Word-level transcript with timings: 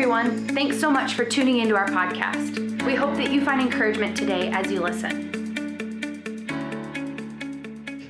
everyone. 0.00 0.48
Thanks 0.48 0.80
so 0.80 0.90
much 0.90 1.12
for 1.12 1.26
tuning 1.26 1.58
into 1.58 1.76
our 1.76 1.86
podcast. 1.88 2.82
We 2.86 2.94
hope 2.94 3.16
that 3.16 3.30
you 3.30 3.44
find 3.44 3.60
encouragement 3.60 4.16
today 4.16 4.48
as 4.50 4.72
you 4.72 4.80
listen. 4.80 5.28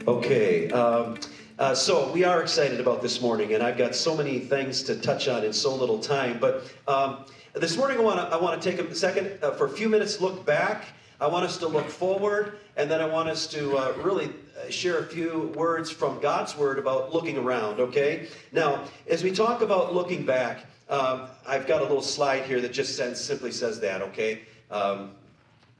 Okay. 0.06 0.71
Um, 0.71 1.18
uh, 1.58 1.74
so 1.74 2.12
we 2.12 2.22
are 2.22 2.42
excited 2.42 2.79
about 2.79 3.03
this 3.03 3.21
morning, 3.21 3.54
and 3.54 3.62
I've 3.64 3.76
got 3.76 3.96
so 3.96 4.16
many 4.16 4.38
things 4.38 4.84
to 4.84 5.00
touch 5.00 5.26
on 5.26 5.42
in 5.42 5.53
so 5.53 5.74
little 5.74 5.98
time. 5.98 6.38
But 6.38 6.62
um, 6.87 7.24
this 7.54 7.76
morning, 7.76 7.98
I 7.98 8.02
want 8.02 8.18
to 8.20 8.36
I 8.36 8.40
want 8.40 8.62
to 8.62 8.70
take 8.70 8.78
a 8.78 8.94
second 8.94 9.42
uh, 9.42 9.50
for 9.50 9.66
a 9.66 9.70
few 9.70 9.88
minutes, 9.88 10.20
look 10.20 10.46
back. 10.46 10.84
I 11.20 11.26
want 11.26 11.44
us 11.44 11.58
to 11.58 11.66
look 11.66 11.88
forward, 11.88 12.60
and 12.76 12.88
then 12.88 13.00
I 13.00 13.06
want 13.06 13.28
us 13.28 13.48
to 13.48 13.76
uh, 13.76 13.94
really 13.96 14.26
uh, 14.26 14.70
share 14.70 15.00
a 15.00 15.06
few 15.06 15.52
words 15.56 15.90
from 15.90 16.20
God's 16.20 16.56
Word 16.56 16.78
about 16.78 17.12
looking 17.12 17.36
around. 17.36 17.80
Okay. 17.80 18.28
Now, 18.52 18.84
as 19.09 19.24
we 19.24 19.32
talk 19.32 19.60
about 19.60 19.92
looking 19.92 20.24
back, 20.24 20.66
um, 20.91 21.28
I've 21.46 21.66
got 21.66 21.80
a 21.80 21.84
little 21.84 22.02
slide 22.02 22.42
here 22.45 22.60
that 22.60 22.72
just 22.72 22.96
says, 22.96 23.22
simply 23.22 23.52
says 23.52 23.80
that. 23.80 24.02
Okay. 24.02 24.40
Um, 24.70 25.12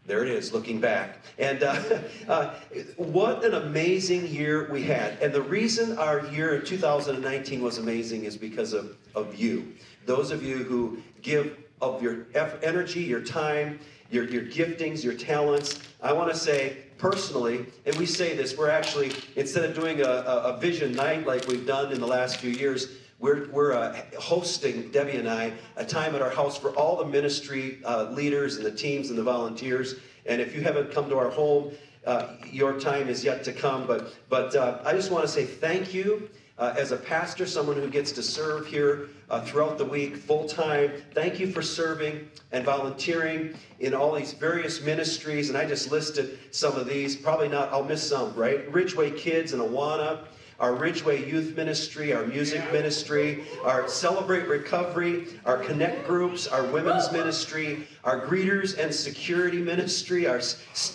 there 0.06 0.24
it 0.24 0.30
is, 0.30 0.52
looking 0.52 0.80
back. 0.80 1.18
And 1.38 1.62
uh, 1.62 1.80
uh, 2.28 2.55
what 2.96 3.45
an 3.45 3.54
amazing 3.54 4.27
year 4.27 4.70
we 4.70 4.82
had. 4.82 5.20
And 5.20 5.32
the 5.32 5.42
reason 5.42 5.98
our 5.98 6.27
year 6.28 6.54
in 6.54 6.65
2019 6.65 7.62
was 7.62 7.78
amazing 7.78 8.24
is 8.24 8.37
because 8.37 8.73
of, 8.73 8.96
of 9.15 9.34
you. 9.34 9.74
Those 10.06 10.30
of 10.30 10.42
you 10.42 10.59
who 10.59 11.02
give 11.23 11.56
of 11.80 12.02
your 12.02 12.27
energy, 12.62 13.01
your 13.01 13.23
time, 13.23 13.79
your, 14.10 14.24
your 14.24 14.42
giftings, 14.42 15.02
your 15.04 15.15
talents. 15.15 15.80
I 16.02 16.12
want 16.12 16.30
to 16.32 16.38
say 16.38 16.79
personally, 16.98 17.66
and 17.87 17.95
we 17.96 18.06
say 18.06 18.37
this, 18.37 18.56
we're 18.56 18.70
actually, 18.70 19.12
instead 19.37 19.65
of 19.65 19.74
doing 19.74 20.01
a, 20.01 20.04
a, 20.04 20.54
a 20.54 20.56
vision 20.59 20.92
night 20.92 21.27
like 21.27 21.46
we've 21.46 21.66
done 21.66 21.92
in 21.92 22.01
the 22.01 22.06
last 22.06 22.37
few 22.37 22.51
years, 22.51 22.88
we're, 23.20 23.48
we're 23.51 23.74
uh, 23.74 24.01
hosting, 24.19 24.91
Debbie 24.91 25.19
and 25.19 25.29
I, 25.29 25.52
a 25.77 25.84
time 25.84 26.15
at 26.15 26.23
our 26.23 26.30
house 26.30 26.56
for 26.56 26.70
all 26.70 26.97
the 26.97 27.05
ministry 27.05 27.79
uh, 27.84 28.05
leaders 28.05 28.56
and 28.56 28.65
the 28.65 28.73
teams 28.73 29.10
and 29.10 29.18
the 29.18 29.23
volunteers. 29.23 29.96
And 30.26 30.40
if 30.40 30.54
you 30.54 30.63
haven't 30.63 30.90
come 30.90 31.09
to 31.10 31.18
our 31.18 31.29
home, 31.30 31.73
uh, 32.07 32.29
your 32.51 32.80
time 32.80 33.09
is 33.09 33.23
yet 33.23 33.45
to 33.45 33.52
come. 33.52 33.87
But, 33.87 34.15
but 34.30 34.57
uh, 34.57 34.80
I 34.85 34.93
just 34.93 35.10
want 35.10 35.24
to 35.24 35.29
say 35.29 35.45
thank 35.45 35.93
you. 35.93 36.30
Uh, 36.59 36.74
as 36.76 36.93
a 36.93 36.96
pastor, 36.96 37.46
someone 37.46 37.76
who 37.76 37.88
gets 37.88 38.13
to 38.13 38.23
serve 38.23 38.66
here 38.66 39.09
uh, 39.30 39.41
throughout 39.41 39.79
the 39.79 39.85
week 39.85 40.15
full 40.15 40.46
time. 40.46 40.93
Thank 41.15 41.41
you 41.41 41.51
for 41.51 41.63
serving 41.63 42.29
and 42.52 42.66
volunteering 42.66 43.54
in 43.79 43.95
all 43.95 44.15
these 44.15 44.35
various 44.35 44.82
ministries. 44.82 45.48
And 45.48 45.57
I 45.57 45.65
just 45.65 45.91
listed 45.91 46.38
some 46.51 46.76
of 46.76 46.87
these. 46.87 47.16
Probably 47.16 47.48
not, 47.48 47.73
I'll 47.73 47.82
miss 47.82 48.07
some, 48.07 48.35
right? 48.35 48.71
Ridgeway 48.71 49.13
Kids 49.13 49.54
and 49.54 49.63
Awana 49.63 50.26
our 50.61 50.75
Ridgeway 50.75 51.27
Youth 51.27 51.57
Ministry, 51.57 52.13
our 52.13 52.27
music 52.27 52.71
ministry, 52.71 53.45
our 53.65 53.89
Celebrate 53.89 54.47
Recovery, 54.47 55.27
our 55.47 55.57
Connect 55.57 56.07
groups, 56.07 56.47
our 56.47 56.65
women's 56.66 57.11
ministry, 57.11 57.89
our 58.05 58.27
greeters 58.27 58.79
and 58.79 58.95
security 58.95 59.59
ministry. 59.59 60.27
Our, 60.27 60.41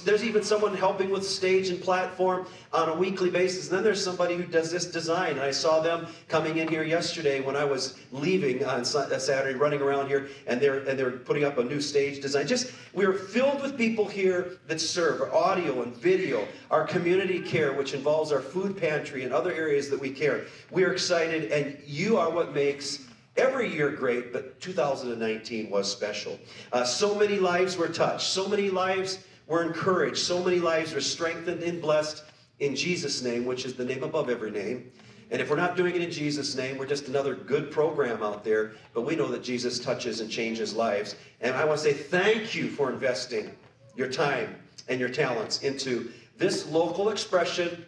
there's 0.06 0.24
even 0.24 0.44
someone 0.44 0.76
helping 0.76 1.10
with 1.10 1.28
stage 1.28 1.70
and 1.70 1.82
platform 1.82 2.46
on 2.74 2.90
a 2.90 2.96
weekly 2.96 3.32
basis. 3.32 3.70
And 3.70 3.78
then 3.78 3.84
there's 3.84 4.04
somebody 4.04 4.36
who 4.36 4.44
does 4.44 4.72
this 4.72 4.86
design. 4.86 5.40
I 5.40 5.52
saw 5.52 5.80
them 5.80 6.08
coming 6.28 6.58
in 6.58 6.68
here 6.68 6.84
yesterday 6.84 7.42
when 7.42 7.56
I 7.56 7.64
was 7.64 7.98
leaving 8.12 8.64
on 8.66 8.82
uh, 8.82 8.84
Saturday, 8.84 9.58
running 9.58 9.82
around 9.82 10.08
here, 10.08 10.28
and 10.46 10.62
they're 10.62 10.80
and 10.88 11.00
they're 11.00 11.12
putting 11.12 11.44
up 11.44 11.58
a 11.58 11.64
new 11.64 11.82
stage 11.82 12.22
design. 12.22 12.46
Just 12.46 12.72
we're 12.94 13.14
filled 13.14 13.62
with 13.62 13.78
people 13.78 14.06
here 14.08 14.58
that 14.68 14.80
serve 14.80 15.22
our 15.22 15.34
audio 15.34 15.82
and 15.82 15.96
video, 15.96 16.48
our 16.70 16.86
community 16.86 17.40
care, 17.40 17.74
which 17.74 17.94
involves 17.94 18.32
our 18.32 18.42
food 18.42 18.78
pantry 18.78 19.24
and 19.24 19.34
other 19.34 19.55
areas 19.56 19.90
that 19.90 20.00
we 20.00 20.12
care. 20.12 20.46
We're 20.72 20.92
excited, 20.92 21.52
and 21.52 21.78
you 21.86 22.18
are 22.18 22.30
what 22.30 22.54
makes 22.54 23.08
every 23.38 23.74
year 23.74 23.90
great, 23.90 24.32
but 24.32 24.60
2019 24.62 25.70
was 25.70 25.92
special. 25.92 26.40
Uh, 26.72 26.84
so 26.84 27.16
many 27.16 27.40
lives 27.40 27.78
were 27.78 27.88
touched, 27.88 28.28
so 28.28 28.48
many 28.48 28.70
lives 28.70 29.20
were 29.48 29.64
encouraged, 29.64 30.18
so 30.18 30.44
many 30.44 30.60
lives 30.60 30.94
were 30.94 31.02
strengthened 31.02 31.64
and 31.64 31.82
blessed 31.82 32.24
in 32.60 32.76
Jesus' 32.76 33.22
name, 33.22 33.46
which 33.46 33.66
is 33.66 33.74
the 33.74 33.86
name 33.86 34.04
above 34.04 34.30
every 34.30 34.52
name. 34.52 34.92
And 35.32 35.42
if 35.42 35.50
we're 35.50 35.56
not 35.56 35.76
doing 35.76 35.96
it 35.96 36.02
in 36.02 36.12
Jesus' 36.12 36.56
name, 36.56 36.78
we're 36.78 36.86
just 36.86 37.08
another 37.08 37.34
good 37.34 37.72
program 37.72 38.22
out 38.22 38.44
there. 38.44 38.74
But 38.94 39.02
we 39.02 39.16
know 39.16 39.28
that 39.30 39.44
Jesus 39.44 39.80
touches 39.80 40.20
and 40.20 40.30
changes 40.30 40.74
lives. 40.74 41.16
And 41.42 41.56
I 41.56 41.66
want 41.66 41.80
to 41.80 41.84
say 41.84 41.94
thank 41.94 42.54
you 42.54 42.70
for 42.70 42.92
investing 42.92 43.52
your 43.96 44.08
time 44.08 44.56
and 44.88 45.00
your 45.00 45.10
talents 45.10 45.62
into 45.64 46.12
this 46.38 46.68
local 46.68 47.10
expression 47.10 47.86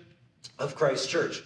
of 0.57 0.75
Christ 0.75 1.09
Church. 1.09 1.43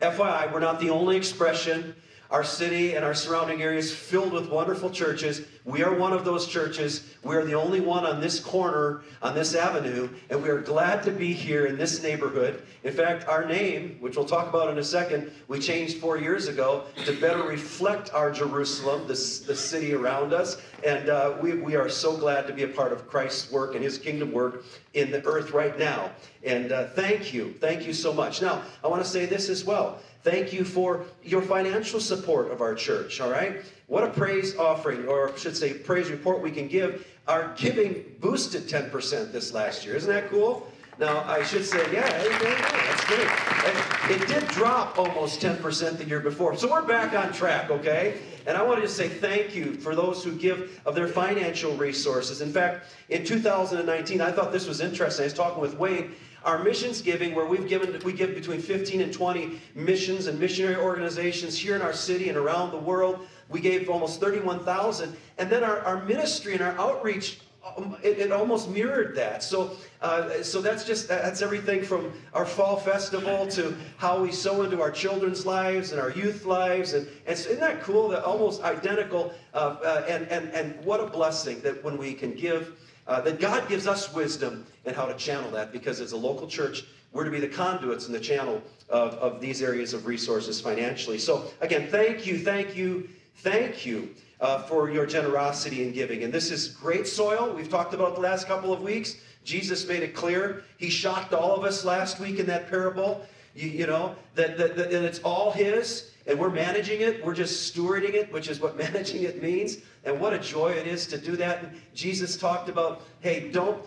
FYI, 0.00 0.50
we're 0.52 0.60
not 0.60 0.80
the 0.80 0.90
only 0.90 1.16
expression 1.16 1.94
our 2.30 2.44
city 2.44 2.94
and 2.94 3.04
our 3.04 3.14
surrounding 3.14 3.62
areas 3.62 3.92
filled 3.92 4.32
with 4.32 4.48
wonderful 4.48 4.88
churches. 4.88 5.42
We 5.64 5.82
are 5.82 5.94
one 5.94 6.12
of 6.12 6.24
those 6.24 6.46
churches. 6.46 7.14
We 7.24 7.34
are 7.34 7.44
the 7.44 7.54
only 7.54 7.80
one 7.80 8.06
on 8.06 8.20
this 8.20 8.38
corner, 8.38 9.02
on 9.20 9.34
this 9.34 9.54
avenue, 9.54 10.08
and 10.30 10.42
we 10.42 10.48
are 10.48 10.60
glad 10.60 11.02
to 11.02 11.10
be 11.10 11.32
here 11.32 11.66
in 11.66 11.76
this 11.76 12.02
neighborhood. 12.02 12.62
In 12.84 12.92
fact, 12.92 13.26
our 13.28 13.44
name, 13.44 13.96
which 14.00 14.16
we'll 14.16 14.24
talk 14.24 14.48
about 14.48 14.70
in 14.70 14.78
a 14.78 14.84
second, 14.84 15.30
we 15.48 15.58
changed 15.58 15.98
four 15.98 16.18
years 16.18 16.46
ago 16.46 16.84
to 17.04 17.20
better 17.20 17.42
reflect 17.42 18.14
our 18.14 18.30
Jerusalem, 18.30 19.02
the, 19.02 19.14
the 19.46 19.56
city 19.56 19.92
around 19.92 20.32
us. 20.32 20.62
And 20.86 21.08
uh, 21.08 21.34
we, 21.42 21.54
we 21.54 21.76
are 21.76 21.88
so 21.88 22.16
glad 22.16 22.46
to 22.46 22.52
be 22.52 22.62
a 22.62 22.68
part 22.68 22.92
of 22.92 23.08
Christ's 23.08 23.50
work 23.50 23.74
and 23.74 23.84
his 23.84 23.98
kingdom 23.98 24.32
work 24.32 24.64
in 24.94 25.10
the 25.10 25.22
earth 25.26 25.50
right 25.50 25.78
now. 25.78 26.10
And 26.44 26.72
uh, 26.72 26.86
thank 26.88 27.34
you. 27.34 27.54
Thank 27.60 27.86
you 27.86 27.92
so 27.92 28.12
much. 28.12 28.40
Now, 28.40 28.62
I 28.82 28.88
want 28.88 29.02
to 29.02 29.08
say 29.08 29.26
this 29.26 29.48
as 29.48 29.64
well. 29.64 29.98
Thank 30.22 30.52
you 30.52 30.64
for 30.64 31.04
your 31.22 31.40
financial 31.40 31.98
support 31.98 32.50
of 32.50 32.60
our 32.60 32.74
church, 32.74 33.20
all 33.20 33.30
right? 33.30 33.62
What 33.86 34.04
a 34.04 34.10
praise 34.10 34.56
offering, 34.56 35.08
or 35.08 35.32
I 35.32 35.36
should 35.36 35.56
say, 35.56 35.72
praise 35.72 36.10
report 36.10 36.42
we 36.42 36.50
can 36.50 36.68
give. 36.68 37.06
Our 37.26 37.54
giving 37.56 38.04
boosted 38.20 38.68
10% 38.68 39.32
this 39.32 39.52
last 39.52 39.84
year. 39.84 39.96
Isn't 39.96 40.12
that 40.12 40.28
cool? 40.30 40.70
Now, 40.98 41.24
I 41.26 41.42
should 41.44 41.64
say, 41.64 41.90
yeah, 41.90 42.06
that's 42.06 43.04
great. 43.06 44.20
it 44.20 44.28
did 44.28 44.46
drop 44.48 44.98
almost 44.98 45.40
10% 45.40 45.96
the 45.96 46.04
year 46.04 46.20
before. 46.20 46.54
So 46.58 46.70
we're 46.70 46.82
back 46.82 47.14
on 47.14 47.32
track, 47.32 47.70
okay? 47.70 48.20
And 48.46 48.54
I 48.54 48.62
wanted 48.62 48.82
to 48.82 48.88
say 48.88 49.08
thank 49.08 49.54
you 49.54 49.74
for 49.74 49.94
those 49.94 50.22
who 50.22 50.32
give 50.32 50.78
of 50.84 50.94
their 50.94 51.08
financial 51.08 51.74
resources. 51.76 52.42
In 52.42 52.52
fact, 52.52 52.84
in 53.08 53.24
2019, 53.24 54.20
I 54.20 54.30
thought 54.30 54.52
this 54.52 54.66
was 54.66 54.82
interesting. 54.82 55.22
I 55.22 55.26
was 55.26 55.34
talking 55.34 55.62
with 55.62 55.78
Wayne. 55.78 56.14
Our 56.44 56.62
missions 56.62 57.02
giving, 57.02 57.34
where 57.34 57.46
we've 57.46 57.68
given, 57.68 57.98
we 58.04 58.12
give 58.12 58.34
between 58.34 58.60
15 58.60 59.00
and 59.00 59.12
20 59.12 59.60
missions 59.74 60.26
and 60.26 60.38
missionary 60.38 60.76
organizations 60.76 61.56
here 61.56 61.76
in 61.76 61.82
our 61.82 61.92
city 61.92 62.28
and 62.28 62.38
around 62.38 62.70
the 62.70 62.78
world. 62.78 63.26
We 63.48 63.60
gave 63.60 63.90
almost 63.90 64.20
31,000. 64.20 65.16
And 65.38 65.50
then 65.50 65.64
our, 65.64 65.80
our 65.80 66.04
ministry 66.04 66.54
and 66.54 66.62
our 66.62 66.78
outreach 66.78 67.40
um, 67.76 67.96
it, 68.02 68.18
it, 68.18 68.32
almost 68.32 68.70
mirrored 68.70 69.14
that. 69.16 69.42
So, 69.42 69.76
uh, 70.00 70.42
so 70.42 70.62
that's 70.62 70.82
just 70.84 71.08
that's 71.08 71.42
everything 71.42 71.82
from 71.82 72.10
our 72.32 72.46
fall 72.46 72.76
festival 72.76 73.46
to 73.48 73.76
how 73.98 74.22
we 74.22 74.32
sow 74.32 74.62
into 74.62 74.80
our 74.80 74.90
children's 74.90 75.44
lives 75.44 75.92
and 75.92 76.00
our 76.00 76.10
youth 76.10 76.46
lives, 76.46 76.94
and, 76.94 77.06
and 77.26 77.36
so 77.36 77.50
isn't 77.50 77.60
that 77.60 77.82
cool? 77.82 78.08
That 78.08 78.24
almost 78.24 78.62
identical, 78.62 79.34
uh, 79.52 79.76
uh, 79.84 80.06
and 80.08 80.26
and 80.28 80.48
and 80.54 80.82
what 80.86 81.00
a 81.00 81.06
blessing 81.06 81.60
that 81.60 81.84
when 81.84 81.98
we 81.98 82.14
can 82.14 82.32
give 82.32 82.78
uh, 83.10 83.20
that 83.20 83.40
God 83.40 83.68
gives 83.68 83.88
us 83.88 84.14
wisdom 84.14 84.64
and 84.84 84.94
how 84.94 85.04
to 85.04 85.14
channel 85.14 85.50
that 85.50 85.72
because 85.72 86.00
as 86.00 86.12
a 86.12 86.16
local 86.16 86.46
church, 86.46 86.84
we're 87.12 87.24
to 87.24 87.30
be 87.30 87.40
the 87.40 87.48
conduits 87.48 88.06
and 88.06 88.14
the 88.14 88.20
channel 88.20 88.62
of, 88.88 89.14
of 89.14 89.40
these 89.40 89.62
areas 89.62 89.92
of 89.92 90.06
resources 90.06 90.60
financially. 90.60 91.18
So, 91.18 91.50
again, 91.60 91.88
thank 91.90 92.24
you, 92.24 92.38
thank 92.38 92.76
you, 92.76 93.08
thank 93.38 93.84
you 93.84 94.14
uh, 94.40 94.62
for 94.62 94.90
your 94.90 95.06
generosity 95.06 95.82
in 95.82 95.92
giving. 95.92 96.22
And 96.22 96.32
this 96.32 96.52
is 96.52 96.68
great 96.68 97.04
soil. 97.04 97.52
We've 97.52 97.68
talked 97.68 97.94
about 97.94 98.14
the 98.14 98.20
last 98.20 98.46
couple 98.46 98.72
of 98.72 98.80
weeks. 98.80 99.16
Jesus 99.42 99.88
made 99.88 100.04
it 100.04 100.14
clear. 100.14 100.62
He 100.76 100.88
shocked 100.88 101.34
all 101.34 101.56
of 101.56 101.64
us 101.64 101.84
last 101.84 102.20
week 102.20 102.38
in 102.38 102.46
that 102.46 102.70
parable. 102.70 103.26
You, 103.56 103.70
you 103.70 103.86
know, 103.88 104.14
that, 104.36 104.56
that, 104.56 104.76
that 104.76 104.92
it's 104.92 105.18
all 105.24 105.50
His 105.50 106.12
and 106.26 106.38
we're 106.38 106.50
managing 106.50 107.00
it. 107.00 107.24
We're 107.24 107.34
just 107.34 107.74
stewarding 107.74 108.14
it, 108.14 108.32
which 108.32 108.48
is 108.48 108.60
what 108.60 108.76
managing 108.92 109.24
it 109.24 109.42
means. 109.42 109.78
And 110.04 110.18
what 110.20 110.32
a 110.32 110.38
joy 110.38 110.70
it 110.70 110.86
is 110.86 111.06
to 111.08 111.18
do 111.18 111.36
that. 111.36 111.62
And 111.62 111.80
Jesus 111.94 112.36
talked 112.36 112.68
about, 112.68 113.02
hey, 113.20 113.50
don't, 113.50 113.78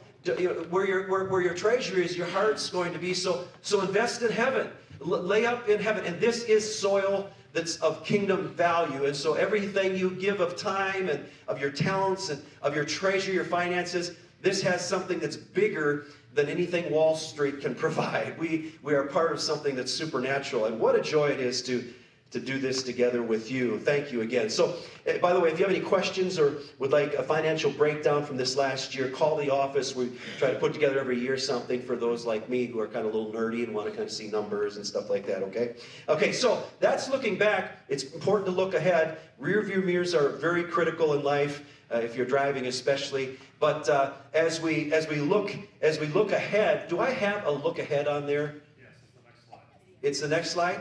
where, 0.70 0.88
your, 0.88 1.10
where, 1.10 1.26
where 1.26 1.42
your 1.42 1.54
treasure 1.54 2.00
is, 2.00 2.16
your 2.16 2.28
heart's 2.28 2.70
going 2.70 2.94
to 2.94 3.00
be. 3.00 3.14
So, 3.14 3.46
so 3.62 3.82
invest 3.82 4.22
in 4.22 4.32
heaven. 4.32 4.70
Lay 5.00 5.46
up 5.46 5.68
in 5.68 5.80
heaven. 5.80 6.06
And 6.06 6.20
this 6.20 6.44
is 6.44 6.80
soil 6.80 7.30
that's 7.52 7.78
of 7.78 8.04
kingdom 8.04 8.50
value. 8.50 9.06
And 9.06 9.16
so 9.16 9.34
everything 9.34 9.96
you 9.96 10.12
give 10.12 10.40
of 10.40 10.56
time 10.56 11.10
and 11.10 11.26
of 11.48 11.60
your 11.60 11.72
talents 11.72 12.30
and 12.30 12.42
of 12.62 12.76
your 12.76 12.86
treasure, 12.86 13.32
your 13.32 13.46
finances, 13.46 14.16
this 14.42 14.62
has 14.62 14.86
something 14.86 15.20
that's 15.20 15.38
bigger 15.38 16.06
than 16.34 16.50
anything 16.50 16.92
Wall 16.92 17.16
Street 17.16 17.62
can 17.62 17.76
provide. 17.86 18.38
We, 18.38 18.74
we 18.82 18.94
are 18.94 19.04
part 19.04 19.32
of 19.32 19.40
something 19.40 19.76
that's 19.76 19.94
supernatural. 19.94 20.66
And 20.66 20.80
what 20.80 20.96
a 20.96 21.02
joy 21.02 21.30
it 21.30 21.40
is 21.40 21.62
to 21.64 21.94
to 22.34 22.40
do 22.40 22.58
this 22.58 22.82
together 22.82 23.22
with 23.22 23.52
you. 23.52 23.80
Thank 23.80 24.12
you 24.12 24.22
again. 24.22 24.50
So, 24.50 24.76
uh, 25.08 25.20
by 25.20 25.34
the 25.34 25.40
way, 25.40 25.52
if 25.52 25.60
you 25.60 25.66
have 25.66 25.74
any 25.74 25.84
questions 25.84 26.40
or 26.40 26.58
would 26.80 26.92
like 26.92 27.14
a 27.14 27.24
financial 27.24 27.70
breakdown 27.70 28.26
from 28.26 28.38
this 28.38 28.58
last 28.58 28.96
year, 28.96 29.08
call 29.10 29.38
the 29.38 29.52
office. 29.52 29.96
We 29.96 30.12
try 30.40 30.52
to 30.52 30.58
put 30.60 30.74
together 30.74 31.00
every 31.00 31.20
year 31.20 31.38
something 31.38 31.80
for 31.82 31.96
those 31.96 32.26
like 32.26 32.50
me 32.50 32.66
who 32.66 32.80
are 32.80 32.88
kind 32.88 33.06
of 33.06 33.14
a 33.14 33.18
little 33.18 33.32
nerdy 33.32 33.64
and 33.64 33.74
want 33.74 33.88
to 33.88 33.92
kind 33.92 34.04
of 34.04 34.12
see 34.12 34.30
numbers 34.30 34.78
and 34.78 34.86
stuff 34.86 35.12
like 35.12 35.28
that, 35.28 35.44
okay? 35.44 35.76
Okay, 36.10 36.32
so 36.32 36.64
that's 36.80 37.08
looking 37.08 37.38
back. 37.38 37.78
It's 37.88 38.04
important 38.14 38.48
to 38.48 38.52
look 38.52 38.74
ahead. 38.74 39.20
Rear 39.38 39.62
view 39.62 39.82
mirrors 39.82 40.16
are 40.16 40.30
very 40.30 40.64
critical 40.64 41.14
in 41.14 41.24
life. 41.24 41.64
Uh, 41.94 41.98
if 41.98 42.16
you're 42.16 42.26
driving 42.26 42.66
especially 42.66 43.38
but 43.60 43.88
uh, 43.88 44.14
as 44.34 44.60
we 44.60 44.92
as 44.92 45.08
we 45.08 45.18
look 45.18 45.56
as 45.84 46.00
we 46.00 46.08
look 46.08 46.32
ahead 46.32 46.88
do 46.88 47.00
i 47.00 47.12
have 47.12 47.46
a 47.46 47.52
look 47.52 47.78
ahead 47.78 48.08
on 48.08 48.26
there 48.26 48.56
Yes, 48.80 48.90
it's 48.90 49.12
the 49.12 49.22
next 49.24 49.46
slide. 49.48 49.60
it's 50.02 50.20
the 50.22 50.28
next 50.28 50.52
slide 50.52 50.80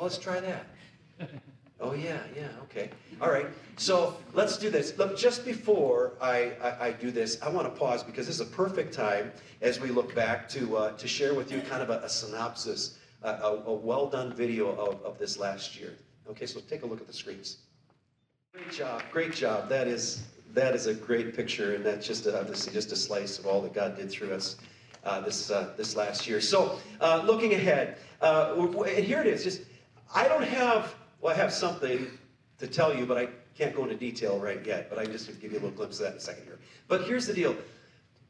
let's 0.00 0.18
try 0.18 0.40
that 0.40 0.66
Oh, 1.82 1.94
yeah, 1.94 2.18
yeah, 2.36 2.48
okay. 2.64 2.90
All 3.22 3.30
right, 3.30 3.46
so 3.78 4.16
let's 4.34 4.58
do 4.58 4.68
this. 4.68 4.96
Look, 4.98 5.16
just 5.16 5.46
before 5.46 6.12
I, 6.20 6.52
I, 6.62 6.88
I 6.88 6.92
do 6.92 7.10
this, 7.10 7.40
I 7.40 7.48
want 7.48 7.72
to 7.72 7.78
pause 7.78 8.02
because 8.02 8.26
this 8.26 8.38
is 8.38 8.42
a 8.42 8.50
perfect 8.50 8.92
time 8.92 9.32
as 9.62 9.80
we 9.80 9.88
look 9.88 10.14
back 10.14 10.46
to, 10.50 10.76
uh, 10.76 10.92
to 10.98 11.08
share 11.08 11.32
with 11.32 11.50
you 11.50 11.62
kind 11.62 11.82
of 11.82 11.88
a, 11.88 12.00
a 12.04 12.08
synopsis, 12.08 12.98
a, 13.22 13.30
a, 13.30 13.62
a 13.64 13.72
well 13.72 14.06
done 14.06 14.34
video 14.34 14.68
of, 14.76 15.02
of 15.02 15.18
this 15.18 15.38
last 15.38 15.80
year. 15.80 15.94
Okay, 16.28 16.44
so 16.44 16.60
take 16.60 16.82
a 16.82 16.86
look 16.86 17.00
at 17.00 17.06
the 17.06 17.14
screens. 17.14 17.58
Great 18.52 18.70
job, 18.70 19.02
great 19.10 19.32
job. 19.32 19.70
That 19.70 19.88
is, 19.88 20.22
that 20.52 20.74
is 20.74 20.86
a 20.86 20.92
great 20.92 21.34
picture, 21.34 21.74
and 21.76 21.84
that's 21.84 22.06
just 22.06 22.26
obviously 22.26 22.74
just 22.74 22.92
a 22.92 22.96
slice 22.96 23.38
of 23.38 23.46
all 23.46 23.62
that 23.62 23.72
God 23.72 23.96
did 23.96 24.10
through 24.10 24.34
us. 24.34 24.56
Uh, 25.02 25.18
this 25.18 25.50
uh, 25.50 25.72
this 25.78 25.96
last 25.96 26.28
year. 26.28 26.42
So, 26.42 26.78
uh, 27.00 27.22
looking 27.24 27.54
ahead, 27.54 27.96
uh, 28.20 28.54
and 28.54 29.02
here 29.02 29.22
it 29.22 29.26
is. 29.26 29.42
Just 29.42 29.62
I 30.14 30.28
don't 30.28 30.44
have 30.44 30.94
well, 31.20 31.34
I 31.34 31.36
have 31.36 31.52
something 31.52 32.06
to 32.58 32.66
tell 32.66 32.94
you, 32.94 33.04
but 33.04 33.18
I 33.18 33.28
can't 33.56 33.74
go 33.74 33.82
into 33.82 33.94
detail 33.94 34.38
right 34.38 34.64
yet. 34.64 34.88
But 34.88 34.98
I 34.98 35.04
just 35.04 35.28
give 35.40 35.52
you 35.52 35.58
a 35.58 35.60
little 35.60 35.70
glimpse 35.70 35.98
of 35.98 36.04
that 36.04 36.12
in 36.12 36.18
a 36.18 36.20
second 36.20 36.44
here. 36.44 36.58
But 36.88 37.04
here's 37.04 37.26
the 37.26 37.34
deal. 37.34 37.54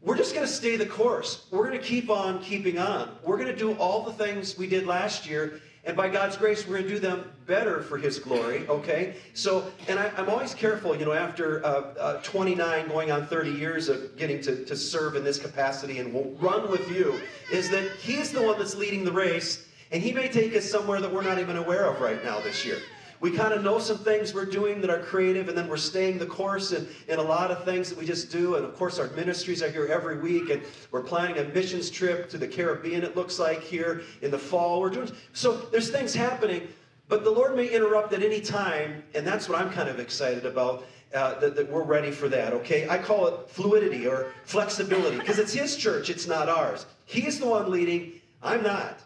We're 0.02 0.16
just 0.16 0.34
going 0.34 0.46
to 0.46 0.52
stay 0.52 0.76
the 0.76 0.86
course. 0.86 1.46
We're 1.50 1.66
going 1.68 1.78
to 1.78 1.86
keep 1.86 2.08
on 2.10 2.42
keeping 2.42 2.78
on. 2.78 3.10
We're 3.22 3.36
going 3.36 3.48
to 3.48 3.56
do 3.56 3.74
all 3.74 4.02
the 4.02 4.12
things 4.12 4.56
we 4.56 4.66
did 4.66 4.86
last 4.86 5.28
year, 5.28 5.60
and 5.84 5.94
by 5.96 6.08
God's 6.08 6.36
grace, 6.36 6.66
we're 6.66 6.78
going 6.78 6.88
to 6.88 6.94
do 6.94 6.98
them 6.98 7.30
better 7.46 7.82
for 7.82 7.98
His 7.98 8.18
glory. 8.18 8.66
Okay? 8.68 9.16
So, 9.34 9.70
and 9.88 9.98
I, 9.98 10.10
am 10.16 10.30
always 10.30 10.54
careful, 10.54 10.96
you 10.96 11.04
know, 11.04 11.12
after 11.12 11.64
uh, 11.64 11.94
uh, 11.98 12.22
29, 12.22 12.88
going 12.88 13.10
on 13.10 13.26
30 13.26 13.50
years 13.50 13.88
of 13.88 14.16
getting 14.16 14.40
to, 14.42 14.64
to 14.64 14.74
serve 14.74 15.16
in 15.16 15.24
this 15.24 15.38
capacity 15.38 15.98
and 15.98 16.12
will 16.14 16.30
run 16.40 16.70
with 16.70 16.90
you, 16.90 17.20
is 17.52 17.68
that 17.70 17.92
He's 17.96 18.32
the 18.32 18.42
one 18.42 18.58
that's 18.58 18.74
leading 18.74 19.04
the 19.04 19.12
race, 19.12 19.66
and 19.92 20.02
He 20.02 20.12
may 20.12 20.28
take 20.28 20.54
us 20.54 20.64
somewhere 20.64 21.00
that 21.00 21.12
we're 21.12 21.22
not 21.22 21.38
even 21.38 21.56
aware 21.56 21.84
of 21.84 22.00
right 22.00 22.22
now 22.24 22.40
this 22.40 22.64
year 22.64 22.78
we 23.20 23.30
kind 23.30 23.52
of 23.52 23.62
know 23.62 23.78
some 23.78 23.98
things 23.98 24.32
we're 24.32 24.46
doing 24.46 24.80
that 24.80 24.88
are 24.88 24.98
creative, 24.98 25.48
and 25.48 25.56
then 25.56 25.68
we're 25.68 25.76
staying 25.76 26.18
the 26.18 26.26
course 26.26 26.72
in, 26.72 26.88
in 27.06 27.18
a 27.18 27.22
lot 27.22 27.50
of 27.50 27.64
things 27.64 27.90
that 27.90 27.98
we 27.98 28.06
just 28.06 28.30
do. 28.32 28.56
And 28.56 28.64
of 28.64 28.74
course, 28.74 28.98
our 28.98 29.08
ministries 29.08 29.62
are 29.62 29.70
here 29.70 29.86
every 29.86 30.18
week, 30.18 30.48
and 30.48 30.62
we're 30.90 31.02
planning 31.02 31.38
a 31.38 31.44
missions 31.52 31.90
trip 31.90 32.30
to 32.30 32.38
the 32.38 32.48
Caribbean, 32.48 33.04
it 33.04 33.16
looks 33.16 33.38
like, 33.38 33.60
here 33.60 34.02
in 34.22 34.30
the 34.30 34.38
fall. 34.38 34.80
We're 34.80 34.90
doing 34.90 35.10
so 35.34 35.52
there's 35.70 35.90
things 35.90 36.14
happening, 36.14 36.68
but 37.08 37.22
the 37.22 37.30
Lord 37.30 37.54
may 37.54 37.68
interrupt 37.68 38.14
at 38.14 38.22
any 38.22 38.40
time, 38.40 39.02
and 39.14 39.26
that's 39.26 39.48
what 39.48 39.60
I'm 39.60 39.70
kind 39.70 39.88
of 39.88 40.00
excited 40.00 40.46
about. 40.46 40.84
Uh, 41.12 41.36
that, 41.40 41.56
that 41.56 41.68
we're 41.68 41.82
ready 41.82 42.12
for 42.12 42.28
that, 42.28 42.52
okay? 42.52 42.88
I 42.88 42.96
call 42.96 43.26
it 43.26 43.50
fluidity 43.50 44.06
or 44.06 44.32
flexibility 44.44 45.18
because 45.18 45.40
it's 45.40 45.52
His 45.52 45.74
church, 45.74 46.08
it's 46.08 46.28
not 46.28 46.48
ours. 46.48 46.86
He's 47.04 47.40
the 47.40 47.46
one 47.46 47.68
leading, 47.68 48.12
I'm 48.44 48.62
not. 48.62 49.00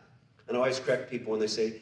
And 0.49 0.57
I 0.57 0.61
always 0.61 0.79
correct 0.79 1.11
people 1.11 1.31
when 1.31 1.41
they 1.41 1.47
say, 1.47 1.81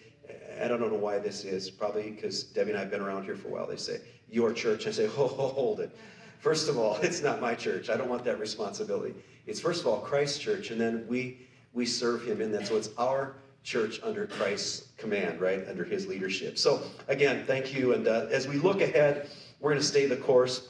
I 0.63 0.69
don't 0.69 0.81
know 0.81 0.89
why 0.95 1.19
this 1.19 1.45
is. 1.45 1.71
Probably 1.71 2.11
because 2.11 2.45
Debbie 2.45 2.71
and 2.71 2.79
I 2.79 2.83
have 2.83 2.91
been 2.91 3.01
around 3.01 3.25
here 3.25 3.37
for 3.37 3.49
a 3.49 3.51
while. 3.51 3.67
They 3.67 3.77
say, 3.77 4.01
Your 4.31 4.53
church. 4.53 4.87
I 4.87 4.91
say, 4.91 5.07
ho, 5.17 5.27
hold 5.27 5.81
it. 5.81 5.97
First 6.39 6.69
of 6.69 6.79
all, 6.79 6.97
it's 7.03 7.23
not 7.23 7.41
my 7.41 7.55
church. 7.55 7.91
I 7.91 7.97
don't 7.97 8.09
want 8.09 8.25
that 8.25 8.39
responsibility. 8.39 9.15
It's 9.47 9.61
first 9.61 9.81
of 9.81 9.87
all 9.87 10.01
Christ's 10.01 10.39
church, 10.39 10.71
and 10.71 10.81
then 10.81 11.05
we 11.09 11.39
we 11.73 11.87
serve 11.87 12.25
him 12.25 12.41
in 12.41 12.53
that. 12.53 12.67
So 12.67 12.77
it's 12.77 12.91
our 12.99 13.37
church 13.65 14.01
under 14.03 14.27
Christ's 14.27 14.89
command, 14.99 15.41
right? 15.41 15.67
Under 15.69 15.85
his 15.85 16.07
leadership. 16.07 16.59
So 16.59 16.83
again, 17.09 17.45
thank 17.47 17.75
you. 17.75 17.95
And 17.95 18.07
uh, 18.07 18.27
as 18.31 18.47
we 18.47 18.57
look 18.57 18.81
ahead, 18.81 19.31
we're 19.61 19.71
going 19.71 19.81
to 19.81 19.87
stay 19.87 20.07
the 20.07 20.17
course. 20.17 20.69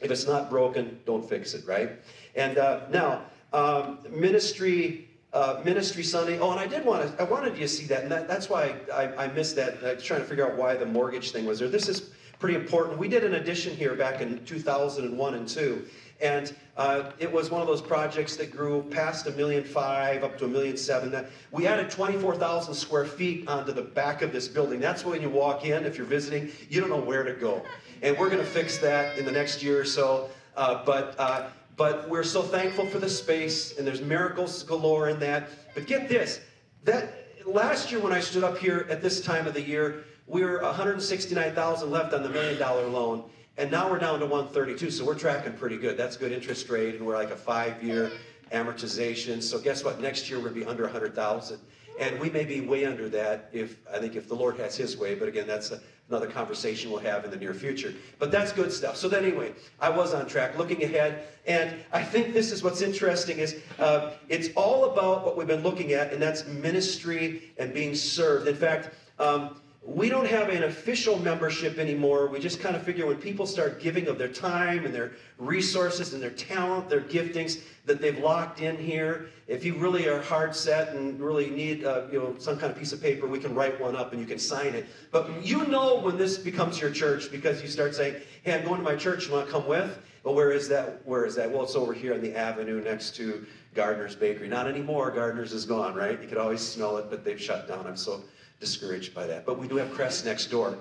If 0.00 0.10
it's 0.10 0.26
not 0.26 0.50
broken, 0.50 1.00
don't 1.06 1.26
fix 1.26 1.54
it, 1.54 1.66
right? 1.66 1.92
And 2.34 2.58
uh, 2.58 2.80
now, 2.90 3.22
um, 3.52 3.98
ministry 4.10 5.08
uh, 5.34 5.60
Ministry 5.64 6.04
Sunday. 6.04 6.38
Oh, 6.38 6.52
and 6.52 6.60
I 6.60 6.66
did 6.66 6.84
want 6.84 7.16
to, 7.16 7.22
I 7.22 7.28
wanted 7.28 7.54
you 7.54 7.62
to 7.62 7.68
see 7.68 7.86
that, 7.86 8.04
and 8.04 8.12
that, 8.12 8.28
that's 8.28 8.48
why 8.48 8.76
I, 8.92 9.24
I, 9.24 9.26
missed 9.28 9.56
that. 9.56 9.82
I 9.84 9.94
was 9.94 10.02
trying 10.04 10.20
to 10.20 10.26
figure 10.26 10.48
out 10.48 10.56
why 10.56 10.76
the 10.76 10.86
mortgage 10.86 11.32
thing 11.32 11.44
was 11.44 11.58
there. 11.58 11.68
This 11.68 11.88
is 11.88 12.12
pretty 12.38 12.54
important. 12.54 12.98
We 12.98 13.08
did 13.08 13.24
an 13.24 13.34
addition 13.34 13.76
here 13.76 13.94
back 13.96 14.20
in 14.20 14.44
2001 14.44 15.34
and 15.34 15.48
2, 15.48 15.84
and 16.20 16.54
uh, 16.76 17.10
it 17.18 17.30
was 17.30 17.50
one 17.50 17.60
of 17.60 17.66
those 17.66 17.82
projects 17.82 18.36
that 18.36 18.52
grew 18.52 18.82
past 18.90 19.26
a 19.26 19.32
million 19.32 19.64
five 19.64 20.22
up 20.22 20.38
to 20.38 20.44
a 20.44 20.48
million 20.48 20.76
seven. 20.76 21.10
That 21.10 21.26
we 21.50 21.66
added 21.66 21.90
24,000 21.90 22.72
square 22.72 23.04
feet 23.04 23.48
onto 23.48 23.72
the 23.72 23.82
back 23.82 24.22
of 24.22 24.32
this 24.32 24.46
building. 24.46 24.78
That's 24.78 25.04
when 25.04 25.20
you 25.20 25.30
walk 25.30 25.64
in, 25.64 25.84
if 25.84 25.98
you're 25.98 26.06
visiting, 26.06 26.52
you 26.70 26.80
don't 26.80 26.90
know 26.90 27.00
where 27.00 27.24
to 27.24 27.32
go. 27.32 27.60
And 28.02 28.16
we're 28.16 28.30
going 28.30 28.42
to 28.42 28.48
fix 28.48 28.78
that 28.78 29.18
in 29.18 29.24
the 29.24 29.32
next 29.32 29.62
year 29.64 29.80
or 29.80 29.84
so. 29.84 30.30
Uh, 30.56 30.84
but 30.84 31.16
uh, 31.18 31.48
but 31.76 32.08
we're 32.08 32.24
so 32.24 32.42
thankful 32.42 32.86
for 32.86 32.98
the 32.98 33.08
space, 33.08 33.76
and 33.76 33.86
there's 33.86 34.00
miracles 34.00 34.62
galore 34.62 35.08
in 35.08 35.18
that. 35.20 35.48
But 35.74 35.86
get 35.86 36.08
this, 36.08 36.40
that 36.84 37.12
last 37.46 37.90
year 37.90 38.00
when 38.00 38.12
I 38.12 38.20
stood 38.20 38.44
up 38.44 38.58
here 38.58 38.86
at 38.88 39.02
this 39.02 39.20
time 39.20 39.46
of 39.46 39.54
the 39.54 39.62
year, 39.62 40.04
we 40.26 40.42
were 40.42 40.62
169,000 40.62 41.90
left 41.90 42.14
on 42.14 42.22
the 42.22 42.28
million 42.28 42.58
dollar 42.58 42.86
loan, 42.86 43.24
and 43.56 43.70
now 43.70 43.90
we're 43.90 43.98
down 43.98 44.20
to 44.20 44.26
132. 44.26 44.90
So 44.90 45.04
we're 45.04 45.14
tracking 45.14 45.52
pretty 45.52 45.76
good. 45.76 45.96
That's 45.96 46.16
good 46.16 46.32
interest 46.32 46.68
rate, 46.68 46.94
and 46.96 47.06
we're 47.06 47.16
like 47.16 47.30
a 47.30 47.36
five-year 47.36 48.12
amortization. 48.52 49.42
So 49.42 49.58
guess 49.58 49.84
what? 49.84 50.00
Next 50.00 50.30
year 50.30 50.38
gonna 50.38 50.52
be 50.52 50.64
under 50.64 50.84
100,000, 50.84 51.58
and 51.98 52.20
we 52.20 52.30
may 52.30 52.44
be 52.44 52.60
way 52.60 52.84
under 52.84 53.08
that 53.10 53.50
if 53.52 53.78
I 53.92 53.98
think 53.98 54.16
if 54.16 54.28
the 54.28 54.34
Lord 54.34 54.56
has 54.58 54.76
His 54.76 54.96
way. 54.96 55.14
But 55.14 55.28
again, 55.28 55.46
that's 55.46 55.72
a, 55.72 55.80
another 56.08 56.26
conversation 56.26 56.90
we'll 56.90 57.00
have 57.00 57.24
in 57.24 57.30
the 57.30 57.36
near 57.36 57.54
future. 57.54 57.94
But 58.18 58.30
that's 58.30 58.52
good 58.52 58.72
stuff. 58.72 58.96
So 58.96 59.08
then 59.08 59.24
anyway, 59.24 59.54
I 59.80 59.88
was 59.88 60.14
on 60.14 60.26
track, 60.26 60.58
looking 60.58 60.82
ahead, 60.84 61.26
and 61.46 61.74
I 61.92 62.02
think 62.02 62.34
this 62.34 62.52
is 62.52 62.62
what's 62.62 62.82
interesting 62.82 63.38
is 63.38 63.60
uh, 63.78 64.12
it's 64.28 64.48
all 64.54 64.92
about 64.92 65.24
what 65.24 65.36
we've 65.36 65.46
been 65.46 65.62
looking 65.62 65.92
at, 65.92 66.12
and 66.12 66.20
that's 66.20 66.46
ministry 66.46 67.54
and 67.58 67.72
being 67.72 67.94
served. 67.94 68.48
In 68.48 68.56
fact. 68.56 68.90
Um, 69.18 69.56
we 69.86 70.08
don't 70.08 70.26
have 70.26 70.48
an 70.48 70.62
official 70.62 71.18
membership 71.18 71.78
anymore. 71.78 72.28
We 72.28 72.38
just 72.38 72.58
kind 72.58 72.74
of 72.74 72.82
figure 72.82 73.06
when 73.06 73.18
people 73.18 73.46
start 73.46 73.80
giving 73.80 74.08
of 74.08 74.16
their 74.16 74.28
time 74.28 74.86
and 74.86 74.94
their 74.94 75.12
resources 75.36 76.14
and 76.14 76.22
their 76.22 76.30
talent, 76.30 76.88
their 76.88 77.02
giftings 77.02 77.60
that 77.84 78.00
they've 78.00 78.18
locked 78.18 78.60
in 78.60 78.78
here. 78.78 79.26
If 79.46 79.62
you 79.62 79.74
really 79.74 80.08
are 80.08 80.22
hard 80.22 80.56
set 80.56 80.94
and 80.94 81.20
really 81.20 81.50
need 81.50 81.84
uh, 81.84 82.04
you 82.10 82.18
know 82.18 82.34
some 82.38 82.58
kind 82.58 82.72
of 82.72 82.78
piece 82.78 82.92
of 82.92 83.02
paper, 83.02 83.26
we 83.26 83.38
can 83.38 83.54
write 83.54 83.78
one 83.78 83.94
up 83.94 84.12
and 84.12 84.20
you 84.20 84.26
can 84.26 84.38
sign 84.38 84.74
it. 84.74 84.86
But 85.10 85.44
you 85.44 85.66
know 85.66 86.00
when 86.00 86.16
this 86.16 86.38
becomes 86.38 86.80
your 86.80 86.90
church 86.90 87.30
because 87.30 87.60
you 87.60 87.68
start 87.68 87.94
saying, 87.94 88.16
"Hey, 88.42 88.54
I'm 88.54 88.64
going 88.64 88.78
to 88.78 88.84
my 88.84 88.96
church. 88.96 89.26
You 89.26 89.34
want 89.34 89.46
to 89.46 89.52
come 89.52 89.66
with?" 89.66 89.98
Well, 90.22 90.34
where 90.34 90.52
is 90.52 90.66
that? 90.70 91.02
Where 91.04 91.26
is 91.26 91.34
that? 91.34 91.50
Well, 91.50 91.64
it's 91.64 91.76
over 91.76 91.92
here 91.92 92.14
on 92.14 92.22
the 92.22 92.34
avenue 92.34 92.82
next 92.82 93.14
to 93.16 93.44
Gardner's 93.74 94.16
Bakery. 94.16 94.48
Not 94.48 94.66
anymore. 94.66 95.10
Gardner's 95.10 95.52
is 95.52 95.66
gone, 95.66 95.94
right? 95.94 96.18
You 96.22 96.26
could 96.26 96.38
always 96.38 96.62
smell 96.62 96.96
it, 96.96 97.10
but 97.10 97.22
they've 97.22 97.40
shut 97.40 97.68
down. 97.68 97.86
I'm 97.86 97.98
so 97.98 98.24
discouraged 98.64 99.14
by 99.14 99.26
that. 99.26 99.44
But 99.44 99.58
we 99.58 99.68
do 99.68 99.76
have 99.76 99.92
Crest 99.92 100.24
next 100.24 100.46
door. 100.46 100.78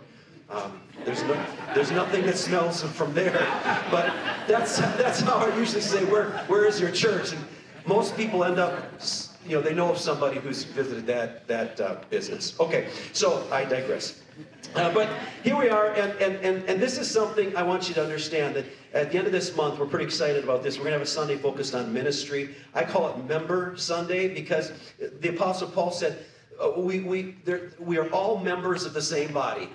Um, 0.50 0.80
there's, 1.04 1.22
no, 1.24 1.36
there's 1.76 1.92
nothing 1.92 2.26
that 2.26 2.38
smells 2.38 2.82
from 2.82 3.14
there. 3.14 3.38
But 3.92 4.14
that's, 4.48 4.78
that's 5.02 5.20
how 5.20 5.38
I 5.38 5.58
usually 5.58 5.82
say, 5.82 6.06
where, 6.06 6.30
where 6.48 6.66
is 6.66 6.80
your 6.80 6.92
church? 6.92 7.34
And 7.34 7.44
most 7.86 8.16
people 8.16 8.44
end 8.46 8.60
up, 8.60 8.74
you 9.46 9.56
know, 9.56 9.62
they 9.62 9.74
know 9.74 9.92
of 9.92 9.98
somebody 9.98 10.40
who's 10.40 10.64
visited 10.64 11.06
that, 11.08 11.48
that 11.48 11.82
uh, 11.82 11.98
business. 12.10 12.58
Okay, 12.60 12.88
so 13.12 13.46
I 13.52 13.66
digress. 13.66 14.22
Uh, 14.76 14.92
but 14.94 15.10
here 15.44 15.58
we 15.58 15.70
are, 15.70 15.88
and, 15.94 16.12
and, 16.20 16.36
and, 16.38 16.64
and 16.70 16.82
this 16.82 16.98
is 16.98 17.10
something 17.10 17.56
I 17.56 17.64
want 17.64 17.90
you 17.90 17.96
to 17.96 18.02
understand 18.02 18.56
that 18.56 18.66
at 18.94 19.12
the 19.12 19.18
end 19.18 19.28
of 19.28 19.34
this 19.34 19.56
month, 19.56 19.78
we're 19.78 19.86
pretty 19.86 20.06
excited 20.06 20.44
about 20.44 20.64
this. 20.64 20.78
We're 20.78 20.86
going 20.86 20.94
to 20.94 21.00
have 21.00 21.08
a 21.08 21.12
Sunday 21.12 21.38
focused 21.38 21.76
on 21.76 21.92
ministry. 21.92 22.56
I 22.74 22.84
call 22.84 23.10
it 23.10 23.18
Member 23.28 23.76
Sunday 23.76 24.34
because 24.34 24.72
the 25.20 25.30
Apostle 25.30 25.68
Paul 25.68 25.92
said, 25.92 26.26
Uh, 26.62 26.72
we, 26.80 27.02
we, 27.02 27.36
there, 27.46 27.72
we 27.80 27.98
are 27.98 28.10
all 28.12 28.38
members 28.38 28.86
of 28.86 28.94
the 28.94 29.02
same 29.02 29.34
body. 29.34 29.70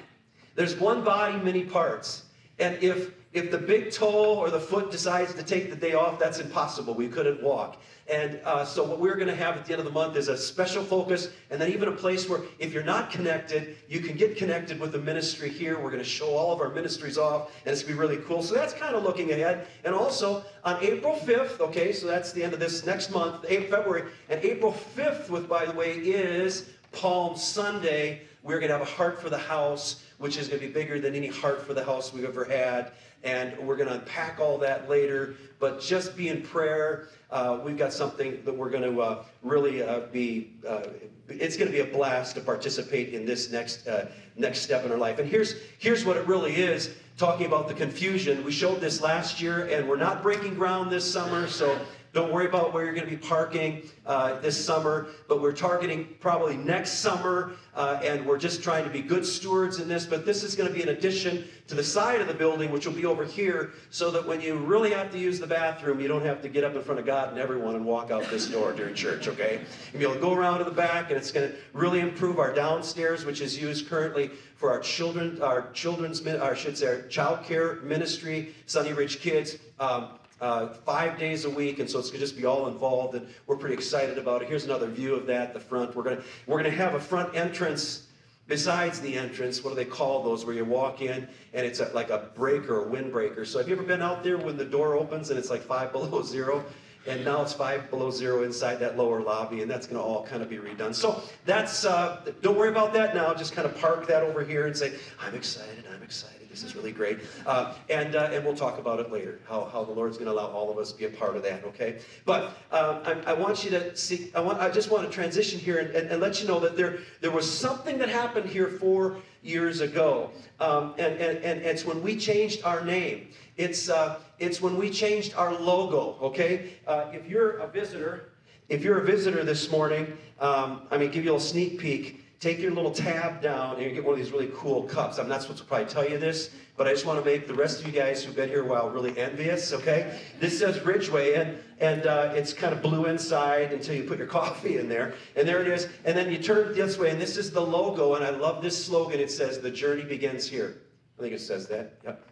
There's 0.55 0.77
one 0.77 1.05
body, 1.05 1.39
many 1.39 1.65
parts. 1.65 2.25
And 2.59 2.83
if, 2.83 3.13
if 3.33 3.51
the 3.51 3.59
big 3.59 3.93
toe 3.93 4.39
or 4.39 4.51
the 4.51 4.61
foot 4.61 4.91
decides 4.91 5.35
to 5.35 5.43
take 5.43 5.69
the 5.69 5.77
day 5.77 5.93
off, 5.93 6.19
that's 6.19 6.39
impossible. 6.39 6.95
We 6.95 7.09
couldn't 7.09 7.43
walk. 7.43 7.77
And 8.11 8.41
uh, 8.43 8.65
so, 8.65 8.85
what 8.85 8.99
we're 8.99 9.17
going 9.17 9.29
to 9.29 9.35
have 9.35 9.59
at 9.59 9.67
the 9.67 9.73
end 9.73 9.81
of 9.81 9.85
the 9.85 9.93
month 9.93 10.17
is 10.17 10.29
a 10.29 10.37
special 10.37 10.83
focus, 10.83 11.29
and 11.51 11.61
then 11.61 11.71
even 11.71 11.89
a 11.89 11.93
place 11.93 12.27
where 12.27 12.41
if 12.59 12.73
you're 12.73 12.83
not 12.83 13.11
connected, 13.11 13.77
you 13.87 14.01
can 14.01 14.17
get 14.17 14.39
connected 14.39 14.81
with 14.81 14.93
the 14.93 14.99
ministry 14.99 15.51
here. 15.51 15.79
We're 15.79 15.91
going 15.91 16.03
to 16.03 16.09
show 16.09 16.35
all 16.35 16.51
of 16.51 16.61
our 16.63 16.71
ministries 16.71 17.19
off, 17.19 17.51
and 17.67 17.73
it's 17.73 17.83
going 17.83 17.95
to 17.95 18.01
be 18.01 18.09
really 18.09 18.23
cool. 18.25 18.43
So, 18.43 18.55
that's 18.55 18.73
kind 18.73 18.95
of 18.95 19.03
looking 19.03 19.31
ahead. 19.31 19.67
And 19.85 19.95
also, 19.95 20.43
on 20.65 20.83
April 20.83 21.17
5th, 21.17 21.61
okay, 21.61 21.93
so 21.93 22.07
that's 22.07 22.33
the 22.33 22.43
end 22.43 22.55
of 22.55 22.61
this 22.61 22.87
next 22.87 23.11
month, 23.11 23.47
February, 23.47 24.05
and 24.31 24.43
April 24.43 24.73
5th, 24.97 25.29
with, 25.29 25.47
by 25.47 25.67
the 25.67 25.73
way, 25.73 25.99
is 25.99 26.71
Palm 26.93 27.37
Sunday. 27.37 28.23
We're 28.49 28.59
going 28.59 28.71
to 28.71 28.79
have 28.79 28.87
a 28.87 28.91
heart 28.91 29.21
for 29.21 29.29
the 29.29 29.37
house, 29.37 30.03
which 30.17 30.39
is 30.39 30.49
going 30.49 30.59
to 30.59 30.67
be 30.67 30.73
bigger 30.73 30.99
than 30.99 31.15
any 31.15 31.27
heart 31.27 31.67
for 31.67 31.75
the 31.75 31.85
house 31.85 32.15
we've 32.15 32.25
ever 32.25 32.47
had. 32.47 32.93
And 33.23 33.59
we're 33.59 33.77
going 33.77 33.91
to 33.91 33.97
unpack 33.97 34.41
all 34.41 34.57
that 34.59 34.89
later. 34.89 35.35
But 35.59 35.83
just 35.83 36.17
be 36.17 36.29
in 36.29 36.41
prayer. 36.41 37.09
Uh, 37.31 37.61
we've 37.63 37.77
got 37.77 37.93
something 37.93 38.43
that 38.45 38.57
we're 38.57 38.71
going 38.71 38.95
to 38.95 39.03
uh, 39.03 39.25
really 39.43 39.83
uh, 39.83 40.01
be. 40.13 40.55
Uh, 40.67 40.85
it's 41.29 41.59
going 41.59 41.71
to 41.71 41.73
be 41.73 41.81
a 41.81 41.93
blast 41.93 42.37
to 42.37 42.41
participate 42.41 43.13
in 43.13 43.27
this 43.27 43.53
next 43.53 43.87
uh, 43.87 44.07
next 44.35 44.61
step 44.61 44.83
in 44.87 44.93
our 44.93 44.97
life. 44.97 45.19
And 45.19 45.29
here's 45.29 45.57
here's 45.79 46.07
what 46.07 46.17
it 46.17 46.27
really 46.27 46.55
is. 46.57 46.95
Talking 47.19 47.47
about 47.47 47.69
the 47.69 47.75
confusion, 47.75 48.45
we 48.45 48.53
showed 48.53 48.81
this 48.81 49.03
last 49.03 49.43
year, 49.43 49.67
and 49.67 49.89
we're 49.89 49.97
not 49.97 50.23
breaking 50.23 50.55
ground 50.55 50.91
this 50.91 51.13
summer, 51.13 51.49
so 51.49 51.79
don't 52.13 52.33
worry 52.33 52.47
about 52.47 52.73
where 52.73 52.85
you're 52.85 52.95
going 52.95 53.07
to 53.07 53.11
be 53.11 53.17
parking 53.17 53.83
uh, 54.07 54.41
this 54.41 54.63
summer, 54.63 55.09
but 55.29 55.43
we're 55.43 55.53
targeting 55.53 56.09
probably 56.21 56.57
next 56.57 57.01
summer, 57.01 57.53
uh, 57.75 58.01
and 58.03 58.25
we're 58.25 58.39
just 58.39 58.63
trying 58.63 58.85
to 58.85 58.91
be 58.91 59.03
good 59.03 59.27
stewards 59.27 59.79
in 59.79 59.89
this. 59.89 60.07
But 60.07 60.25
this 60.25 60.43
is 60.43 60.55
going 60.55 60.69
to 60.69 60.75
be 60.75 60.83
an 60.83 60.89
addition 60.89 61.45
to 61.67 61.75
the 61.75 61.85
side 61.85 62.21
of 62.21 62.27
the 62.27 62.35
building, 62.35 62.73
which 62.73 62.87
will 62.87 62.95
be 62.95 63.05
over 63.05 63.25
here, 63.25 63.73
so 63.91 64.11
that 64.11 64.27
when 64.27 64.41
you 64.41 64.57
really 64.57 64.91
have 64.91 65.11
to 65.13 65.19
use 65.19 65.39
the 65.39 65.47
bathroom, 65.47 66.01
you 66.01 66.09
don't 66.09 66.25
have 66.25 66.41
to 66.43 66.49
get 66.49 66.65
up 66.65 66.75
in 66.75 66.83
front 66.83 66.99
of 66.99 67.07
God 67.07 67.29
and 67.29 67.39
everyone 67.39 67.75
and 67.75 67.85
walk 67.85 68.11
out 68.11 68.25
this 68.31 68.49
door 68.49 68.73
during 68.73 68.95
church, 68.95 69.29
okay? 69.29 69.61
You'll 69.93 69.99
be 69.99 70.05
able 70.05 70.15
to 70.15 70.21
go 70.21 70.33
around 70.33 70.59
to 70.59 70.65
the 70.65 70.71
back, 70.71 71.11
and 71.11 71.19
it's 71.19 71.31
going 71.31 71.51
to 71.51 71.57
really 71.73 72.01
improve 72.01 72.39
our 72.39 72.53
downstairs, 72.55 73.25
which 73.25 73.41
is 73.41 73.61
used 73.61 73.89
currently 73.89 74.31
for 74.57 74.73
our 74.73 74.81
children, 74.81 75.41
our 75.43 75.71
children's, 75.73 76.27
or 76.27 76.43
I 76.43 76.55
should 76.55 76.77
say, 76.77 76.87
our 76.87 77.03
child 77.03 77.45
care 77.45 77.77
ministry, 77.77 78.55
Sunny 78.67 78.93
Ridge 78.93 79.21
Kids. 79.21 79.59
Um, 79.79 80.18
uh, 80.41 80.69
five 80.69 81.19
days 81.19 81.45
a 81.45 81.51
week, 81.51 81.79
and 81.79 81.89
so 81.89 81.99
it's 81.99 82.11
going 82.11 82.21
to 82.21 82.27
just 82.27 82.37
be 82.37 82.45
all 82.45 82.69
involved, 82.69 83.15
and 83.15 83.27
we're 83.47 83.57
pretty 83.57 83.75
excited 83.75 84.19
about 84.19 84.43
it. 84.43 84.49
Here's 84.49 84.65
another 84.65 84.87
view 84.87 85.15
of 85.15 85.27
that, 85.27 85.53
the 85.53 85.61
front. 85.61 85.95
We're 85.95 86.03
going 86.03 86.17
to, 86.17 86.25
we're 86.47 86.61
going 86.61 86.71
to 86.71 86.77
have 86.77 86.95
a 86.95 87.01
front 87.01 87.35
entrance 87.35 88.07
besides 88.47 89.01
the 89.01 89.17
entrance. 89.17 89.63
What 89.63 89.71
do 89.71 89.77
they 89.77 89.85
call 89.85 90.23
those, 90.23 90.45
where 90.45 90.55
you 90.55 90.65
walk 90.65 91.03
in, 91.03 91.29
and 91.53 91.67
it's 91.67 91.81
a, 91.81 91.91
like 91.93 92.11
a 92.11 92.31
breaker, 92.35 92.85
a 92.85 92.87
windbreaker. 92.87 93.47
So 93.47 93.59
have 93.59 93.69
you 93.69 93.75
ever 93.75 93.85
been 93.85 94.03
out 94.03 94.23
there 94.23 94.39
when 94.39 94.57
the 94.57 94.65
door 94.65 94.95
opens 94.95 95.31
and 95.31 95.39
it's 95.39 95.51
like 95.51 95.63
five 95.63 95.93
below 95.93 96.23
zero? 96.23 96.65
And 97.07 97.25
now 97.25 97.43
it's 97.43 97.53
five 97.53 97.91
below 97.91 98.11
zero 98.11 98.43
inside 98.43 98.77
that 98.77 98.97
lower 98.97 99.21
lobby, 99.21 99.63
and 99.63 99.71
that's 99.71 99.87
going 99.87 99.99
to 99.99 100.03
all 100.03 100.25
kind 100.25 100.43
of 100.43 100.49
be 100.49 100.57
redone. 100.57 100.95
So 100.95 101.23
that's 101.45 101.85
uh, 101.85 102.33
don't 102.43 102.57
worry 102.57 102.69
about 102.69 102.93
that 102.95 103.15
now. 103.15 103.33
Just 103.35 103.53
kind 103.53 103.67
of 103.67 103.79
park 103.79 104.07
that 104.09 104.23
over 104.23 104.45
here 104.45 104.67
and 104.67 104.77
say, 104.77 104.95
"I'm 105.21 105.35
excited. 105.35 105.85
I'm 105.93 106.03
excited." 106.03 106.39
This 106.51 106.71
is 106.71 106.75
really 106.75 106.91
great. 106.93 107.21
Uh, 107.47 107.75
and, 107.89 108.17
uh, 108.17 108.31
and 108.33 108.45
we'll 108.45 108.57
talk 108.57 108.79
about 108.79 108.99
it 108.99 109.13
later, 109.13 109.39
how, 109.49 109.69
how 109.73 109.85
the 109.85 109.93
Lord's 109.93 110.17
going 110.17 110.27
to 110.27 110.33
allow 110.33 110.49
all 110.49 110.71
of 110.71 110.79
us 110.79 110.91
to 110.91 110.99
be 110.99 111.05
a 111.05 111.11
part 111.11 111.37
of 111.37 111.43
that, 111.45 111.63
okay? 111.65 111.99
But 112.25 112.47
um, 112.73 113.01
I, 113.05 113.23
I, 113.27 113.33
want 113.33 113.63
you 113.63 113.71
to 113.71 113.95
see, 113.97 114.33
I, 114.35 114.41
want, 114.41 114.59
I 114.59 114.69
just 114.69 114.91
want 114.91 115.05
to 115.05 115.11
transition 115.11 115.61
here 115.61 115.79
and, 115.79 115.91
and, 115.91 116.09
and, 116.09 116.21
let 116.21 116.41
you 116.41 116.49
know 116.49 116.59
that 116.61 116.77
there, 116.77 116.99
there 117.21 117.31
was 117.31 117.49
something 117.49 117.97
that 117.99 118.09
happened 118.09 118.49
here 118.49 118.67
four 118.67 119.19
years 119.43 119.81
ago. 119.81 120.31
Um, 120.59 120.95
and, 120.99 121.15
and, 121.21 121.39
and 121.45 121.61
it's 121.61 121.85
when 121.85 122.03
we 122.03 122.17
changed 122.17 122.65
our 122.65 122.85
name. 122.85 123.29
It's, 123.59 123.91
uh, 123.91 124.21
it's 124.39 124.63
when 124.63 124.79
we 124.79 124.89
changed 124.89 125.35
our 125.35 125.53
logo, 125.53 126.17
okay? 126.23 126.75
Uh, 126.87 127.11
if 127.13 127.29
you're 127.29 127.59
a 127.59 127.69
visitor, 127.69 128.31
if 128.71 128.83
you're 128.83 128.99
a 128.99 129.05
visitor 129.05 129.45
this 129.45 129.71
morning, 129.71 130.17
um, 130.41 130.83
I 130.91 130.97
mean, 130.97 131.11
give 131.11 131.25
you 131.25 131.33
a 131.33 131.35
little 131.35 131.47
sneak 131.47 131.79
peek 131.79 132.25
take 132.41 132.61
your 132.61 132.71
little 132.71 132.91
tab 132.91 133.43
down 133.43 133.77
and 133.77 133.85
you 133.85 133.91
get 133.91 134.05
one 134.05 134.13
of 134.13 134.19
these 134.19 134.31
really 134.31 134.51
cool 134.55 134.85
cups. 134.85 135.19
I'm 135.19 135.29
not 135.29 135.43
supposed 135.43 135.59
to 135.59 135.65
probably 135.65 135.87
tell 135.87 136.09
you 136.09 136.19
this, 136.19 136.51
but 136.77 136.87
I 136.87 136.93
just 136.93 137.05
want 137.05 137.19
to 137.19 137.25
make 137.25 137.49
the 137.49 137.55
rest 137.55 137.81
of 137.81 137.87
you 137.87 137.93
guys 137.93 138.23
who've 138.23 138.37
been 138.37 138.49
here 138.49 138.65
a 138.65 138.69
while 138.69 138.89
really 138.89 139.19
envious, 139.19 139.73
okay? 139.73 140.21
This 140.39 140.57
says 140.57 140.81
Ridgeway, 140.85 141.35
and, 141.35 141.59
and 141.81 142.07
uh, 142.07 142.33
it's 142.35 142.53
kind 142.53 142.73
of 142.73 142.81
blue 142.81 143.07
inside 143.07 143.73
until 143.73 143.97
you 143.97 144.05
put 144.05 144.19
your 144.19 144.27
coffee 144.29 144.79
in 144.79 144.89
there. 144.89 145.15
And 145.35 145.49
there 145.49 145.61
it 145.61 145.69
is. 145.69 145.89
And 146.05 146.17
then 146.17 146.31
you 146.31 146.39
turn 146.39 146.69
it 146.69 146.75
this 146.75 146.97
way, 146.97 147.11
and 147.11 147.21
this 147.21 147.37
is 147.37 147.51
the 147.51 147.61
logo, 147.61 148.15
and 148.15 148.25
I 148.25 148.31
love 148.31 148.63
this 148.63 148.85
slogan. 148.85 149.19
It 149.19 149.33
says, 149.33 149.59
The 149.59 149.71
journey 149.71 150.05
begins 150.05 150.49
here. 150.49 150.83
I 151.19 151.23
think 151.23 151.35
it 151.35 151.41
says 151.41 151.67
that. 151.69 151.95
Yep. 152.05 152.28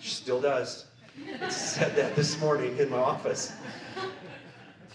She 0.00 0.10
still 0.10 0.40
does. 0.40 0.86
Said 1.48 1.94
that 1.96 2.16
this 2.16 2.40
morning 2.40 2.76
in 2.78 2.90
my 2.90 2.98
office. 2.98 3.52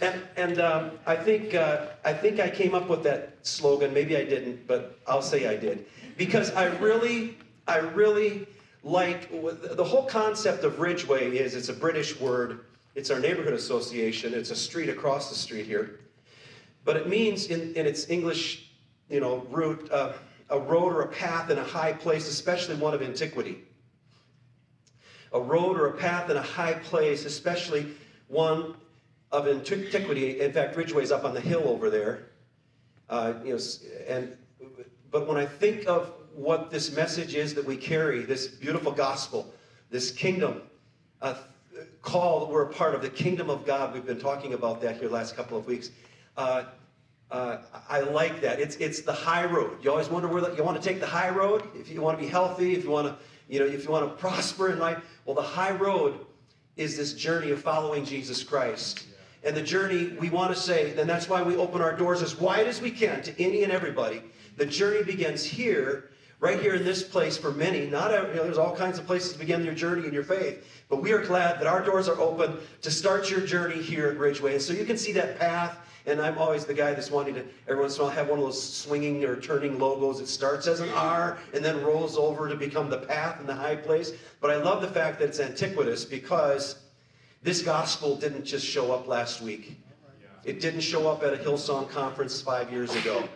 And, 0.01 0.21
and 0.37 0.59
um, 0.59 0.91
I, 1.05 1.15
think, 1.15 1.55
uh, 1.55 1.87
I 2.05 2.13
think 2.13 2.39
I 2.39 2.49
came 2.49 2.73
up 2.73 2.89
with 2.89 3.03
that 3.03 3.35
slogan. 3.43 3.93
Maybe 3.93 4.15
I 4.15 4.23
didn't, 4.23 4.65
but 4.67 4.99
I'll 5.07 5.21
say 5.21 5.47
I 5.47 5.57
did. 5.57 5.85
Because 6.17 6.51
I 6.51 6.67
really, 6.77 7.37
I 7.67 7.77
really 7.77 8.47
like 8.83 9.29
the 9.31 9.83
whole 9.83 10.05
concept 10.05 10.63
of 10.63 10.79
Ridgeway 10.79 11.37
is 11.37 11.55
it's 11.55 11.69
a 11.69 11.73
British 11.73 12.19
word. 12.19 12.65
It's 12.95 13.11
our 13.11 13.19
neighborhood 13.19 13.53
association. 13.53 14.33
It's 14.33 14.51
a 14.51 14.55
street 14.55 14.89
across 14.89 15.29
the 15.29 15.35
street 15.35 15.65
here. 15.65 15.99
But 16.85 16.95
it 16.95 17.07
means 17.07 17.47
in, 17.47 17.73
in 17.75 17.85
its 17.85 18.09
English, 18.09 18.71
you 19.09 19.19
know, 19.19 19.45
root, 19.49 19.89
uh, 19.91 20.13
a 20.49 20.59
road 20.59 20.93
or 20.93 21.01
a 21.01 21.07
path 21.07 21.49
in 21.49 21.57
a 21.57 21.63
high 21.63 21.93
place, 21.93 22.27
especially 22.27 22.75
one 22.75 22.93
of 22.93 23.01
antiquity. 23.01 23.63
A 25.33 25.39
road 25.39 25.77
or 25.77 25.87
a 25.87 25.93
path 25.93 26.29
in 26.29 26.37
a 26.37 26.41
high 26.41 26.73
place, 26.73 27.25
especially 27.25 27.87
one 28.27 28.75
of 29.31 29.47
antiquity. 29.47 30.41
In 30.41 30.51
fact, 30.51 30.75
Ridgeway's 30.75 31.11
up 31.11 31.23
on 31.23 31.33
the 31.33 31.41
hill 31.41 31.63
over 31.67 31.89
there. 31.89 32.29
Uh, 33.09 33.33
you 33.43 33.53
know, 33.55 33.59
and 34.07 34.37
but 35.11 35.27
when 35.27 35.37
I 35.37 35.45
think 35.45 35.87
of 35.87 36.13
what 36.35 36.69
this 36.69 36.95
message 36.95 37.35
is 37.35 37.53
that 37.55 37.65
we 37.65 37.75
carry, 37.75 38.23
this 38.23 38.47
beautiful 38.47 38.91
gospel, 38.91 39.51
this 39.89 40.11
kingdom 40.11 40.61
uh, 41.21 41.35
call 42.01 42.41
that 42.41 42.49
we're 42.49 42.63
a 42.63 42.73
part 42.73 42.95
of, 42.95 43.01
the 43.01 43.09
kingdom 43.09 43.49
of 43.49 43.65
God. 43.65 43.93
We've 43.93 44.05
been 44.05 44.19
talking 44.19 44.53
about 44.53 44.81
that 44.81 44.97
here 44.97 45.09
last 45.09 45.35
couple 45.35 45.57
of 45.57 45.65
weeks. 45.65 45.91
Uh, 46.37 46.63
uh, 47.31 47.57
I 47.87 47.99
like 48.01 48.41
that. 48.41 48.59
It's 48.59 48.75
it's 48.77 49.01
the 49.01 49.13
high 49.13 49.45
road. 49.45 49.83
You 49.83 49.91
always 49.91 50.09
wonder 50.09 50.27
where 50.27 50.41
the, 50.41 50.55
you 50.55 50.63
want 50.63 50.81
to 50.81 50.87
take 50.87 50.99
the 50.99 51.07
high 51.07 51.29
road. 51.29 51.63
If 51.75 51.89
you 51.89 52.01
want 52.01 52.17
to 52.17 52.23
be 52.23 52.29
healthy, 52.29 52.73
if 52.73 52.83
you 52.83 52.89
want 52.89 53.07
to, 53.07 53.15
you 53.49 53.59
know, 53.59 53.65
if 53.65 53.83
you 53.83 53.91
want 53.91 54.07
to 54.07 54.15
prosper 54.15 54.71
in 54.71 54.79
life. 54.79 55.03
Well, 55.25 55.35
the 55.35 55.41
high 55.41 55.71
road 55.71 56.25
is 56.77 56.95
this 56.95 57.13
journey 57.13 57.51
of 57.51 57.61
following 57.61 58.05
Jesus 58.05 58.43
Christ 58.43 59.05
and 59.43 59.55
the 59.55 59.61
journey 59.61 60.15
we 60.19 60.29
want 60.29 60.53
to 60.53 60.59
say, 60.59 60.97
and 60.97 61.09
that's 61.09 61.29
why 61.29 61.41
we 61.41 61.55
open 61.55 61.81
our 61.81 61.95
doors 61.95 62.21
as 62.21 62.39
wide 62.39 62.67
as 62.67 62.81
we 62.81 62.91
can 62.91 63.21
to 63.23 63.41
any 63.41 63.63
and 63.63 63.71
everybody. 63.71 64.21
The 64.57 64.65
journey 64.65 65.03
begins 65.03 65.43
here, 65.43 66.11
right 66.41 66.59
here 66.59 66.75
in 66.75 66.83
this 66.83 67.03
place 67.03 67.37
for 67.37 67.51
many. 67.51 67.85
Not 67.85 68.11
you 68.11 68.35
know, 68.35 68.43
there's 68.43 68.57
all 68.57 68.75
kinds 68.75 68.99
of 68.99 69.05
places 69.05 69.33
to 69.33 69.39
begin 69.39 69.63
your 69.63 69.73
journey 69.73 70.07
in 70.07 70.13
your 70.13 70.23
faith, 70.23 70.65
but 70.89 71.01
we 71.01 71.13
are 71.13 71.23
glad 71.23 71.59
that 71.59 71.67
our 71.67 71.81
doors 71.81 72.09
are 72.09 72.19
open 72.19 72.57
to 72.81 72.91
start 72.91 73.29
your 73.29 73.41
journey 73.41 73.81
here 73.81 74.07
at 74.07 74.17
Ridgeway. 74.17 74.53
And 74.53 74.61
so 74.61 74.73
you 74.73 74.85
can 74.85 74.97
see 74.97 75.13
that 75.13 75.39
path. 75.39 75.77
And 76.09 76.19
I'm 76.19 76.39
always 76.39 76.65
the 76.65 76.73
guy 76.73 76.93
that's 76.93 77.11
wanting 77.11 77.35
to 77.35 77.45
every 77.67 77.81
once 77.81 77.95
in 77.95 78.01
a 78.01 78.05
while 78.05 78.13
have 78.13 78.29
one 78.29 78.39
of 78.39 78.45
those 78.45 78.61
swinging 78.61 79.23
or 79.23 79.35
turning 79.35 79.77
logos. 79.77 80.19
It 80.19 80.27
starts 80.27 80.65
as 80.65 80.79
an 80.79 80.89
R 80.89 81.37
and 81.53 81.63
then 81.63 81.83
rolls 81.83 82.17
over 82.17 82.49
to 82.49 82.55
become 82.55 82.89
the 82.89 82.97
path 82.97 83.39
in 83.39 83.45
the 83.45 83.53
high 83.53 83.75
place. 83.75 84.13
But 84.41 84.49
I 84.49 84.55
love 84.55 84.81
the 84.81 84.87
fact 84.87 85.19
that 85.19 85.29
it's 85.29 85.39
antiquitous 85.39 86.05
because 86.05 86.79
this 87.43 87.61
gospel 87.61 88.15
didn't 88.15 88.43
just 88.43 88.65
show 88.65 88.91
up 88.91 89.07
last 89.07 89.41
week. 89.41 89.79
It 90.43 90.59
didn't 90.59 90.81
show 90.81 91.07
up 91.07 91.21
at 91.21 91.33
a 91.33 91.37
Hillsong 91.37 91.89
conference 91.89 92.41
five 92.41 92.71
years 92.71 92.95
ago. 92.95 93.29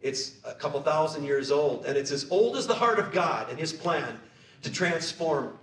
It's 0.00 0.34
a 0.44 0.54
couple 0.54 0.80
thousand 0.82 1.24
years 1.24 1.50
old, 1.50 1.86
and 1.86 1.96
it's 1.96 2.12
as 2.12 2.30
old 2.30 2.56
as 2.56 2.68
the 2.68 2.74
heart 2.74 3.00
of 3.00 3.10
God 3.10 3.50
and 3.50 3.58
His 3.58 3.72
plan 3.72 4.20
to 4.62 4.70
transform, 4.70 5.58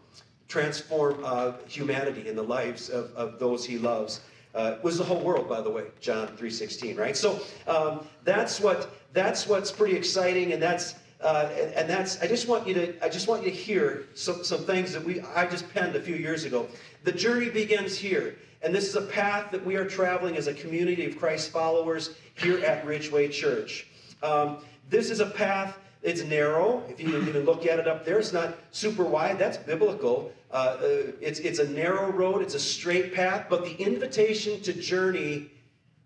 transform 0.49 1.21
uh, 1.23 1.53
humanity 1.67 2.27
and 2.27 2.37
the 2.37 2.43
lives 2.43 2.89
of, 2.89 3.13
of 3.15 3.39
those 3.39 3.63
He 3.63 3.77
loves. 3.77 4.19
Uh, 4.53 4.77
was 4.83 4.97
the 4.97 5.03
whole 5.03 5.19
world, 5.19 5.49
by 5.49 5.61
the 5.61 5.69
way, 5.69 5.85
John 5.99 6.27
3:16, 6.37 6.97
right? 6.97 7.17
So 7.17 7.41
um, 7.67 8.07
that's 8.23 8.59
what 8.59 8.93
that's 9.11 9.47
what's 9.47 9.71
pretty 9.71 9.95
exciting, 9.95 10.53
and 10.53 10.61
that's 10.61 10.95
uh, 11.21 11.49
and, 11.75 11.89
that's 11.89 12.21
I 12.21 12.27
just 12.27 12.47
want 12.47 12.67
you 12.67 12.73
to 12.75 13.03
I 13.03 13.09
just 13.09 13.27
want 13.27 13.43
you 13.43 13.49
to 13.49 13.55
hear 13.55 14.05
some, 14.13 14.43
some 14.43 14.59
things 14.65 14.91
that 14.93 15.03
we 15.03 15.21
I 15.21 15.47
just 15.47 15.71
penned 15.73 15.95
a 15.95 16.01
few 16.01 16.15
years 16.15 16.43
ago. 16.43 16.67
The 17.03 17.11
journey 17.11 17.49
begins 17.49 17.97
here, 17.97 18.35
and 18.61 18.75
this 18.75 18.87
is 18.87 18.95
a 18.95 19.01
path 19.01 19.49
that 19.51 19.65
we 19.65 19.75
are 19.75 19.85
traveling 19.85 20.37
as 20.37 20.47
a 20.47 20.53
community 20.53 21.05
of 21.05 21.17
Christ 21.17 21.49
followers 21.49 22.15
here 22.35 22.63
at 22.63 22.85
Ridgeway 22.85 23.29
Church. 23.29 23.87
Um, 24.21 24.57
this 24.89 25.09
is 25.09 25.19
a 25.19 25.27
path. 25.27 25.79
It's 26.03 26.21
narrow. 26.21 26.83
If 26.89 26.99
you 26.99 27.17
even 27.17 27.45
look 27.45 27.65
at 27.65 27.79
it 27.79 27.87
up 27.87 28.05
there, 28.05 28.19
it's 28.19 28.33
not 28.33 28.57
super 28.71 29.03
wide. 29.03 29.39
That's 29.39 29.57
biblical. 29.57 30.31
Uh, 30.53 30.55
uh, 30.55 30.77
it's 31.19 31.39
it's 31.39 31.59
a 31.59 31.67
narrow 31.67 32.11
road. 32.11 32.41
It's 32.41 32.53
a 32.53 32.59
straight 32.59 33.13
path. 33.13 33.47
But 33.49 33.65
the 33.65 33.75
invitation 33.75 34.61
to 34.61 34.71
journey 34.73 35.51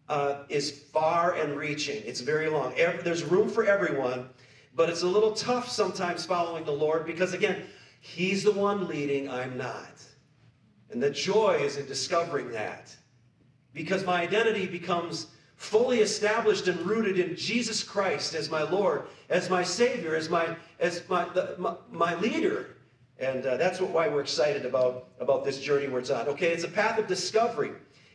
uh, 0.10 0.44
is 0.50 0.72
far 0.94 1.34
and 1.36 1.56
reaching. 1.58 2.01
It's 2.06 2.22
very 2.22 2.50
long. 2.50 2.74
Every, 2.77 3.04
there's 3.04 3.24
room 3.24 3.50
for 3.50 3.66
everyone. 3.66 4.30
But 4.74 4.89
it's 4.89 5.01
a 5.01 5.08
little 5.08 5.32
tough 5.32 5.70
sometimes 5.70 6.25
following 6.25 6.63
the 6.63 6.72
Lord 6.72 7.06
because, 7.06 7.34
again, 7.34 7.63
He's 8.00 8.44
the 8.44 8.51
one 8.51 8.88
leading, 8.88 9.30
I'm 9.30 9.58
not. 9.58 10.01
And 10.92 11.01
the 11.01 11.10
joy 11.10 11.60
is 11.62 11.77
in 11.77 11.88
discovering 11.88 12.51
that. 12.51 12.96
Because 13.74 14.06
my 14.06 14.22
identity 14.22 14.66
becomes 14.66 15.27
fully 15.56 16.00
established 16.00 16.68
and 16.68 16.80
rooted 16.82 17.20
in 17.20 17.36
Jesus 17.36 17.84
Christ 17.84 18.36
as 18.36 18.50
my 18.50 18.62
Lord, 18.62 19.08
as 19.30 19.50
my 19.50 19.63
Savior, 19.63 20.16
as 20.16 20.30
my, 20.30 20.56
as 20.80 21.01
my, 21.10 21.27
the, 21.34 21.56
my, 21.58 21.75
my, 21.92 22.16
leader. 22.16 22.76
And 23.19 23.45
uh, 23.45 23.57
that's 23.57 23.81
what, 23.81 23.89
why 23.91 24.07
we're 24.07 24.21
excited 24.21 24.65
about, 24.65 25.09
about 25.19 25.43
this 25.43 25.59
journey 25.59 25.88
we're 25.88 26.00
on. 26.00 26.27
Okay, 26.27 26.50
it's 26.50 26.63
a 26.63 26.69
path 26.69 27.00
of 27.00 27.07
discovery. 27.07 27.71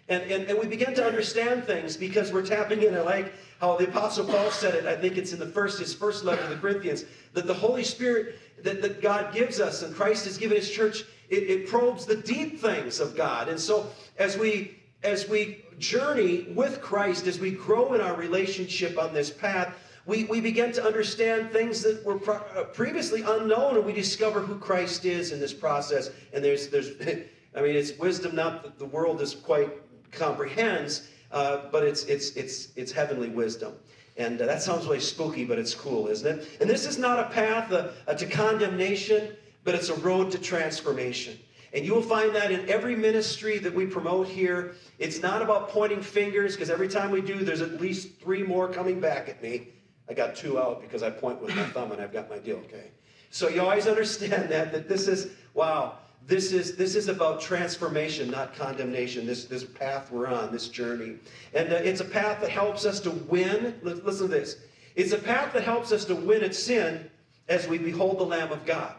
And, 0.09 0.23
and, 0.31 0.45
and 0.49 0.59
we 0.59 0.67
begin 0.67 0.95
to 0.95 1.05
understand 1.05 1.65
things 1.65 1.97
because 1.97 2.33
we're 2.33 2.47
tapping 2.47 2.83
in. 2.83 2.95
I 2.95 3.01
like 3.01 3.33
how 3.61 3.77
the 3.77 3.89
Apostle 3.89 4.27
Paul 4.27 4.51
said 4.51 4.75
it. 4.75 4.87
I 4.87 4.97
think 4.97 5.17
it's 5.17 5.33
in 5.33 5.39
the 5.39 5.47
first, 5.47 5.79
his 5.79 5.95
first 5.95 6.25
letter 6.25 6.43
to 6.43 6.49
the 6.49 6.57
Corinthians, 6.57 7.05
that 7.33 7.47
the 7.47 7.55
Holy 7.55 7.85
Spirit 7.85 8.39
that, 8.63 8.83
that 8.83 9.01
God 9.01 9.33
gives 9.33 9.61
us 9.61 9.83
and 9.83 9.95
Christ 9.95 10.25
has 10.25 10.39
given 10.39 10.57
his 10.57 10.71
church, 10.71 11.05
it, 11.29 11.45
it 11.45 11.69
probes 11.69 12.05
the 12.05 12.17
deep 12.17 12.61
things 12.61 13.01
of 13.01 13.17
God. 13.17 13.49
And 13.49 13.59
so 13.59 13.91
as 14.19 14.37
we 14.37 14.79
as 15.03 15.29
we 15.29 15.65
journey 15.79 16.47
with 16.55 16.81
Christ, 16.81 17.27
as 17.27 17.41
we 17.41 17.51
grow 17.51 17.95
in 17.95 18.01
our 18.01 18.15
relationship 18.15 18.99
on 18.99 19.13
this 19.13 19.31
path, 19.31 19.75
we, 20.07 20.25
we 20.25 20.41
begin 20.41 20.73
to 20.73 20.85
understand 20.85 21.53
things 21.53 21.83
that 21.83 22.05
were 22.05 22.19
uh, 22.31 22.65
previously 22.65 23.23
unknown, 23.23 23.77
and 23.77 23.85
we 23.85 23.93
discover 23.93 24.41
who 24.41 24.59
Christ 24.59 25.05
is 25.05 25.33
in 25.33 25.39
this 25.39 25.53
process. 25.53 26.11
And 26.33 26.45
there's, 26.45 26.69
there's 26.69 26.91
I 27.55 27.61
mean, 27.61 27.77
it's 27.77 27.99
wisdom 27.99 28.35
not 28.35 28.63
that 28.63 28.79
the 28.79 28.87
world 28.87 29.21
is 29.21 29.35
quite 29.35 29.71
comprehends, 30.11 31.09
uh, 31.31 31.63
but 31.71 31.83
it's, 31.83 32.05
it's, 32.05 32.31
it's, 32.31 32.69
it's 32.77 32.93
heavenly 32.93 33.29
wisdom. 33.29 33.75
And 34.17 34.41
uh, 34.41 34.47
that 34.47 34.63
sounds 34.63 34.87
really 34.87 35.01
spooky, 35.01 35.45
but 35.45 35.59
it's 35.59 35.75
cool, 35.75 36.09
isn't 36.09 36.41
it? 36.41 36.49
And 36.61 36.69
this 36.69 36.87
is 36.87 36.99
not 36.99 37.19
a 37.19 37.25
path 37.31 37.73
uh, 37.73 37.89
uh, 38.07 38.15
to 38.15 38.27
condemnation, 38.27 39.37
but 39.65 39.75
it's 39.75 39.89
a 39.89 39.95
road 39.97 40.31
to 40.33 40.39
transformation. 40.39 41.39
And 41.75 41.87
you 41.87 41.95
will 41.95 42.03
find 42.03 42.35
that 42.35 42.51
in 42.51 42.69
every 42.69 42.95
ministry 42.95 43.59
that 43.59 43.75
we 43.75 43.87
promote 43.87 44.29
here. 44.29 44.75
It's 44.99 45.23
not 45.23 45.41
about 45.41 45.71
pointing 45.71 46.03
fingers, 46.03 46.55
because 46.55 46.69
every 46.69 46.89
time 46.89 47.11
we 47.11 47.23
do, 47.23 47.45
there's 47.45 47.63
at 47.63 47.81
least 47.81 48.21
three 48.21 48.43
more 48.43 48.69
coming 48.69 49.01
back 49.01 49.31
at 49.31 49.43
me. 49.43 49.69
I 50.13 50.15
got 50.15 50.37
two 50.37 50.59
out 50.59 50.83
because 50.83 51.03
I 51.03 51.09
point 51.09 51.41
with 51.41 51.57
my 51.57 51.65
thumb 51.65 51.91
and 51.91 51.99
I've 51.99 52.13
got 52.13 52.29
my 52.29 52.37
deal, 52.37 52.59
okay? 52.67 52.91
So 53.31 53.49
you 53.49 53.63
always 53.63 53.87
understand 53.95 54.51
that, 54.51 54.71
that 54.71 54.87
this 54.87 55.09
is, 55.09 55.29
wow, 55.55 55.95
this 56.27 56.53
is, 56.53 56.77
this 56.77 56.97
is 56.97 57.09
about 57.09 57.41
transformation, 57.41 58.31
not 58.31 58.55
condemnation, 58.55 59.25
this, 59.27 59.47
this 59.47 59.65
path 59.65 60.13
we're 60.13 60.27
on, 60.27 60.53
this 60.53 60.69
journey. 60.69 61.17
And 61.55 61.73
uh, 61.73 61.77
it's 61.77 62.03
a 62.03 62.05
path 62.05 62.43
that 62.43 62.51
helps 62.51 62.85
us 62.85 63.01
to 63.01 63.11
win. 63.11 63.75
Listen 63.83 64.29
to 64.29 64.29
this. 64.29 64.59
It's 64.97 65.13
a 65.13 65.19
path 65.19 65.55
that 65.55 65.63
helps 65.63 65.93
us 65.93 66.05
to 66.05 66.15
win 66.15 66.45
at 66.45 66.55
sin 66.55 67.11
as 67.49 67.67
we 67.67 67.79
behold 67.79 68.19
the 68.19 68.25
Lamb 68.25 68.53
of 68.53 68.67
God. 68.67 68.95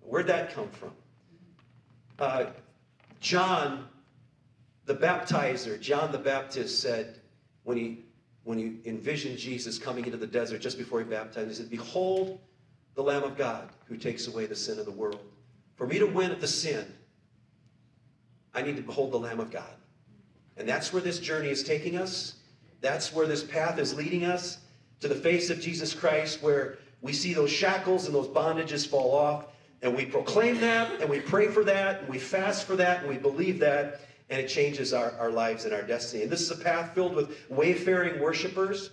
Where'd 0.00 0.28
that 0.28 0.54
come 0.54 0.70
from? 0.70 0.92
Uh, 2.18 2.46
John, 3.20 3.86
the 4.86 4.94
baptizer, 4.94 5.78
John 5.78 6.10
the 6.10 6.18
Baptist 6.18 6.80
said, 6.80 7.20
when 7.64 7.76
he, 7.76 7.98
when 8.44 8.58
he 8.58 8.78
envisioned 8.84 9.38
Jesus 9.38 9.78
coming 9.78 10.04
into 10.04 10.16
the 10.16 10.26
desert 10.26 10.60
just 10.60 10.78
before 10.78 10.98
he 10.98 11.04
baptized, 11.04 11.48
he 11.48 11.54
said, 11.54 11.70
Behold 11.70 12.40
the 12.94 13.02
Lamb 13.02 13.22
of 13.22 13.36
God 13.36 13.68
who 13.86 13.96
takes 13.96 14.26
away 14.26 14.46
the 14.46 14.56
sin 14.56 14.78
of 14.78 14.84
the 14.84 14.92
world. 14.92 15.20
For 15.76 15.86
me 15.86 15.98
to 15.98 16.06
win 16.06 16.30
at 16.30 16.40
the 16.40 16.48
sin, 16.48 16.84
I 18.54 18.62
need 18.62 18.76
to 18.76 18.82
behold 18.82 19.12
the 19.12 19.18
Lamb 19.18 19.40
of 19.40 19.50
God. 19.50 19.74
And 20.56 20.68
that's 20.68 20.92
where 20.92 21.02
this 21.02 21.18
journey 21.18 21.48
is 21.48 21.62
taking 21.62 21.96
us. 21.96 22.34
That's 22.80 23.12
where 23.12 23.26
this 23.26 23.42
path 23.42 23.78
is 23.78 23.94
leading 23.94 24.24
us 24.24 24.58
to 25.00 25.08
the 25.08 25.14
face 25.14 25.50
of 25.50 25.60
Jesus 25.60 25.94
Christ, 25.94 26.42
where 26.42 26.78
we 27.00 27.12
see 27.12 27.32
those 27.32 27.50
shackles 27.50 28.06
and 28.06 28.14
those 28.14 28.28
bondages 28.28 28.86
fall 28.86 29.14
off. 29.14 29.46
And 29.82 29.96
we 29.96 30.04
proclaim 30.04 30.60
that, 30.60 31.00
and 31.00 31.10
we 31.10 31.18
pray 31.18 31.48
for 31.48 31.64
that, 31.64 32.00
and 32.00 32.08
we 32.08 32.18
fast 32.18 32.66
for 32.66 32.76
that, 32.76 33.00
and 33.00 33.08
we 33.08 33.16
believe 33.16 33.58
that, 33.60 34.00
and 34.32 34.40
it 34.40 34.48
changes 34.48 34.94
our, 34.94 35.12
our 35.18 35.30
lives 35.30 35.66
and 35.66 35.74
our 35.74 35.82
destiny. 35.82 36.22
And 36.22 36.32
this 36.32 36.40
is 36.40 36.50
a 36.50 36.56
path 36.56 36.94
filled 36.94 37.14
with 37.14 37.36
wayfaring 37.50 38.18
worshipers 38.18 38.88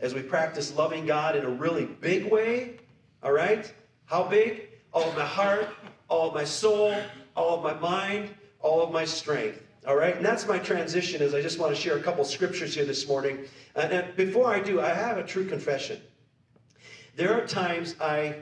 as 0.00 0.12
we 0.12 0.20
practice 0.20 0.76
loving 0.76 1.06
God 1.06 1.34
in 1.34 1.46
a 1.46 1.48
really 1.48 1.86
big 1.86 2.30
way. 2.30 2.76
All 3.22 3.32
right? 3.32 3.72
How 4.04 4.22
big? 4.22 4.68
All 4.92 5.08
of 5.08 5.16
my 5.16 5.24
heart, 5.24 5.70
all 6.08 6.28
of 6.28 6.34
my 6.34 6.44
soul, 6.44 6.94
all 7.34 7.56
of 7.56 7.62
my 7.62 7.72
mind, 7.80 8.34
all 8.60 8.82
of 8.82 8.92
my 8.92 9.06
strength. 9.06 9.62
All 9.88 9.96
right, 9.96 10.14
and 10.14 10.24
that's 10.24 10.46
my 10.46 10.58
transition. 10.58 11.22
Is 11.22 11.34
I 11.34 11.40
just 11.40 11.58
want 11.58 11.74
to 11.74 11.80
share 11.80 11.96
a 11.96 12.02
couple 12.02 12.22
scriptures 12.26 12.74
here 12.74 12.84
this 12.84 13.08
morning. 13.08 13.46
And, 13.74 13.92
and 13.92 14.14
before 14.14 14.46
I 14.46 14.60
do, 14.60 14.78
I 14.82 14.90
have 14.90 15.16
a 15.16 15.24
true 15.24 15.46
confession. 15.46 16.02
There 17.16 17.32
are 17.32 17.46
times 17.46 17.96
I, 17.98 18.36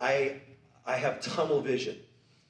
I, 0.00 0.40
I 0.84 0.96
have 0.96 1.20
tunnel 1.20 1.60
vision. 1.62 1.96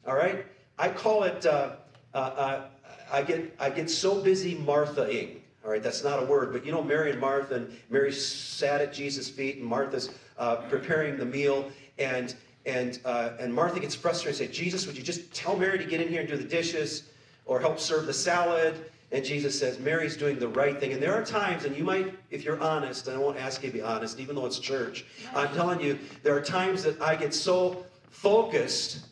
All 0.06 0.16
right, 0.16 0.46
I 0.78 0.88
call 0.88 1.24
it. 1.24 1.44
Uh, 1.44 1.72
uh, 2.12 2.18
uh, 2.18 2.64
I 3.12 3.22
get 3.22 3.54
I 3.58 3.70
get 3.70 3.90
so 3.90 4.20
busy 4.20 4.54
Martha-ing. 4.54 5.40
All 5.64 5.70
right, 5.70 5.82
that's 5.82 6.02
not 6.02 6.22
a 6.22 6.24
word, 6.24 6.52
but 6.52 6.64
you 6.64 6.72
know 6.72 6.82
Mary 6.82 7.10
and 7.10 7.20
Martha, 7.20 7.56
and 7.56 7.78
Mary 7.90 8.12
sat 8.12 8.80
at 8.80 8.92
Jesus' 8.92 9.28
feet, 9.28 9.58
and 9.58 9.66
Martha's 9.66 10.10
uh, 10.38 10.56
preparing 10.56 11.18
the 11.18 11.26
meal, 11.26 11.70
and 11.98 12.34
and, 12.66 12.98
uh, 13.04 13.30
and 13.38 13.52
Martha 13.52 13.80
gets 13.80 13.94
frustrated 13.94 14.40
and 14.40 14.50
says, 14.50 14.56
Jesus, 14.56 14.86
would 14.86 14.96
you 14.96 15.02
just 15.02 15.32
tell 15.32 15.56
Mary 15.56 15.78
to 15.78 15.84
get 15.84 16.00
in 16.00 16.08
here 16.08 16.20
and 16.20 16.28
do 16.28 16.36
the 16.36 16.44
dishes 16.44 17.04
or 17.46 17.58
help 17.58 17.78
serve 17.78 18.06
the 18.06 18.12
salad? 18.12 18.90
And 19.12 19.25
Jesus 19.25 19.58
says, 19.58 19.78
Mary's 19.80 20.16
doing 20.16 20.38
the 20.38 20.49
right 20.49 20.78
thing. 20.78 20.92
And 20.92 21.02
there 21.02 21.14
are 21.14 21.25
times, 21.25 21.64
and 21.64 21.76
you 21.76 21.82
might, 21.82 22.14
if 22.30 22.44
you're 22.44 22.60
honest, 22.60 23.08
and 23.08 23.16
I 23.16 23.18
won't 23.18 23.38
ask 23.38 23.62
you 23.62 23.70
to 23.70 23.75
be 23.75 23.82
honest, 23.82 24.20
even 24.20 24.36
though 24.36 24.46
it's 24.46 24.58
church, 24.58 25.04
I'm 25.34 25.52
telling 25.54 25.80
you, 25.80 25.99
there 26.23 26.36
are 26.36 26.42
times 26.42 26.84
that 26.84 27.00
I 27.00 27.16
get 27.16 27.34
so 27.34 27.84
focused 28.10 29.06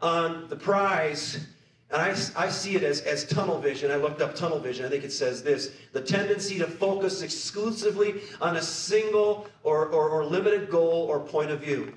on 0.00 0.48
the 0.48 0.56
prize, 0.56 1.46
and 1.90 2.02
I, 2.02 2.10
I 2.36 2.48
see 2.48 2.76
it 2.76 2.82
as, 2.82 3.02
as 3.02 3.26
tunnel 3.26 3.60
vision. 3.60 3.90
I 3.90 3.96
looked 3.96 4.22
up 4.22 4.34
tunnel 4.34 4.58
vision. 4.58 4.86
I 4.86 4.88
think 4.88 5.04
it 5.04 5.12
says 5.12 5.42
this 5.42 5.72
the 5.92 6.00
tendency 6.00 6.58
to 6.58 6.66
focus 6.66 7.20
exclusively 7.22 8.22
on 8.40 8.56
a 8.56 8.62
single 8.62 9.46
or, 9.62 9.86
or, 9.86 10.08
or 10.08 10.24
limited 10.24 10.70
goal 10.70 11.06
or 11.08 11.20
point 11.20 11.50
of 11.50 11.60
view. 11.60 11.92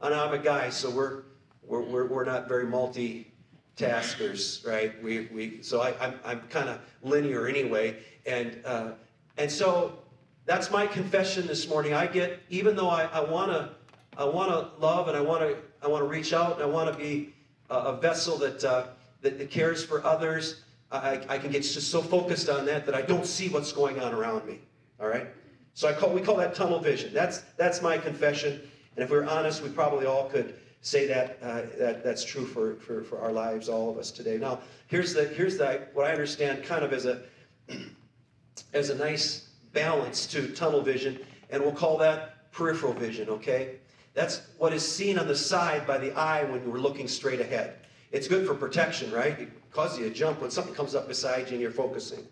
And 0.00 0.14
I'm 0.14 0.34
a 0.34 0.38
guy, 0.38 0.70
so 0.70 0.90
we're 0.90 1.22
we're, 1.66 1.82
we're, 1.82 2.06
we're 2.06 2.24
not 2.24 2.48
very 2.48 2.64
multitaskers, 2.64 4.66
right? 4.66 5.00
We, 5.02 5.28
we 5.32 5.62
so 5.62 5.82
I, 5.82 5.94
I'm, 6.00 6.18
I'm 6.24 6.40
kind 6.48 6.68
of 6.68 6.80
linear 7.02 7.46
anyway, 7.46 7.96
and 8.26 8.60
uh, 8.64 8.92
and 9.36 9.50
so 9.50 9.98
that's 10.46 10.70
my 10.70 10.86
confession 10.86 11.46
this 11.46 11.68
morning. 11.68 11.94
I 11.94 12.06
get 12.06 12.40
even 12.48 12.74
though 12.74 12.88
I, 12.88 13.04
I 13.04 13.20
wanna 13.20 13.72
I 14.16 14.24
wanna 14.24 14.70
love 14.78 15.08
and 15.08 15.16
I 15.16 15.20
wanna 15.20 15.56
I 15.82 15.88
wanna 15.88 16.06
reach 16.06 16.32
out 16.32 16.54
and 16.54 16.62
I 16.62 16.66
wanna 16.66 16.96
be 16.96 17.34
a, 17.70 17.74
a 17.74 17.96
vessel 17.96 18.36
that, 18.38 18.64
uh, 18.64 18.86
that 19.22 19.38
that 19.38 19.50
cares 19.50 19.84
for 19.84 20.04
others. 20.04 20.62
I, 20.90 21.20
I 21.28 21.38
can 21.38 21.50
get 21.50 21.62
just 21.62 21.90
so 21.90 22.00
focused 22.00 22.48
on 22.48 22.64
that 22.66 22.86
that 22.86 22.94
I 22.94 23.02
don't 23.02 23.26
see 23.26 23.48
what's 23.48 23.72
going 23.72 24.00
on 24.00 24.14
around 24.14 24.46
me. 24.46 24.58
All 24.98 25.08
right. 25.08 25.26
So 25.74 25.86
I 25.88 25.92
call 25.92 26.10
we 26.10 26.20
call 26.20 26.36
that 26.36 26.54
tunnel 26.54 26.80
vision. 26.80 27.12
That's 27.12 27.40
that's 27.56 27.82
my 27.82 27.98
confession. 27.98 28.60
And 28.96 29.04
if 29.04 29.10
we 29.10 29.16
are 29.18 29.26
honest, 29.26 29.62
we 29.62 29.68
probably 29.68 30.06
all 30.06 30.28
could 30.28 30.54
say 30.80 31.06
that, 31.06 31.38
uh, 31.42 31.62
that 31.78 32.02
that's 32.04 32.24
true 32.24 32.46
for, 32.46 32.76
for, 32.76 33.02
for 33.02 33.20
our 33.20 33.32
lives, 33.32 33.68
all 33.68 33.90
of 33.90 33.98
us 33.98 34.10
today. 34.10 34.38
Now, 34.38 34.60
here's 34.86 35.14
the 35.14 35.24
here's 35.24 35.56
the 35.56 35.86
what 35.92 36.06
I 36.06 36.12
understand 36.12 36.64
kind 36.64 36.84
of 36.84 36.92
as 36.92 37.06
a 37.06 37.22
as 38.72 38.90
a 38.90 38.94
nice 38.94 39.48
balance 39.72 40.26
to 40.26 40.48
tunnel 40.48 40.80
vision, 40.80 41.20
and 41.50 41.62
we'll 41.62 41.72
call 41.72 41.98
that 41.98 42.50
peripheral 42.52 42.92
vision, 42.92 43.28
okay? 43.28 43.76
That's 44.14 44.42
what 44.58 44.72
is 44.72 44.86
seen 44.86 45.18
on 45.18 45.28
the 45.28 45.36
side 45.36 45.86
by 45.86 45.98
the 45.98 46.12
eye 46.12 46.42
when 46.44 46.68
we're 46.68 46.78
looking 46.78 47.06
straight 47.06 47.40
ahead. 47.40 47.74
It's 48.10 48.28
good 48.28 48.46
for 48.46 48.54
protection, 48.54 49.10
right? 49.12 49.38
It 49.38 49.72
causes 49.72 49.98
you 49.98 50.08
to 50.08 50.14
jump 50.14 50.40
when 50.40 50.50
something 50.50 50.74
comes 50.74 50.94
up 50.94 51.08
beside 51.08 51.48
you 51.48 51.52
and 51.52 51.60
you're 51.60 51.70
focusing. 51.70 52.26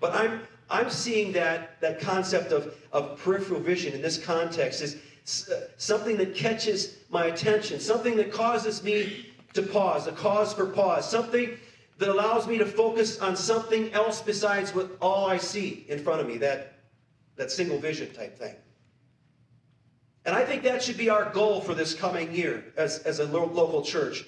But 0.00 0.14
I'm 0.14 0.40
I'm 0.70 0.88
seeing 0.88 1.32
that 1.32 1.80
that 1.80 2.00
concept 2.00 2.52
of, 2.52 2.74
of 2.92 3.18
peripheral 3.18 3.60
vision 3.60 3.92
in 3.92 4.00
this 4.00 4.24
context 4.24 4.80
is 4.80 4.96
something 5.76 6.16
that 6.16 6.34
catches 6.34 6.96
my 7.10 7.26
attention, 7.26 7.80
something 7.80 8.16
that 8.16 8.32
causes 8.32 8.82
me 8.82 9.26
to 9.52 9.62
pause, 9.62 10.06
a 10.06 10.12
cause 10.12 10.52
for 10.54 10.66
pause, 10.66 11.08
something 11.08 11.56
that 11.98 12.08
allows 12.08 12.46
me 12.46 12.56
to 12.56 12.64
focus 12.64 13.18
on 13.18 13.36
something 13.36 13.92
else 13.92 14.22
besides 14.22 14.74
what 14.74 14.96
all 15.00 15.26
I 15.26 15.36
see 15.36 15.84
in 15.88 16.02
front 16.02 16.20
of 16.20 16.26
me, 16.26 16.38
that, 16.38 16.74
that 17.36 17.50
single 17.50 17.78
vision 17.78 18.12
type 18.12 18.38
thing. 18.38 18.54
And 20.24 20.34
I 20.34 20.44
think 20.44 20.62
that 20.62 20.82
should 20.82 20.96
be 20.96 21.10
our 21.10 21.30
goal 21.30 21.60
for 21.60 21.74
this 21.74 21.94
coming 21.94 22.32
year 22.32 22.64
as, 22.76 23.00
as 23.00 23.18
a 23.18 23.24
local 23.24 23.82
church, 23.82 24.24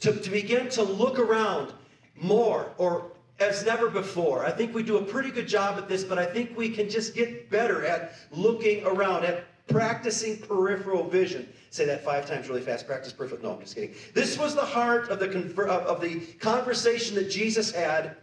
to, 0.00 0.12
to 0.12 0.30
begin 0.30 0.68
to 0.70 0.82
look 0.82 1.18
around 1.18 1.72
more 2.16 2.72
or 2.78 3.10
as 3.40 3.64
never 3.64 3.88
before. 3.88 4.44
I 4.44 4.50
think 4.50 4.74
we 4.74 4.82
do 4.82 4.98
a 4.98 5.02
pretty 5.02 5.30
good 5.30 5.48
job 5.48 5.78
at 5.78 5.88
this, 5.88 6.04
but 6.04 6.18
I 6.18 6.26
think 6.26 6.56
we 6.56 6.68
can 6.68 6.88
just 6.88 7.14
get 7.14 7.50
better 7.50 7.84
at 7.84 8.14
looking 8.30 8.84
around, 8.84 9.24
at 9.24 9.44
practicing 9.66 10.38
peripheral 10.38 11.08
vision. 11.08 11.48
Say 11.70 11.84
that 11.86 12.04
five 12.04 12.26
times 12.26 12.48
really 12.48 12.60
fast. 12.60 12.86
Practice 12.86 13.12
peripheral. 13.12 13.42
No, 13.42 13.54
I'm 13.54 13.60
just 13.60 13.74
kidding. 13.74 13.94
This 14.14 14.38
was 14.38 14.54
the 14.54 14.64
heart 14.64 15.08
of 15.08 15.18
the, 15.18 15.26
of 15.66 16.00
the 16.00 16.20
conversation 16.38 17.14
that 17.16 17.30
Jesus 17.30 17.72
had 17.72 18.16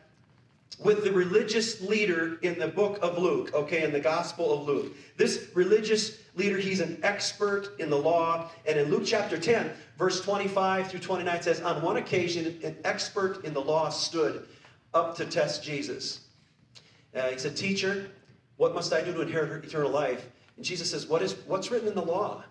with 0.78 1.04
the 1.04 1.12
religious 1.12 1.82
leader 1.82 2.38
in 2.42 2.58
the 2.60 2.68
book 2.68 3.00
of 3.02 3.18
Luke, 3.18 3.54
okay, 3.54 3.84
in 3.84 3.92
the 3.92 4.00
Gospel 4.00 4.54
of 4.54 4.68
Luke. 4.68 4.96
This 5.18 5.50
religious 5.54 6.20
leader, 6.36 6.58
he's 6.58 6.80
an 6.80 7.00
expert 7.04 7.80
in 7.80 7.90
the 7.90 7.98
law. 7.98 8.50
And 8.66 8.80
in 8.80 8.90
Luke 8.90 9.04
chapter 9.06 9.38
10, 9.38 9.72
verse 9.98 10.22
25 10.22 10.90
through 10.90 11.02
29 11.02 11.42
says, 11.42 11.62
On 11.62 11.82
one 11.82 11.98
occasion, 11.98 12.60
an 12.64 12.78
expert 12.86 13.44
in 13.44 13.54
the 13.54 13.60
law 13.60 13.90
stood 13.90 14.48
up 14.94 15.18
to 15.18 15.26
test 15.26 15.64
Jesus. 15.64 16.22
Uh, 17.14 17.30
he 17.30 17.38
said, 17.38 17.58
Teacher, 17.58 18.12
what 18.60 18.76
must 18.76 18.94
I 18.94 19.02
do 19.02 19.14
to 19.14 19.22
inherit 19.22 19.64
eternal 19.64 19.90
life? 19.90 20.28
And 20.58 20.66
Jesus 20.66 20.92
says, 20.92 21.08
what 21.08 21.22
is, 21.22 21.38
what's 21.48 21.72
written 21.72 21.88
in 21.88 21.96
the 21.96 22.04
law? 22.04 22.44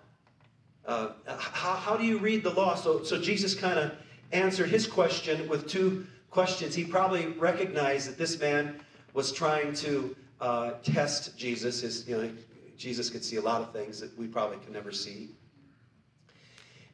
Uh, 0.86 1.10
how, 1.26 1.74
how 1.74 1.96
do 1.98 2.04
you 2.04 2.16
read 2.16 2.42
the 2.42 2.50
law? 2.50 2.74
So, 2.74 3.02
so 3.02 3.20
Jesus 3.20 3.54
kind 3.54 3.78
of 3.78 3.92
answered 4.32 4.70
his 4.70 4.86
question 4.86 5.46
with 5.46 5.68
two 5.68 6.06
questions, 6.30 6.74
he 6.74 6.84
probably 6.84 7.26
recognized 7.26 8.08
that 8.08 8.18
this 8.18 8.38
man 8.38 8.80
was 9.14 9.32
trying 9.32 9.72
to 9.74 10.16
uh, 10.40 10.72
test 10.82 11.36
Jesus. 11.36 11.80
His, 11.80 12.06
you 12.08 12.16
know, 12.16 12.30
Jesus 12.76 13.10
could 13.10 13.24
see 13.24 13.36
a 13.36 13.42
lot 13.42 13.60
of 13.60 13.72
things 13.72 14.00
that 14.00 14.16
we 14.18 14.26
probably 14.26 14.58
can 14.58 14.72
never 14.72 14.92
see. 14.92 15.30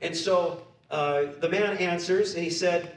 And 0.00 0.16
so 0.16 0.66
uh, 0.90 1.26
the 1.40 1.48
man 1.48 1.76
answers, 1.78 2.34
and 2.34 2.44
he 2.44 2.50
said, 2.50 2.96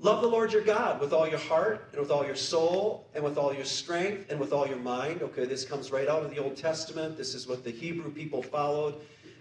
Love 0.00 0.22
the 0.22 0.28
Lord 0.28 0.52
your 0.52 0.62
God 0.62 1.00
with 1.00 1.12
all 1.12 1.26
your 1.26 1.40
heart 1.40 1.88
and 1.90 2.00
with 2.00 2.12
all 2.12 2.24
your 2.24 2.36
soul 2.36 3.08
and 3.14 3.24
with 3.24 3.36
all 3.36 3.52
your 3.52 3.64
strength 3.64 4.30
and 4.30 4.38
with 4.38 4.52
all 4.52 4.64
your 4.64 4.78
mind. 4.78 5.22
Okay, 5.22 5.44
this 5.44 5.64
comes 5.64 5.90
right 5.90 6.06
out 6.06 6.22
of 6.22 6.30
the 6.30 6.38
Old 6.38 6.56
Testament. 6.56 7.16
This 7.16 7.34
is 7.34 7.48
what 7.48 7.64
the 7.64 7.72
Hebrew 7.72 8.12
people 8.12 8.40
followed. 8.40 8.94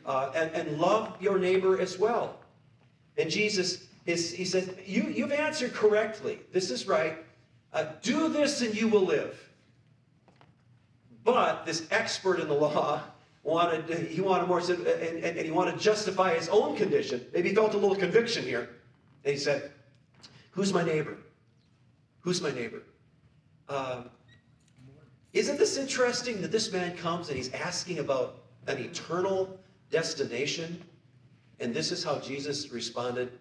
Uh, 0.03 0.31
and, 0.33 0.49
and 0.55 0.79
love 0.79 1.15
your 1.21 1.38
neighbor 1.38 1.79
as 1.79 1.99
well. 1.99 2.39
And 3.17 3.29
Jesus, 3.29 3.87
is, 4.07 4.31
he 4.31 4.45
says, 4.45 4.71
you, 4.85 5.03
You've 5.03 5.33
answered 5.33 5.73
correctly. 5.73 6.39
This 6.51 6.71
is 6.71 6.87
right. 6.87 7.17
Uh, 7.73 7.85
do 8.01 8.29
this 8.29 8.61
and 8.61 8.73
you 8.73 8.87
will 8.87 9.05
live. 9.05 9.37
But 11.23 11.65
this 11.65 11.85
expert 11.91 12.39
in 12.39 12.47
the 12.47 12.53
law 12.53 13.01
wanted, 13.43 14.07
he 14.07 14.21
wanted 14.21 14.47
more, 14.47 14.59
and, 14.59 14.87
and, 14.87 15.23
and 15.23 15.45
he 15.45 15.51
wanted 15.51 15.73
to 15.73 15.79
justify 15.79 16.33
his 16.33 16.47
own 16.47 16.77
condition. 16.77 17.25
Maybe 17.33 17.49
he 17.49 17.55
felt 17.55 17.73
a 17.73 17.77
little 17.77 17.97
conviction 17.97 18.43
here. 18.43 18.69
And 19.25 19.33
he 19.33 19.37
said, 19.37 19.71
Who's 20.51 20.73
my 20.73 20.83
neighbor? 20.83 21.17
Who's 22.21 22.41
my 22.41 22.51
neighbor? 22.51 22.81
Um, 23.67 24.09
isn't 25.33 25.59
this 25.59 25.77
interesting 25.77 26.41
that 26.41 26.51
this 26.51 26.71
man 26.71 26.95
comes 26.95 27.27
and 27.27 27.37
he's 27.37 27.51
asking 27.53 27.99
about 27.99 28.39
an 28.67 28.77
eternal 28.77 29.59
destination? 29.91 30.81
And 31.59 31.73
this 31.73 31.91
is 31.91 32.03
how 32.05 32.19
Jesus 32.19 32.71
responded 32.71 33.31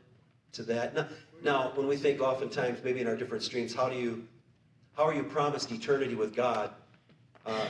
to 0.57 0.63
that. 0.65 0.95
Now, 0.95 1.09
now, 1.43 1.73
when 1.75 1.87
we 1.87 1.97
think 1.97 2.21
oftentimes, 2.21 2.79
maybe 2.83 3.01
in 3.01 3.07
our 3.07 3.17
different 3.17 3.43
streams, 3.43 3.75
how 3.75 3.89
do 3.89 3.97
you, 3.97 4.27
how 4.97 5.05
are 5.05 5.15
you 5.15 5.23
promised 5.23 5.71
eternity 5.71 6.15
with 6.15 6.35
God? 6.35 6.71
Uh, 7.45 7.67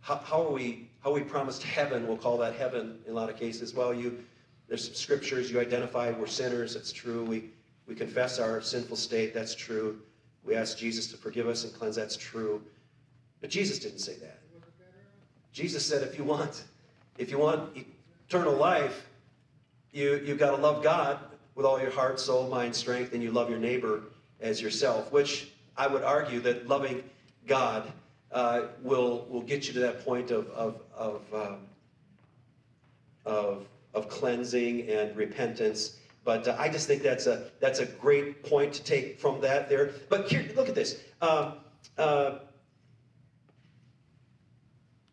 how, 0.00 0.16
how, 0.24 0.46
are 0.46 0.52
we, 0.52 0.88
how 1.02 1.10
are 1.10 1.14
we 1.14 1.22
promised 1.22 1.62
heaven? 1.62 2.06
We'll 2.06 2.16
call 2.16 2.38
that 2.38 2.54
heaven 2.54 2.98
in 3.06 3.12
a 3.12 3.14
lot 3.14 3.28
of 3.28 3.36
cases. 3.36 3.74
Well, 3.74 3.92
you, 3.92 4.24
there's 4.68 4.86
some 4.86 4.94
scriptures 4.94 5.50
you 5.50 5.60
identify 5.60 6.10
we're 6.12 6.26
sinners. 6.26 6.74
That's 6.74 6.92
true. 6.92 7.24
We 7.24 7.50
we 7.86 7.94
confess 7.94 8.38
our 8.38 8.60
sinful 8.60 8.96
state, 8.96 9.34
that's 9.34 9.54
true. 9.54 10.00
We 10.44 10.54
ask 10.54 10.76
Jesus 10.78 11.06
to 11.08 11.16
forgive 11.16 11.48
us 11.48 11.64
and 11.64 11.74
cleanse, 11.74 11.96
that's 11.96 12.16
true. 12.16 12.62
But 13.40 13.50
Jesus 13.50 13.78
didn't 13.78 13.98
say 13.98 14.14
that. 14.16 14.40
Jesus 15.52 15.84
said 15.84 16.02
if 16.02 16.18
you 16.18 16.24
want, 16.24 16.64
if 17.18 17.30
you 17.30 17.38
want 17.38 17.76
eternal 18.28 18.54
life, 18.54 19.06
you, 19.92 20.20
you've 20.24 20.38
got 20.38 20.56
to 20.56 20.56
love 20.56 20.82
God 20.82 21.18
with 21.54 21.66
all 21.66 21.80
your 21.80 21.90
heart, 21.90 22.18
soul, 22.18 22.48
mind, 22.48 22.74
strength, 22.74 23.12
and 23.12 23.22
you 23.22 23.30
love 23.30 23.48
your 23.48 23.58
neighbor 23.58 24.02
as 24.40 24.60
yourself, 24.60 25.12
which 25.12 25.50
I 25.76 25.86
would 25.86 26.02
argue 26.02 26.40
that 26.40 26.68
loving 26.68 27.02
God 27.46 27.90
uh, 28.32 28.62
will, 28.82 29.26
will 29.30 29.42
get 29.42 29.66
you 29.66 29.72
to 29.74 29.80
that 29.80 30.04
point 30.04 30.30
of, 30.30 30.48
of, 30.50 30.80
of, 30.96 31.22
um, 31.32 31.58
of, 33.24 33.66
of 33.94 34.08
cleansing 34.08 34.88
and 34.88 35.16
repentance 35.16 35.98
but 36.24 36.48
uh, 36.48 36.56
I 36.58 36.68
just 36.68 36.86
think 36.86 37.02
that's 37.02 37.26
a 37.26 37.44
that's 37.60 37.80
a 37.80 37.86
great 37.86 38.42
point 38.42 38.72
to 38.74 38.82
take 38.82 39.20
from 39.20 39.40
that 39.42 39.68
there. 39.68 39.92
But 40.08 40.28
here, 40.28 40.44
look 40.56 40.68
at 40.68 40.74
this. 40.74 41.00
Um, 41.20 41.54
uh, 41.98 42.38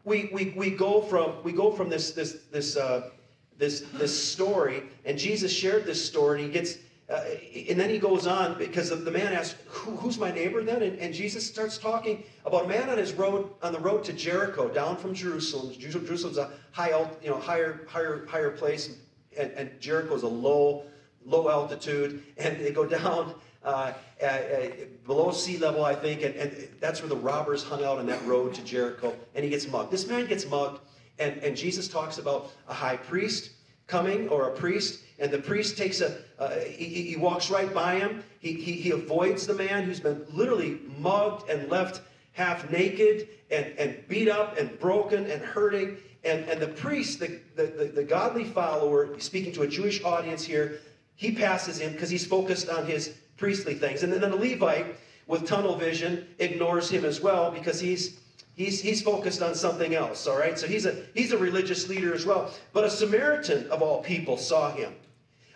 we, 0.03 0.29
we, 0.33 0.53
we 0.55 0.71
go 0.71 1.01
from 1.01 1.43
we 1.43 1.51
go 1.51 1.71
from 1.71 1.89
this 1.89 2.11
this 2.11 2.43
this 2.51 2.77
uh, 2.77 3.09
this 3.57 3.81
this 3.93 4.31
story, 4.31 4.83
and 5.05 5.17
Jesus 5.17 5.51
shared 5.51 5.85
this 5.85 6.03
story. 6.03 6.43
And 6.43 6.47
he 6.47 6.53
gets 6.53 6.77
uh, 7.11 7.23
and 7.69 7.77
then 7.77 7.89
he 7.89 7.99
goes 7.99 8.25
on 8.25 8.57
because 8.57 8.89
the 8.89 9.11
man 9.11 9.33
asks, 9.33 9.59
Who, 9.67 9.91
"Who's 9.97 10.17
my 10.17 10.31
neighbor?" 10.31 10.63
Then 10.63 10.81
and, 10.81 10.97
and, 10.99 11.13
Jesus 11.13 11.45
starts 11.45 11.77
talking 11.77 12.23
about 12.45 12.65
a 12.65 12.67
man 12.67 12.89
on 12.89 12.97
his 12.97 13.11
road 13.13 13.49
on 13.61 13.73
the 13.73 13.79
road 13.79 14.03
to 14.05 14.13
Jericho, 14.13 14.69
down 14.69 14.95
from 14.95 15.13
Jerusalem. 15.13 15.73
Jerusalem's 15.77 16.37
a 16.37 16.51
high, 16.71 16.97
you 17.21 17.29
know, 17.29 17.37
higher 17.37 17.85
higher 17.89 18.25
higher 18.27 18.51
place, 18.51 18.95
and, 19.37 19.51
and 19.53 19.69
Jericho's 19.81 20.23
a 20.23 20.27
low 20.27 20.83
low 21.25 21.49
altitude, 21.49 22.23
and 22.37 22.57
they 22.59 22.71
go 22.71 22.85
down 22.85 23.35
uh, 23.63 23.93
uh, 24.21 24.25
uh, 24.25 24.67
below 25.05 25.31
sea 25.31 25.57
level, 25.57 25.83
I 25.83 25.95
think, 25.95 26.23
and, 26.23 26.33
and 26.35 26.67
that's 26.79 27.01
where 27.01 27.09
the 27.09 27.15
robbers 27.15 27.63
hung 27.63 27.83
out 27.83 27.99
on 27.99 28.05
that 28.07 28.25
road 28.25 28.53
to 28.55 28.63
Jericho, 28.63 29.13
and 29.35 29.43
he 29.43 29.49
gets 29.49 29.67
mugged. 29.67 29.91
This 29.91 30.07
man 30.07 30.27
gets 30.27 30.47
mugged, 30.47 30.79
and, 31.19 31.37
and 31.43 31.55
Jesus 31.55 31.87
talks 31.87 32.17
about 32.17 32.51
a 32.67 32.73
high 32.73 32.97
priest 32.97 33.51
coming 33.87 34.29
or 34.29 34.47
a 34.47 34.51
priest, 34.51 35.01
and 35.19 35.29
the 35.29 35.37
priest 35.37 35.77
takes 35.77 36.01
a, 36.01 36.17
uh, 36.39 36.51
he, 36.59 36.85
he, 36.85 37.15
walks 37.17 37.51
right 37.51 37.71
by 37.73 37.95
him. 37.95 38.23
He, 38.39 38.53
he, 38.53 38.73
he 38.73 38.91
avoids 38.91 39.45
the 39.45 39.53
man 39.53 39.83
who's 39.83 39.99
been 39.99 40.25
literally 40.31 40.79
mugged 40.97 41.49
and 41.49 41.69
left 41.69 42.01
half 42.31 42.71
naked 42.71 43.27
and, 43.51 43.65
and 43.77 44.07
beat 44.07 44.29
up 44.29 44.57
and 44.57 44.79
broken 44.79 45.29
and 45.29 45.41
hurting. 45.41 45.97
And, 46.23 46.45
and 46.45 46.61
the 46.61 46.67
priest, 46.67 47.19
the, 47.19 47.39
the, 47.55 47.65
the, 47.65 47.85
the 47.85 48.03
godly 48.03 48.45
follower, 48.45 49.19
speaking 49.19 49.51
to 49.53 49.63
a 49.63 49.67
Jewish 49.67 50.03
audience 50.03 50.43
here, 50.43 50.79
he 51.15 51.31
passes 51.31 51.79
him 51.79 51.91
because 51.91 52.09
he's 52.09 52.25
focused 52.25 52.69
on 52.69 52.85
his 52.85 53.15
priestly 53.37 53.75
things. 53.75 54.03
And 54.03 54.13
then 54.13 54.21
the 54.21 54.35
Levite, 54.35 54.95
with 55.27 55.45
tunnel 55.45 55.75
vision, 55.75 56.27
ignores 56.39 56.89
him 56.89 57.05
as 57.05 57.21
well 57.21 57.51
because 57.51 57.79
he's 57.79 58.20
he's 58.63 58.81
he's 58.81 59.01
focused 59.01 59.41
on 59.41 59.55
something 59.55 59.95
else. 59.95 60.27
All 60.27 60.37
right, 60.37 60.57
so 60.57 60.67
he's 60.67 60.85
a 60.85 61.03
he's 61.13 61.31
a 61.31 61.37
religious 61.37 61.89
leader 61.89 62.13
as 62.13 62.25
well. 62.25 62.51
But 62.73 62.83
a 62.83 62.89
Samaritan 62.89 63.69
of 63.69 63.81
all 63.81 64.01
people 64.01 64.37
saw 64.37 64.71
him. 64.71 64.93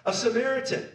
A 0.05 0.13
Samaritan, 0.13 0.87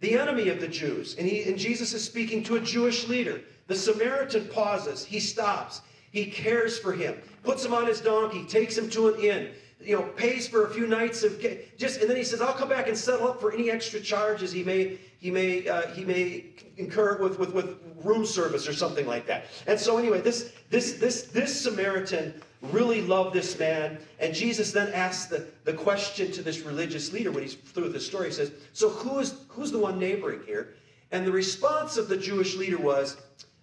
the 0.00 0.18
enemy 0.18 0.48
of 0.48 0.60
the 0.60 0.68
Jews, 0.68 1.16
and 1.16 1.26
he 1.26 1.42
and 1.48 1.58
Jesus 1.58 1.92
is 1.92 2.04
speaking 2.04 2.42
to 2.44 2.56
a 2.56 2.60
Jewish 2.60 3.08
leader. 3.08 3.40
The 3.66 3.76
Samaritan 3.76 4.46
pauses. 4.46 5.04
He 5.04 5.20
stops. 5.20 5.82
He 6.10 6.26
cares 6.26 6.78
for 6.78 6.92
him, 6.92 7.20
puts 7.42 7.64
him 7.64 7.74
on 7.74 7.86
his 7.86 8.00
donkey, 8.00 8.44
takes 8.46 8.76
him 8.76 8.88
to 8.90 9.08
an 9.08 9.20
inn 9.20 9.50
you 9.80 9.96
know, 9.96 10.02
pays 10.02 10.48
for 10.48 10.66
a 10.66 10.70
few 10.70 10.86
nights 10.86 11.22
of 11.22 11.40
just, 11.76 12.00
and 12.00 12.10
then 12.10 12.16
he 12.16 12.24
says, 12.24 12.40
"I'll 12.40 12.52
come 12.52 12.68
back 12.68 12.88
and 12.88 12.98
settle 12.98 13.28
up 13.28 13.40
for 13.40 13.52
any 13.52 13.70
extra 13.70 14.00
charges 14.00 14.50
he 14.50 14.64
may 14.64 14.98
he 15.18 15.30
may 15.30 15.68
uh, 15.68 15.88
he 15.88 16.04
may 16.04 16.46
incur 16.76 17.18
with, 17.18 17.38
with 17.38 17.52
with 17.52 17.76
room 18.02 18.26
service 18.26 18.66
or 18.68 18.72
something 18.72 19.06
like 19.06 19.26
that." 19.26 19.46
And 19.66 19.78
so, 19.78 19.96
anyway, 19.96 20.20
this 20.20 20.52
this 20.68 20.94
this 20.94 21.22
this 21.24 21.60
Samaritan 21.60 22.34
really 22.60 23.02
loved 23.02 23.34
this 23.34 23.56
man, 23.56 23.98
and 24.18 24.34
Jesus 24.34 24.72
then 24.72 24.92
asks 24.92 25.26
the 25.26 25.46
the 25.64 25.74
question 25.74 26.32
to 26.32 26.42
this 26.42 26.60
religious 26.60 27.12
leader 27.12 27.30
when 27.30 27.44
he's 27.44 27.54
through 27.54 27.84
with 27.84 27.92
the 27.92 28.00
story. 28.00 28.26
He 28.26 28.34
says, 28.34 28.50
"So 28.72 28.88
who 28.88 29.20
is 29.20 29.34
who's 29.48 29.70
the 29.70 29.78
one 29.78 29.98
neighboring 29.98 30.40
here?" 30.44 30.74
And 31.12 31.24
the 31.24 31.32
response 31.32 31.96
of 31.96 32.08
the 32.08 32.16
Jewish 32.16 32.56
leader 32.56 32.78
was, 32.78 33.16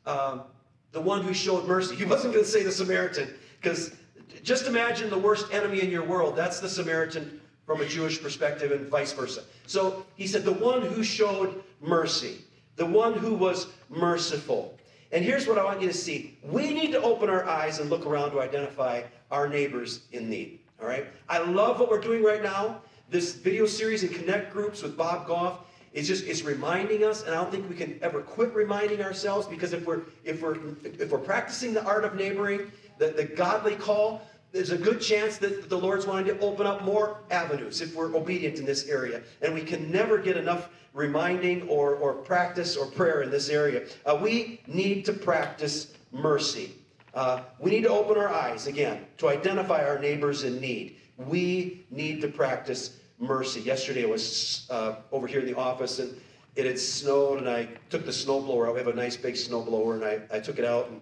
um, 0.05 0.43
"The 0.93 1.01
one 1.01 1.23
who 1.23 1.33
showed 1.33 1.67
mercy." 1.67 1.95
He 1.95 2.05
wasn't 2.05 2.33
going 2.33 2.45
to 2.45 2.51
say 2.51 2.63
the 2.63 2.71
Samaritan 2.71 3.33
because 3.61 3.91
just 4.43 4.67
imagine 4.67 5.09
the 5.09 5.17
worst 5.17 5.53
enemy 5.53 5.81
in 5.81 5.89
your 5.89 6.03
world. 6.03 6.35
That's 6.35 6.59
the 6.59 6.69
Samaritan 6.69 7.41
from 7.65 7.81
a 7.81 7.85
Jewish 7.85 8.21
perspective 8.21 8.71
and 8.71 8.87
vice 8.87 9.11
versa. 9.11 9.43
So 9.65 10.05
he 10.15 10.27
said, 10.27 10.43
the 10.43 10.53
one 10.53 10.81
who 10.81 11.03
showed 11.03 11.63
mercy, 11.81 12.37
the 12.75 12.85
one 12.85 13.13
who 13.13 13.33
was 13.33 13.67
merciful. 13.89 14.77
And 15.11 15.23
here's 15.23 15.47
what 15.47 15.57
I 15.57 15.63
want 15.63 15.81
you 15.81 15.87
to 15.87 15.93
see. 15.93 16.37
We 16.43 16.73
need 16.73 16.91
to 16.91 17.01
open 17.01 17.29
our 17.29 17.45
eyes 17.45 17.79
and 17.79 17.89
look 17.89 18.05
around 18.05 18.31
to 18.31 18.41
identify 18.41 19.03
our 19.31 19.47
neighbors 19.47 20.01
in 20.11 20.29
need. 20.29 20.59
All 20.81 20.87
right? 20.87 21.07
I 21.29 21.39
love 21.39 21.79
what 21.79 21.89
we're 21.89 22.01
doing 22.01 22.23
right 22.23 22.43
now. 22.43 22.81
This 23.09 23.35
video 23.35 23.65
series 23.65 24.03
and 24.03 24.13
connect 24.13 24.51
groups 24.51 24.81
with 24.83 24.97
Bob 24.97 25.27
Goff 25.27 25.59
is 25.93 26.07
just 26.07 26.25
it's 26.25 26.43
reminding 26.43 27.03
us, 27.03 27.23
and 27.23 27.33
I 27.33 27.41
don't 27.41 27.49
think 27.49 27.69
we 27.69 27.75
can 27.75 27.97
ever 28.01 28.21
quit 28.21 28.53
reminding 28.53 29.01
ourselves 29.01 29.47
because 29.47 29.71
if 29.71 29.85
we're 29.85 30.01
if 30.25 30.41
we're 30.41 30.57
if 30.83 31.09
we're 31.09 31.17
practicing 31.17 31.73
the 31.73 31.83
art 31.85 32.03
of 32.03 32.15
neighboring, 32.15 32.69
the, 32.97 33.07
the 33.07 33.23
godly 33.23 33.75
call, 33.75 34.21
there's 34.51 34.71
a 34.71 34.77
good 34.77 35.01
chance 35.01 35.37
that 35.37 35.69
the 35.69 35.77
Lord's 35.77 36.05
wanting 36.05 36.33
to 36.33 36.39
open 36.39 36.65
up 36.65 36.83
more 36.83 37.19
avenues 37.29 37.81
if 37.81 37.93
we're 37.93 38.15
obedient 38.15 38.57
in 38.57 38.65
this 38.65 38.87
area. 38.87 39.21
And 39.41 39.53
we 39.53 39.61
can 39.61 39.91
never 39.91 40.17
get 40.17 40.37
enough 40.37 40.69
reminding 40.93 41.67
or, 41.67 41.95
or 41.95 42.13
practice 42.13 42.77
or 42.77 42.85
prayer 42.85 43.21
in 43.21 43.29
this 43.29 43.49
area. 43.49 43.85
Uh, 44.05 44.17
we 44.21 44.61
need 44.65 45.03
to 45.05 45.13
practice 45.13 45.93
mercy. 46.13 46.73
Uh, 47.13 47.41
we 47.59 47.69
need 47.69 47.83
to 47.83 47.89
open 47.89 48.17
our 48.17 48.29
eyes 48.29 48.67
again 48.67 49.05
to 49.17 49.27
identify 49.27 49.85
our 49.85 49.99
neighbors 49.99 50.43
in 50.43 50.59
need. 50.61 50.97
We 51.17 51.85
need 51.91 52.21
to 52.21 52.29
practice 52.29 52.97
mercy. 53.19 53.59
Yesterday 53.59 54.03
I 54.03 54.07
was 54.07 54.67
uh, 54.69 54.95
over 55.11 55.27
here 55.27 55.41
in 55.41 55.45
the 55.45 55.57
office 55.57 55.99
and 55.99 56.15
it 56.55 56.65
had 56.65 56.79
snowed 56.79 57.39
and 57.39 57.49
I 57.49 57.67
took 57.89 58.05
the 58.05 58.13
snow 58.13 58.39
blower 58.39 58.67
out. 58.67 58.73
We 58.73 58.79
have 58.79 58.87
a 58.87 58.93
nice 58.93 59.17
big 59.17 59.35
snow 59.35 59.61
blower 59.61 59.95
and 59.95 60.05
I, 60.05 60.21
I 60.31 60.39
took 60.39 60.59
it 60.59 60.65
out 60.65 60.89
and 60.89 61.01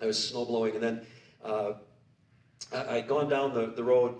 I 0.00 0.06
was 0.06 0.32
snowblowing 0.32 0.74
and 0.74 0.82
then 0.82 1.06
uh, 1.44 1.72
I, 2.72 2.96
had 2.96 3.08
gone 3.08 3.28
down 3.28 3.54
the, 3.54 3.66
the 3.66 3.84
road, 3.84 4.16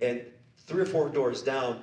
and 0.00 0.22
three 0.66 0.82
or 0.82 0.86
four 0.86 1.08
doors 1.08 1.42
down, 1.42 1.82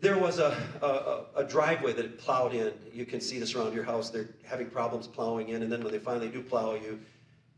there 0.00 0.18
was 0.18 0.38
a, 0.38 0.56
a, 0.82 1.40
a, 1.40 1.44
driveway 1.44 1.92
that 1.92 2.04
had 2.04 2.18
plowed 2.18 2.54
in. 2.54 2.72
You 2.92 3.04
can 3.04 3.20
see 3.20 3.38
this 3.38 3.54
around 3.54 3.74
your 3.74 3.84
house. 3.84 4.10
They're 4.10 4.28
having 4.44 4.70
problems 4.70 5.06
plowing 5.06 5.48
in, 5.48 5.62
and 5.62 5.72
then 5.72 5.82
when 5.82 5.92
they 5.92 5.98
finally 5.98 6.28
do 6.28 6.42
plow 6.42 6.74
you, 6.74 7.00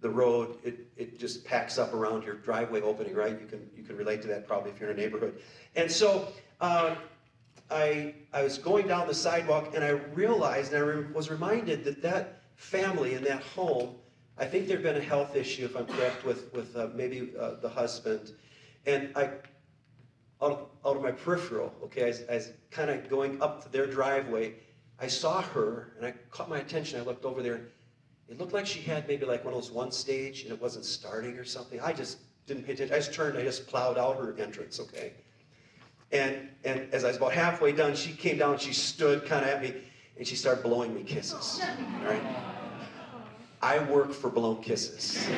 the 0.01 0.09
road 0.09 0.57
it, 0.64 0.87
it 0.96 1.18
just 1.18 1.44
packs 1.44 1.77
up 1.77 1.92
around 1.92 2.25
your 2.25 2.37
driveway 2.37 2.81
opening. 2.81 3.14
Right? 3.14 3.38
You 3.38 3.46
can 3.46 3.68
you 3.77 3.83
can 3.83 3.96
relate 3.96 4.23
to 4.23 4.29
that 4.29 4.46
probably 4.46 4.70
if 4.70 4.81
you're 4.81 4.90
in 4.90 4.99
a 4.99 5.01
neighborhood. 5.01 5.40
And 5.77 5.90
so 5.90 6.29
uh, 6.61 6.94
I, 7.70 8.14
I 8.33 8.42
was 8.42 8.59
going 8.59 8.88
down 8.88 9.07
the 9.07 9.14
sidewalk 9.14 9.75
and 9.75 9.85
I 9.85 9.90
realized 9.90 10.73
and 10.73 10.83
I 10.83 10.87
re- 10.87 11.12
was 11.12 11.31
reminded 11.31 11.85
that 11.85 12.03
that 12.03 12.42
family 12.57 13.14
in 13.14 13.23
that 13.25 13.42
home, 13.42 13.94
I 14.38 14.47
think 14.47 14.69
there'd 14.69 14.83
been 14.83 14.97
a 14.97 15.01
health 15.01 15.37
issue, 15.37 15.64
if 15.64 15.77
I'm 15.77 15.87
correct, 15.87 16.25
with, 16.25 16.53
with 16.55 16.75
uh, 16.77 16.88
maybe 16.95 17.33
uh, 17.38 17.55
the 17.61 17.69
husband. 17.69 18.33
And 18.87 19.11
I, 19.14 19.25
out 20.43 20.53
of, 20.53 20.66
out 20.87 20.97
of 20.97 21.03
my 21.03 21.12
peripheral, 21.12 21.75
okay, 21.85 22.09
as, 22.09 22.21
as 22.23 22.53
kind 22.71 22.90
of 22.90 23.09
going 23.09 23.40
up 23.43 23.62
to 23.64 23.69
their 23.71 23.87
driveway, 23.87 24.55
I 24.99 25.07
saw 25.07 25.43
her 25.43 25.93
and 25.97 26.07
I 26.07 26.12
caught 26.31 26.49
my 26.49 26.59
attention. 26.59 27.01
I 27.01 27.03
looked 27.03 27.25
over 27.25 27.43
there 27.43 27.55
and 27.55 27.66
it 28.29 28.38
looked 28.38 28.53
like 28.53 28.66
she 28.66 28.81
had 28.81 29.09
maybe 29.09 29.27
like 29.27 29.45
one 29.45 29.55
of 29.55 29.61
those 29.61 29.71
one 29.71 29.90
stage 29.90 30.43
and 30.43 30.53
it 30.53 30.61
wasn't 30.61 30.85
starting 30.85 31.37
or 31.37 31.45
something. 31.45 31.81
I 31.81 31.93
just 31.93 32.19
didn't 32.47 32.64
pay 32.64 32.73
attention. 32.73 32.95
I 32.95 32.99
just 32.99 33.12
turned, 33.12 33.37
I 33.37 33.43
just 33.43 33.66
plowed 33.66 33.99
out 33.99 34.16
her 34.16 34.35
entrance, 34.38 34.81
okay? 34.81 35.12
And, 36.12 36.49
and 36.64 36.93
as 36.93 37.05
I 37.05 37.09
was 37.09 37.16
about 37.16 37.33
halfway 37.33 37.73
done, 37.73 37.95
she 37.95 38.12
came 38.12 38.38
down, 38.38 38.59
she 38.59 38.73
stood 38.73 39.25
kind 39.27 39.45
of 39.45 39.51
at 39.51 39.62
me, 39.62 39.75
and 40.16 40.27
she 40.27 40.37
started 40.37 40.62
blowing 40.62 40.95
me 40.95 41.03
kisses. 41.03 41.61
Right? 42.05 42.23
I 43.62 43.79
work 43.79 44.12
for 44.12 44.31
blown 44.31 44.62
kisses. 44.62 45.29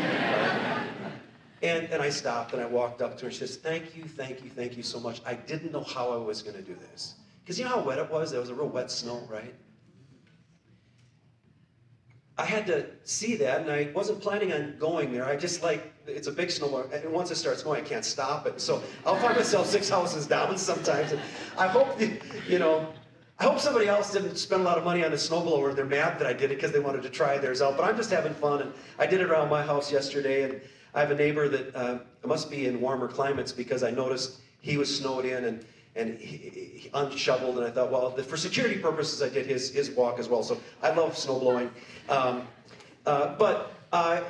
And, 1.62 1.86
and 1.92 2.02
I 2.02 2.10
stopped 2.10 2.52
and 2.52 2.62
I 2.62 2.66
walked 2.66 3.02
up 3.02 3.16
to 3.18 3.22
her. 3.22 3.28
And 3.28 3.32
she 3.32 3.40
says, 3.40 3.56
Thank 3.56 3.96
you, 3.96 4.04
thank 4.04 4.42
you, 4.42 4.50
thank 4.50 4.76
you 4.76 4.82
so 4.82 4.98
much. 4.98 5.20
I 5.24 5.34
didn't 5.34 5.72
know 5.72 5.84
how 5.84 6.10
I 6.10 6.16
was 6.16 6.42
going 6.42 6.56
to 6.56 6.62
do 6.62 6.74
this. 6.74 7.14
Because 7.42 7.58
you 7.58 7.64
know 7.64 7.70
how 7.72 7.80
wet 7.80 7.98
it 7.98 8.10
was? 8.10 8.30
There 8.30 8.40
was 8.40 8.50
a 8.50 8.54
real 8.54 8.68
wet 8.68 8.90
snow, 8.90 9.26
right? 9.30 9.54
I 12.38 12.44
had 12.44 12.66
to 12.66 12.86
see 13.04 13.36
that, 13.36 13.60
and 13.60 13.70
I 13.70 13.90
wasn't 13.94 14.20
planning 14.20 14.52
on 14.52 14.76
going 14.78 15.12
there. 15.12 15.26
I 15.26 15.36
just 15.36 15.62
like, 15.62 15.92
it's 16.06 16.28
a 16.28 16.32
big 16.32 16.50
snowball, 16.50 16.88
and 16.92 17.12
once 17.12 17.30
it 17.30 17.36
starts 17.36 17.62
going, 17.62 17.84
I 17.84 17.86
can't 17.86 18.04
stop 18.04 18.46
it. 18.46 18.60
So 18.60 18.82
I'll 19.04 19.16
find 19.16 19.36
myself 19.36 19.66
six 19.66 19.88
houses 19.88 20.26
down 20.26 20.56
sometimes. 20.56 21.12
And 21.12 21.20
I 21.58 21.68
hope, 21.68 22.00
you 22.48 22.58
know, 22.58 22.88
I 23.42 23.46
hope 23.46 23.58
somebody 23.58 23.88
else 23.88 24.12
didn't 24.12 24.36
spend 24.36 24.62
a 24.62 24.64
lot 24.64 24.78
of 24.78 24.84
money 24.84 25.04
on 25.04 25.12
a 25.12 25.16
snowblower. 25.16 25.74
They're 25.74 25.84
mad 25.84 26.16
that 26.20 26.28
I 26.28 26.32
did 26.32 26.52
it 26.52 26.54
because 26.54 26.70
they 26.70 26.78
wanted 26.78 27.02
to 27.02 27.10
try 27.10 27.38
theirs 27.38 27.60
out. 27.60 27.76
But 27.76 27.82
I'm 27.82 27.96
just 27.96 28.08
having 28.08 28.34
fun, 28.34 28.62
and 28.62 28.72
I 29.00 29.06
did 29.06 29.20
it 29.20 29.28
around 29.28 29.50
my 29.50 29.60
house 29.64 29.90
yesterday, 29.90 30.44
and 30.44 30.60
I 30.94 31.00
have 31.00 31.10
a 31.10 31.16
neighbor 31.16 31.48
that 31.48 31.74
uh, 31.74 31.98
must 32.24 32.52
be 32.52 32.66
in 32.66 32.80
warmer 32.80 33.08
climates 33.08 33.50
because 33.50 33.82
I 33.82 33.90
noticed 33.90 34.38
he 34.60 34.76
was 34.76 34.96
snowed 34.96 35.24
in, 35.24 35.44
and 35.44 35.66
and 35.96 36.16
he, 36.20 36.36
he 36.36 36.90
unshoveled, 36.94 37.58
and 37.58 37.66
I 37.66 37.70
thought, 37.70 37.90
well, 37.90 38.12
for 38.12 38.36
security 38.36 38.78
purposes, 38.78 39.20
I 39.24 39.28
did 39.28 39.44
his, 39.44 39.72
his 39.72 39.90
walk 39.90 40.20
as 40.20 40.28
well. 40.28 40.44
So 40.44 40.60
I 40.80 40.92
love 40.92 41.18
snow 41.18 41.40
blowing. 41.40 41.68
Um, 42.08 42.46
uh, 43.06 43.34
but 43.38 43.74
uh, 43.92 44.22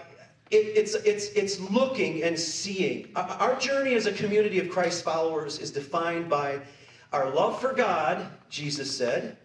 it, 0.50 0.56
it's, 0.74 0.94
it's, 0.94 1.26
it's 1.32 1.60
looking 1.70 2.22
and 2.22 2.36
seeing. 2.38 3.08
Our 3.14 3.56
journey 3.56 3.94
as 3.94 4.06
a 4.06 4.12
community 4.12 4.58
of 4.58 4.70
Christ 4.70 5.04
followers 5.04 5.58
is 5.58 5.70
defined 5.70 6.30
by 6.30 6.60
our 7.12 7.30
love 7.30 7.60
for 7.60 7.72
God, 7.72 8.26
Jesus 8.48 8.96
said. 8.96 9.36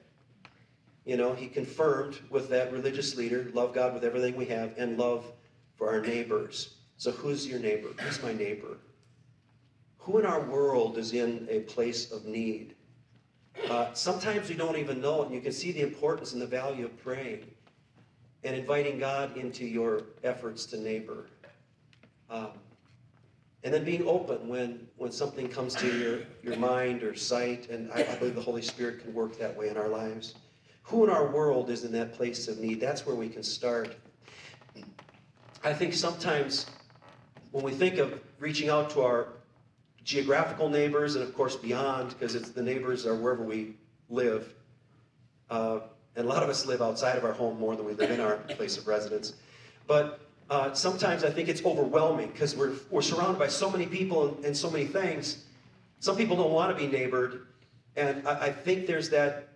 You 1.06 1.16
know, 1.16 1.34
he 1.34 1.48
confirmed 1.48 2.20
with 2.30 2.50
that 2.50 2.72
religious 2.72 3.16
leader 3.16 3.50
love 3.54 3.74
God 3.74 3.94
with 3.94 4.04
everything 4.04 4.36
we 4.36 4.46
have, 4.46 4.74
and 4.78 4.98
love 4.98 5.26
for 5.76 5.90
our 5.90 6.02
neighbors. 6.02 6.76
So, 6.98 7.12
who's 7.12 7.48
your 7.48 7.60
neighbor? 7.60 7.90
Who's 8.02 8.22
my 8.22 8.34
neighbor? 8.34 8.78
Who 10.00 10.18
in 10.18 10.26
our 10.26 10.42
world 10.42 10.98
is 10.98 11.14
in 11.14 11.48
a 11.50 11.60
place 11.62 12.12
of 12.12 12.26
need? 12.26 12.76
Uh, 13.70 13.94
sometimes 13.94 14.50
we 14.50 14.56
don't 14.56 14.78
even 14.78 15.02
know 15.02 15.24
and 15.24 15.34
you 15.34 15.42
can 15.42 15.52
see 15.52 15.72
the 15.72 15.82
importance 15.82 16.34
and 16.34 16.42
the 16.42 16.48
value 16.48 16.86
of 16.86 17.04
praying 17.04 17.46
and 18.44 18.56
inviting 18.56 19.00
God 19.00 19.36
into 19.36 19.66
your 19.66 20.04
efforts 20.24 20.66
to 20.68 20.78
neighbor. 20.78 21.26
Um, 22.30 22.52
and 23.64 23.74
then 23.74 23.84
being 23.84 24.08
open 24.08 24.48
when, 24.48 24.88
when 24.98 25.12
something 25.12 25.48
comes 25.48 25.76
to 25.76 26.00
your, 26.00 26.20
your 26.44 26.58
mind 26.58 27.04
or 27.04 27.16
sight, 27.16 27.70
and 27.70 27.92
I, 27.92 28.08
I 28.10 28.16
believe 28.16 28.36
the 28.36 28.42
Holy 28.42 28.62
Spirit 28.62 29.02
can 29.02 29.14
work 29.14 29.38
that 29.40 29.56
way 29.58 29.70
in 29.70 29.78
our 29.78 29.88
lives. 29.88 30.36
Who 30.84 31.04
in 31.04 31.10
our 31.10 31.28
world 31.28 31.70
is 31.70 31.84
in 31.84 31.92
that 31.94 32.14
place 32.14 32.48
of 32.48 32.60
need? 32.60 32.80
That's 32.80 33.06
where 33.06 33.16
we 33.16 33.30
can 33.30 33.44
start. 33.44 33.96
I 35.64 35.74
think 35.74 35.94
sometimes 35.94 36.68
when 37.52 37.64
we 37.64 37.72
think 37.72 37.98
of 37.98 38.22
reaching 38.40 38.70
out 38.70 38.90
to 38.92 39.02
our 39.02 39.30
geographical 40.04 40.70
neighbors, 40.70 41.16
and 41.16 41.24
of 41.24 41.36
course 41.36 41.56
beyond, 41.56 42.10
because 42.10 42.36
it's 42.36 42.52
the 42.52 42.62
neighbors 42.62 43.06
are 43.06 43.16
wherever 43.16 43.44
we 43.44 43.76
live. 44.10 44.54
Uh, 45.50 45.80
and 46.16 46.26
a 46.26 46.30
lot 46.30 46.44
of 46.44 46.50
us 46.50 46.66
live 46.66 46.82
outside 46.82 47.18
of 47.18 47.26
our 47.26 47.34
home 47.34 47.60
more 47.60 47.76
than 47.76 47.86
we 47.86 47.94
live 47.94 48.12
in 48.12 48.22
our 48.22 48.38
place 48.38 48.78
of 48.78 48.88
residence. 48.88 49.34
But 49.88 50.22
uh, 50.50 50.74
sometimes 50.74 51.24
I 51.24 51.30
think 51.30 51.50
it's 51.50 51.64
overwhelming 51.66 52.30
because 52.32 52.56
we're, 52.56 52.74
we're 52.90 53.02
surrounded 53.02 53.38
by 53.38 53.48
so 53.48 53.70
many 53.70 53.86
people 53.86 54.30
and, 54.30 54.46
and, 54.46 54.58
so 54.58 54.70
many 54.70 54.86
things. 54.86 55.44
Some 56.00 56.16
people 56.16 56.38
don't 56.38 56.52
want 56.52 56.76
to 56.76 56.82
be 56.82 56.90
neighbored. 56.90 57.48
And 57.96 58.26
I, 58.28 58.46
I 58.46 58.52
think 58.52 58.88
there's 58.88 59.10
that, 59.10 59.50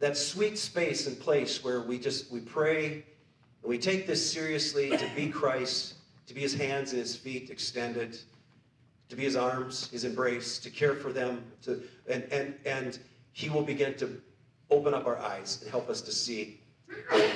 that 0.00 0.16
sweet 0.16 0.58
space 0.58 1.06
and 1.06 1.18
place 1.18 1.62
where 1.62 1.82
we 1.82 1.98
just 1.98 2.32
we 2.32 2.40
pray 2.40 3.04
and 3.62 3.68
we 3.68 3.78
take 3.78 4.06
this 4.06 4.32
seriously 4.32 4.90
to 4.90 5.10
be 5.14 5.28
Christ, 5.28 5.94
to 6.26 6.34
be 6.34 6.40
his 6.40 6.54
hands 6.54 6.92
and 6.92 7.00
his 7.00 7.14
feet 7.14 7.50
extended, 7.50 8.18
to 9.08 9.16
be 9.16 9.22
his 9.22 9.36
arms, 9.36 9.90
his 9.90 10.04
embrace, 10.04 10.58
to 10.60 10.70
care 10.70 10.94
for 10.94 11.12
them, 11.12 11.44
to, 11.62 11.82
and, 12.08 12.24
and, 12.32 12.54
and 12.64 12.98
he 13.32 13.48
will 13.50 13.62
begin 13.62 13.94
to 13.98 14.20
open 14.70 14.94
up 14.94 15.06
our 15.06 15.18
eyes 15.18 15.60
and 15.62 15.70
help 15.70 15.90
us 15.90 16.00
to 16.00 16.12
see 16.12 16.60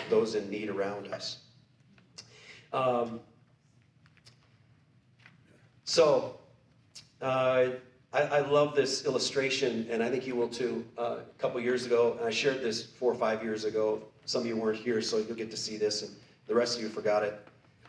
those 0.08 0.34
in 0.34 0.48
need 0.48 0.68
around 0.68 1.08
us. 1.08 1.43
Um, 2.74 3.20
so, 5.84 6.40
uh, 7.22 7.66
I, 8.12 8.20
I, 8.20 8.40
love 8.40 8.74
this 8.74 9.06
illustration, 9.06 9.86
and 9.88 10.02
I 10.02 10.10
think 10.10 10.26
you 10.26 10.34
will 10.34 10.48
too. 10.48 10.84
Uh, 10.98 11.18
a 11.20 11.38
couple 11.38 11.60
years 11.60 11.86
ago, 11.86 12.16
and 12.18 12.26
I 12.26 12.32
shared 12.32 12.62
this 12.62 12.82
four 12.82 13.12
or 13.12 13.14
five 13.14 13.44
years 13.44 13.64
ago. 13.64 14.02
Some 14.24 14.40
of 14.40 14.48
you 14.48 14.56
weren't 14.56 14.78
here, 14.78 15.00
so 15.02 15.18
you'll 15.18 15.36
get 15.36 15.52
to 15.52 15.56
see 15.56 15.76
this, 15.76 16.02
and 16.02 16.10
the 16.48 16.54
rest 16.54 16.76
of 16.76 16.82
you 16.82 16.88
forgot 16.88 17.22
it. 17.22 17.40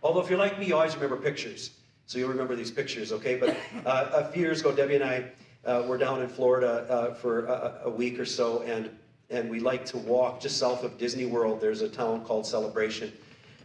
Although, 0.03 0.21
if 0.21 0.29
you're 0.29 0.37
like 0.37 0.59
me, 0.59 0.67
you 0.67 0.75
always 0.75 0.93
remember 0.93 1.17
pictures. 1.17 1.71
So 2.05 2.19
you'll 2.19 2.29
remember 2.29 2.55
these 2.55 2.69
pictures, 2.69 3.11
okay? 3.11 3.37
But 3.37 3.57
uh, 3.87 4.11
a 4.13 4.31
few 4.31 4.43
years 4.43 4.61
ago, 4.61 4.71
Debbie 4.71 4.95
and 4.95 5.03
I 5.03 5.25
uh, 5.65 5.83
were 5.87 5.97
down 5.97 6.21
in 6.21 6.27
Florida 6.27 6.85
uh, 6.87 7.13
for 7.15 7.47
a, 7.47 7.81
a, 7.85 7.89
week 7.89 8.19
or 8.19 8.25
so, 8.25 8.61
and, 8.61 8.91
and 9.31 9.49
we 9.49 9.59
like 9.59 9.83
to 9.85 9.97
walk 9.97 10.41
just 10.41 10.57
south 10.57 10.83
of 10.83 10.99
Disney 10.99 11.25
World. 11.25 11.59
There's 11.59 11.81
a 11.81 11.89
town 11.89 12.23
called 12.23 12.45
Celebration 12.45 13.11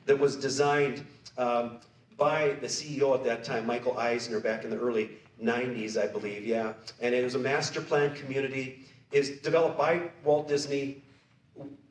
that 0.06 0.18
was 0.18 0.36
designed 0.36 1.04
um, 1.38 1.78
by 2.16 2.56
the 2.60 2.66
CEO 2.66 3.14
at 3.14 3.24
that 3.24 3.44
time, 3.44 3.66
Michael 3.66 3.96
Eisner, 3.96 4.40
back 4.40 4.64
in 4.64 4.70
the 4.70 4.78
early 4.78 5.10
90s, 5.42 5.96
I 5.96 6.06
believe, 6.06 6.44
yeah. 6.44 6.74
And 7.00 7.14
it 7.14 7.24
was 7.24 7.34
a 7.34 7.38
master 7.38 7.80
plan 7.80 8.14
community. 8.14 8.86
It's 9.12 9.30
developed 9.30 9.78
by 9.78 10.10
Walt 10.24 10.48
Disney 10.48 11.02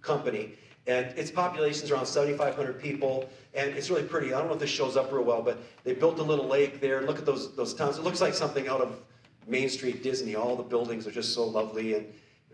Company. 0.01 0.53
And 0.87 1.07
its 1.17 1.29
population 1.29 1.83
is 1.83 1.91
around 1.91 2.05
7,500 2.05 2.81
people, 2.81 3.29
and 3.53 3.69
it's 3.71 3.89
really 3.89 4.03
pretty. 4.03 4.33
I 4.33 4.39
don't 4.39 4.47
know 4.47 4.53
if 4.53 4.59
this 4.59 4.69
shows 4.69 4.97
up 4.97 5.11
real 5.11 5.23
well, 5.23 5.41
but 5.41 5.59
they 5.83 5.93
built 5.93 6.19
a 6.19 6.23
little 6.23 6.47
lake 6.47 6.79
there. 6.81 7.01
Look 7.01 7.19
at 7.19 7.25
those, 7.25 7.55
those 7.55 7.73
towns. 7.73 7.97
It 7.97 8.03
looks 8.03 8.21
like 8.21 8.33
something 8.33 8.67
out 8.67 8.81
of 8.81 8.99
Main 9.47 9.69
Street 9.69 10.01
Disney. 10.03 10.35
All 10.35 10.55
the 10.55 10.63
buildings 10.63 11.05
are 11.05 11.11
just 11.11 11.33
so 11.33 11.45
lovely 11.45 11.95
and 11.95 12.07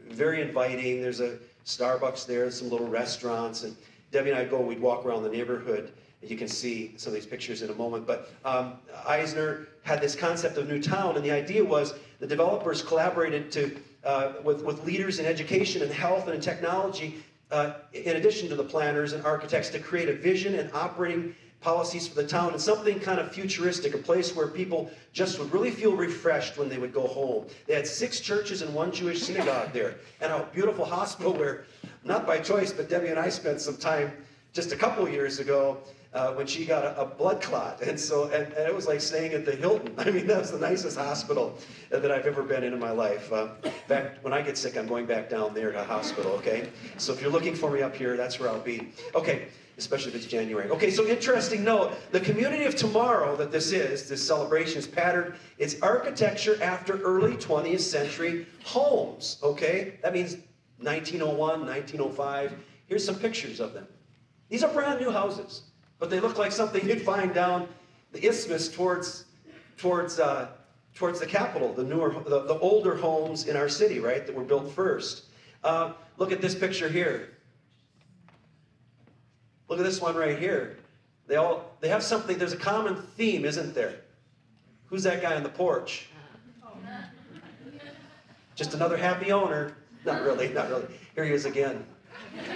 very 0.09 0.41
inviting. 0.41 1.01
There's 1.01 1.19
a 1.19 1.37
Starbucks 1.65 2.25
there, 2.25 2.49
some 2.51 2.69
little 2.69 2.87
restaurants. 2.87 3.63
And 3.63 3.75
Debbie 4.15 4.29
and 4.29 4.39
I 4.39 4.45
go, 4.45 4.61
we'd 4.61 4.79
walk 4.79 5.05
around 5.05 5.23
the 5.23 5.29
neighborhood. 5.29 5.91
And 6.21 6.31
you 6.31 6.37
can 6.37 6.47
see 6.47 6.93
some 6.95 7.11
of 7.11 7.15
these 7.15 7.25
pictures 7.25 7.61
in 7.61 7.69
a 7.69 7.75
moment. 7.75 8.07
But 8.07 8.29
um, 8.45 8.75
Eisner 9.05 9.67
had 9.83 9.99
this 9.99 10.15
concept 10.15 10.57
of 10.57 10.69
new 10.69 10.81
town, 10.81 11.17
and 11.17 11.25
the 11.25 11.31
idea 11.31 11.61
was 11.61 11.95
the 12.21 12.25
developers 12.25 12.81
collaborated 12.81 13.51
to, 13.51 13.77
uh, 14.05 14.33
with, 14.41 14.63
with 14.63 14.85
leaders 14.85 15.19
in 15.19 15.25
education 15.25 15.81
and 15.81 15.91
health 15.91 16.27
and 16.27 16.35
in 16.35 16.39
technology 16.39 17.21
uh, 17.51 17.73
in 17.91 18.15
addition 18.15 18.47
to 18.47 18.55
the 18.55 18.63
planners 18.63 19.11
and 19.11 19.23
architects, 19.25 19.69
to 19.69 19.79
create 19.79 20.07
a 20.07 20.13
vision 20.13 20.55
and 20.55 20.71
operating 20.73 21.35
policies 21.65 22.07
for 22.07 22.13
the 22.13 22.27
town 22.27 22.51
and 22.51 22.61
something 22.61 22.99
kind 22.99 23.19
of 23.19 23.31
futuristic, 23.31 23.95
a 23.95 23.97
place 23.97 24.35
where 24.35 24.47
people 24.47 24.87
just 25.13 25.39
would 25.39 25.51
really 25.51 25.71
feel 25.71 25.95
refreshed 25.95 26.59
when 26.59 26.69
they 26.69 26.77
would 26.77 26.93
go 26.93 27.07
home. 27.07 27.47
They 27.65 27.73
had 27.73 27.87
six 27.87 28.19
churches 28.19 28.61
and 28.61 28.71
one 28.71 28.91
Jewish 28.91 29.23
synagogue 29.23 29.73
there, 29.73 29.95
and 30.21 30.31
a 30.31 30.47
beautiful 30.53 30.85
hospital 30.85 31.33
where, 31.33 31.65
not 32.03 32.27
by 32.27 32.37
choice, 32.37 32.71
but 32.71 32.87
Debbie 32.87 33.07
and 33.07 33.17
I 33.17 33.29
spent 33.29 33.59
some 33.61 33.77
time 33.77 34.11
just 34.53 34.73
a 34.73 34.75
couple 34.75 35.09
years 35.09 35.39
ago 35.39 35.79
uh, 36.13 36.33
when 36.33 36.45
she 36.45 36.65
got 36.65 36.85
a, 36.85 37.01
a, 37.01 37.05
blood 37.05 37.41
clot. 37.41 37.81
And 37.81 37.99
so, 37.99 38.25
and, 38.25 38.45
and, 38.53 38.67
it 38.67 38.73
was 38.73 38.85
like 38.85 39.01
staying 39.01 39.33
at 39.33 39.43
the 39.43 39.55
Hilton. 39.55 39.95
I 39.97 40.11
mean, 40.11 40.27
that 40.27 40.37
was 40.37 40.51
the 40.51 40.59
nicest 40.59 40.99
hospital 40.99 41.57
that 41.89 42.11
I've 42.11 42.27
ever 42.27 42.43
been 42.43 42.63
in 42.63 42.73
in 42.73 42.79
my 42.79 42.91
life. 42.91 43.33
Uh, 43.33 43.47
in 43.63 43.71
fact, 43.87 44.23
when 44.23 44.33
I 44.33 44.43
get 44.43 44.55
sick, 44.55 44.77
I'm 44.77 44.87
going 44.87 45.07
back 45.07 45.31
down 45.31 45.55
there 45.55 45.71
to 45.71 45.77
the 45.79 45.83
hospital, 45.83 46.31
okay? 46.33 46.69
So 46.97 47.11
if 47.11 47.21
you're 47.21 47.31
looking 47.31 47.55
for 47.55 47.71
me 47.71 47.81
up 47.81 47.95
here, 47.95 48.15
that's 48.15 48.39
where 48.39 48.49
I'll 48.49 48.59
be. 48.59 48.93
Okay, 49.15 49.47
especially 49.77 50.11
if 50.11 50.15
it's 50.15 50.25
January. 50.25 50.69
Okay, 50.69 50.89
so 50.89 51.05
interesting 51.05 51.63
note, 51.63 51.93
the 52.11 52.19
community 52.19 52.65
of 52.65 52.75
tomorrow 52.75 53.35
that 53.35 53.51
this 53.51 53.71
is, 53.71 54.07
this 54.07 54.25
celebration 54.25 54.79
is 54.79 54.87
patterned, 54.87 55.35
it's 55.57 55.81
architecture 55.81 56.61
after 56.61 57.01
early 57.01 57.33
20th 57.33 57.81
century 57.81 58.47
homes, 58.63 59.37
okay? 59.43 59.99
That 60.01 60.13
means 60.13 60.37
1901, 60.79 61.37
1905. 61.37 62.53
Here's 62.87 63.05
some 63.05 63.15
pictures 63.15 63.59
of 63.59 63.73
them. 63.73 63.87
These 64.49 64.63
are 64.63 64.71
brand 64.71 65.01
new 65.01 65.11
houses 65.11 65.63
but 65.99 66.09
they 66.09 66.19
look 66.19 66.37
like 66.37 66.51
something 66.51 66.87
you'd 66.87 67.01
find 67.01 67.33
down 67.33 67.67
the 68.11 68.25
isthmus 68.25 68.69
towards, 68.69 69.25
towards 69.77 70.19
uh, 70.19 70.49
towards 70.93 71.19
the 71.19 71.25
capital, 71.25 71.73
the 71.73 71.83
newer, 71.83 72.15
the, 72.23 72.43
the 72.43 72.57
older 72.59 72.95
homes 72.95 73.47
in 73.47 73.57
our 73.57 73.67
city, 73.67 73.99
right, 73.99 74.25
that 74.25 74.33
were 74.33 74.45
built 74.45 74.71
first. 74.71 75.25
Uh, 75.61 75.91
look 76.17 76.31
at 76.31 76.41
this 76.41 76.55
picture 76.55 76.87
here. 76.87 77.34
Look 79.67 79.79
at 79.79 79.85
this 79.85 80.01
one 80.01 80.15
right 80.15 80.37
here. 80.37 80.77
They 81.27 81.37
all 81.37 81.71
they 81.79 81.89
have 81.89 82.03
something. 82.03 82.37
There's 82.37 82.53
a 82.53 82.57
common 82.57 82.95
theme, 82.95 83.45
isn't 83.45 83.73
there? 83.73 83.95
Who's 84.87 85.03
that 85.03 85.21
guy 85.21 85.35
on 85.35 85.43
the 85.43 85.49
porch? 85.49 86.07
Just 88.55 88.73
another 88.73 88.95
happy 88.95 89.31
owner. 89.31 89.75
Not 90.05 90.21
really, 90.21 90.49
not 90.49 90.69
really. 90.69 90.85
Here 91.15 91.25
he 91.25 91.31
is 91.31 91.45
again. 91.45 91.85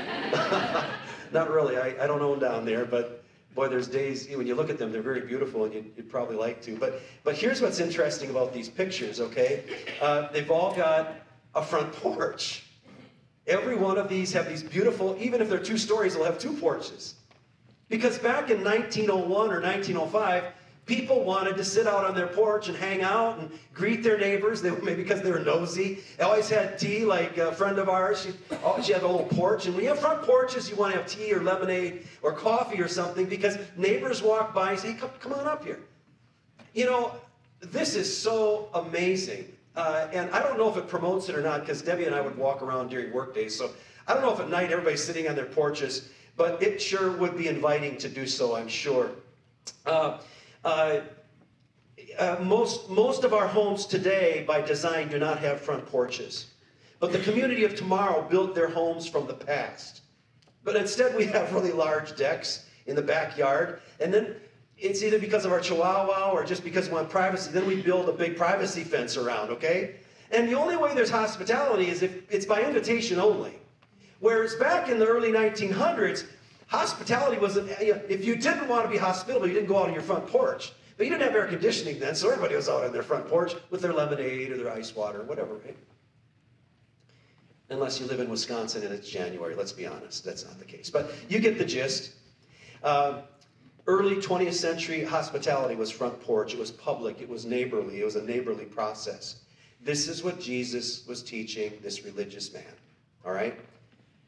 not 1.33 1.49
really. 1.49 1.77
I, 1.77 2.03
I 2.03 2.07
don't 2.07 2.21
own 2.21 2.39
down 2.39 2.63
there, 2.63 2.85
but 2.85 3.23
boy, 3.55 3.67
there's 3.67 3.87
days 3.87 4.29
when 4.29 4.47
you 4.47 4.55
look 4.55 4.69
at 4.69 4.77
them, 4.77 4.91
they're 4.91 5.01
very 5.01 5.21
beautiful, 5.21 5.65
and 5.65 5.73
you'd, 5.73 5.91
you'd 5.97 6.09
probably 6.09 6.35
like 6.35 6.61
to. 6.61 6.77
But 6.77 7.01
but 7.23 7.35
here's 7.35 7.61
what's 7.61 7.79
interesting 7.79 8.29
about 8.29 8.53
these 8.53 8.69
pictures. 8.69 9.19
Okay, 9.19 9.63
uh, 10.01 10.31
they've 10.31 10.49
all 10.49 10.75
got 10.75 11.15
a 11.55 11.63
front 11.63 11.91
porch. 12.03 12.68
Every 13.49 13.75
one 13.75 13.97
of 13.97 14.07
these 14.07 14.31
have 14.33 14.47
these 14.47 14.63
beautiful. 14.63 15.17
Even 15.19 15.41
if 15.41 15.49
they're 15.49 15.59
two 15.59 15.77
stories, 15.77 16.13
they'll 16.13 16.23
have 16.23 16.39
two 16.39 16.53
porches. 16.53 17.15
Because 17.89 18.17
back 18.19 18.49
in 18.49 18.63
1901 18.63 19.27
or 19.51 19.59
1905, 19.61 20.43
People 20.89 21.23
wanted 21.23 21.55
to 21.55 21.63
sit 21.63 21.85
out 21.85 22.03
on 22.03 22.15
their 22.15 22.25
porch 22.25 22.67
and 22.67 22.75
hang 22.75 23.03
out 23.03 23.37
and 23.37 23.51
greet 23.75 24.01
their 24.01 24.17
neighbors. 24.17 24.59
They 24.59 24.71
maybe 24.83 25.03
because 25.03 25.21
they 25.21 25.29
were 25.29 25.37
nosy. 25.37 25.99
They 26.17 26.23
always 26.23 26.49
had 26.49 26.79
tea, 26.79 27.05
like 27.05 27.37
a 27.37 27.51
friend 27.51 27.77
of 27.77 27.89
ours. 27.89 28.23
She, 28.23 28.31
oh, 28.63 28.81
she 28.81 28.93
had 28.93 29.03
a 29.03 29.07
little 29.07 29.27
porch, 29.27 29.67
and 29.67 29.75
when 29.75 29.83
you 29.83 29.89
have 29.91 29.99
front 29.99 30.23
porches, 30.23 30.67
you 30.67 30.75
want 30.75 30.93
to 30.93 30.97
have 30.97 31.07
tea 31.07 31.31
or 31.31 31.43
lemonade 31.43 32.07
or 32.23 32.33
coffee 32.33 32.81
or 32.81 32.87
something 32.87 33.27
because 33.27 33.59
neighbors 33.77 34.23
walk 34.23 34.55
by 34.55 34.71
and 34.71 34.79
say, 34.79 34.93
hey, 34.93 34.97
come, 34.97 35.11
come 35.19 35.33
on 35.33 35.45
up 35.45 35.63
here. 35.63 35.79
You 36.73 36.85
know, 36.85 37.13
this 37.61 37.93
is 37.93 38.17
so 38.17 38.69
amazing. 38.73 39.45
Uh, 39.75 40.07
and 40.11 40.29
I 40.31 40.41
don't 40.41 40.57
know 40.57 40.69
if 40.69 40.77
it 40.77 40.87
promotes 40.87 41.29
it 41.29 41.35
or 41.35 41.41
not 41.41 41.61
because 41.61 41.81
Debbie 41.81 42.05
and 42.05 42.15
I 42.15 42.21
would 42.21 42.37
walk 42.37 42.61
around 42.61 42.89
during 42.89 43.13
work 43.13 43.33
days. 43.33 43.57
So 43.57 43.71
I 44.07 44.13
don't 44.13 44.23
know 44.23 44.33
if 44.33 44.39
at 44.39 44.49
night 44.49 44.71
everybody's 44.71 45.03
sitting 45.03 45.27
on 45.27 45.35
their 45.35 45.45
porches, 45.45 46.09
but 46.35 46.61
it 46.61 46.81
sure 46.81 47.11
would 47.11 47.37
be 47.37 47.47
inviting 47.47 47.97
to 47.97 48.09
do 48.09 48.25
so, 48.25 48.55
I'm 48.55 48.67
sure. 48.67 49.11
Uh, 49.85 50.17
uh, 50.65 51.01
uh, 52.17 52.37
most, 52.41 52.89
most 52.89 53.23
of 53.23 53.33
our 53.33 53.47
homes 53.47 53.85
today, 53.85 54.43
by 54.47 54.61
design, 54.61 55.09
do 55.09 55.19
not 55.19 55.39
have 55.39 55.61
front 55.61 55.85
porches. 55.85 56.47
But 56.99 57.13
the 57.13 57.19
community 57.19 57.63
of 57.63 57.75
tomorrow 57.75 58.27
built 58.27 58.55
their 58.55 58.67
homes 58.67 59.07
from 59.07 59.27
the 59.27 59.33
past. 59.33 60.01
But 60.63 60.75
instead, 60.75 61.15
we 61.15 61.25
have 61.25 61.53
really 61.53 61.71
large 61.71 62.17
decks 62.17 62.65
in 62.87 62.95
the 62.95 63.01
backyard. 63.01 63.81
And 63.99 64.13
then 64.13 64.35
it's 64.81 65.03
either 65.03 65.19
because 65.19 65.45
of 65.45 65.51
our 65.51 65.59
chihuahua 65.59 66.31
or 66.31 66.45
just 66.45 66.63
because 66.63 66.87
we 66.87 66.95
want 66.95 67.09
privacy. 67.09 67.51
Then 67.51 67.65
we 67.67 67.81
build 67.81 68.09
a 68.09 68.13
big 68.13 68.37
privacy 68.37 68.83
fence 68.83 69.17
around, 69.17 69.49
okay? 69.49 69.95
And 70.31 70.47
the 70.47 70.53
only 70.53 70.77
way 70.77 70.93
there's 70.93 71.09
hospitality 71.09 71.89
is 71.89 72.01
if 72.03 72.31
it's 72.31 72.45
by 72.45 72.61
invitation 72.61 73.19
only. 73.19 73.53
Whereas 74.19 74.55
back 74.55 74.89
in 74.89 74.99
the 74.99 75.07
early 75.07 75.31
1900s, 75.31 76.25
Hospitality 76.69 77.39
was, 77.39 77.57
if 77.57 78.23
you 78.23 78.35
didn't 78.35 78.67
want 78.67 78.85
to 78.85 78.91
be 78.91 78.97
hospitable, 78.97 79.47
you 79.47 79.53
didn't 79.53 79.67
go 79.67 79.79
out 79.79 79.87
on 79.87 79.93
your 79.93 80.03
front 80.03 80.27
porch. 80.27 80.71
But 80.97 81.07
you 81.07 81.11
didn't 81.11 81.23
have 81.23 81.35
air 81.35 81.47
conditioning 81.47 81.99
then, 81.99 82.13
so 82.13 82.29
everybody 82.29 82.55
was 82.55 82.69
out 82.69 82.83
on 82.83 82.93
their 82.93 83.01
front 83.01 83.27
porch 83.27 83.55
with 83.71 83.81
their 83.81 83.93
lemonade 83.93 84.51
or 84.51 84.57
their 84.57 84.71
ice 84.71 84.95
water, 84.95 85.23
whatever, 85.23 85.55
right? 85.55 85.75
Unless 87.71 87.99
you 87.99 88.05
live 88.05 88.19
in 88.19 88.29
Wisconsin 88.29 88.83
and 88.83 88.93
it's 88.93 89.09
January, 89.09 89.55
let's 89.55 89.71
be 89.71 89.87
honest, 89.87 90.23
that's 90.23 90.45
not 90.45 90.59
the 90.59 90.65
case. 90.65 90.91
But 90.91 91.11
you 91.27 91.39
get 91.39 91.57
the 91.57 91.65
gist. 91.65 92.13
Uh, 92.83 93.21
early 93.89 94.17
20th 94.17 94.53
century 94.53 95.03
hospitality 95.03 95.73
was 95.73 95.89
front 95.89 96.21
porch, 96.21 96.53
it 96.53 96.59
was 96.59 96.69
public, 96.69 97.21
it 97.21 97.27
was 97.27 97.43
neighborly, 97.43 98.01
it 98.01 98.05
was 98.05 98.17
a 98.17 98.23
neighborly 98.23 98.65
process. 98.65 99.41
This 99.81 100.07
is 100.07 100.23
what 100.23 100.39
Jesus 100.39 101.07
was 101.07 101.23
teaching 101.23 101.73
this 101.81 102.05
religious 102.05 102.53
man, 102.53 102.75
all 103.25 103.31
right? 103.31 103.59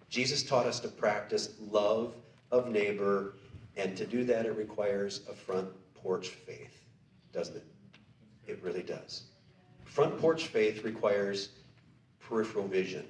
Jesus 0.10 0.42
taught 0.42 0.66
us 0.66 0.80
to 0.80 0.88
practice 0.88 1.54
love 1.60 2.16
of 2.50 2.70
neighbor, 2.70 3.36
and 3.78 3.96
to 3.98 4.08
do 4.08 4.24
that, 4.24 4.48
it 4.48 4.58
requires 4.58 5.22
a 5.30 5.34
front 5.34 5.70
porch 5.94 6.30
faith, 6.30 6.82
doesn't 7.32 7.58
it? 7.58 7.66
It 8.48 8.60
really 8.64 8.82
does. 8.82 9.26
Front 9.86 10.18
porch 10.18 10.48
faith 10.48 10.84
requires 10.84 11.50
peripheral 12.20 12.68
vision. 12.68 13.06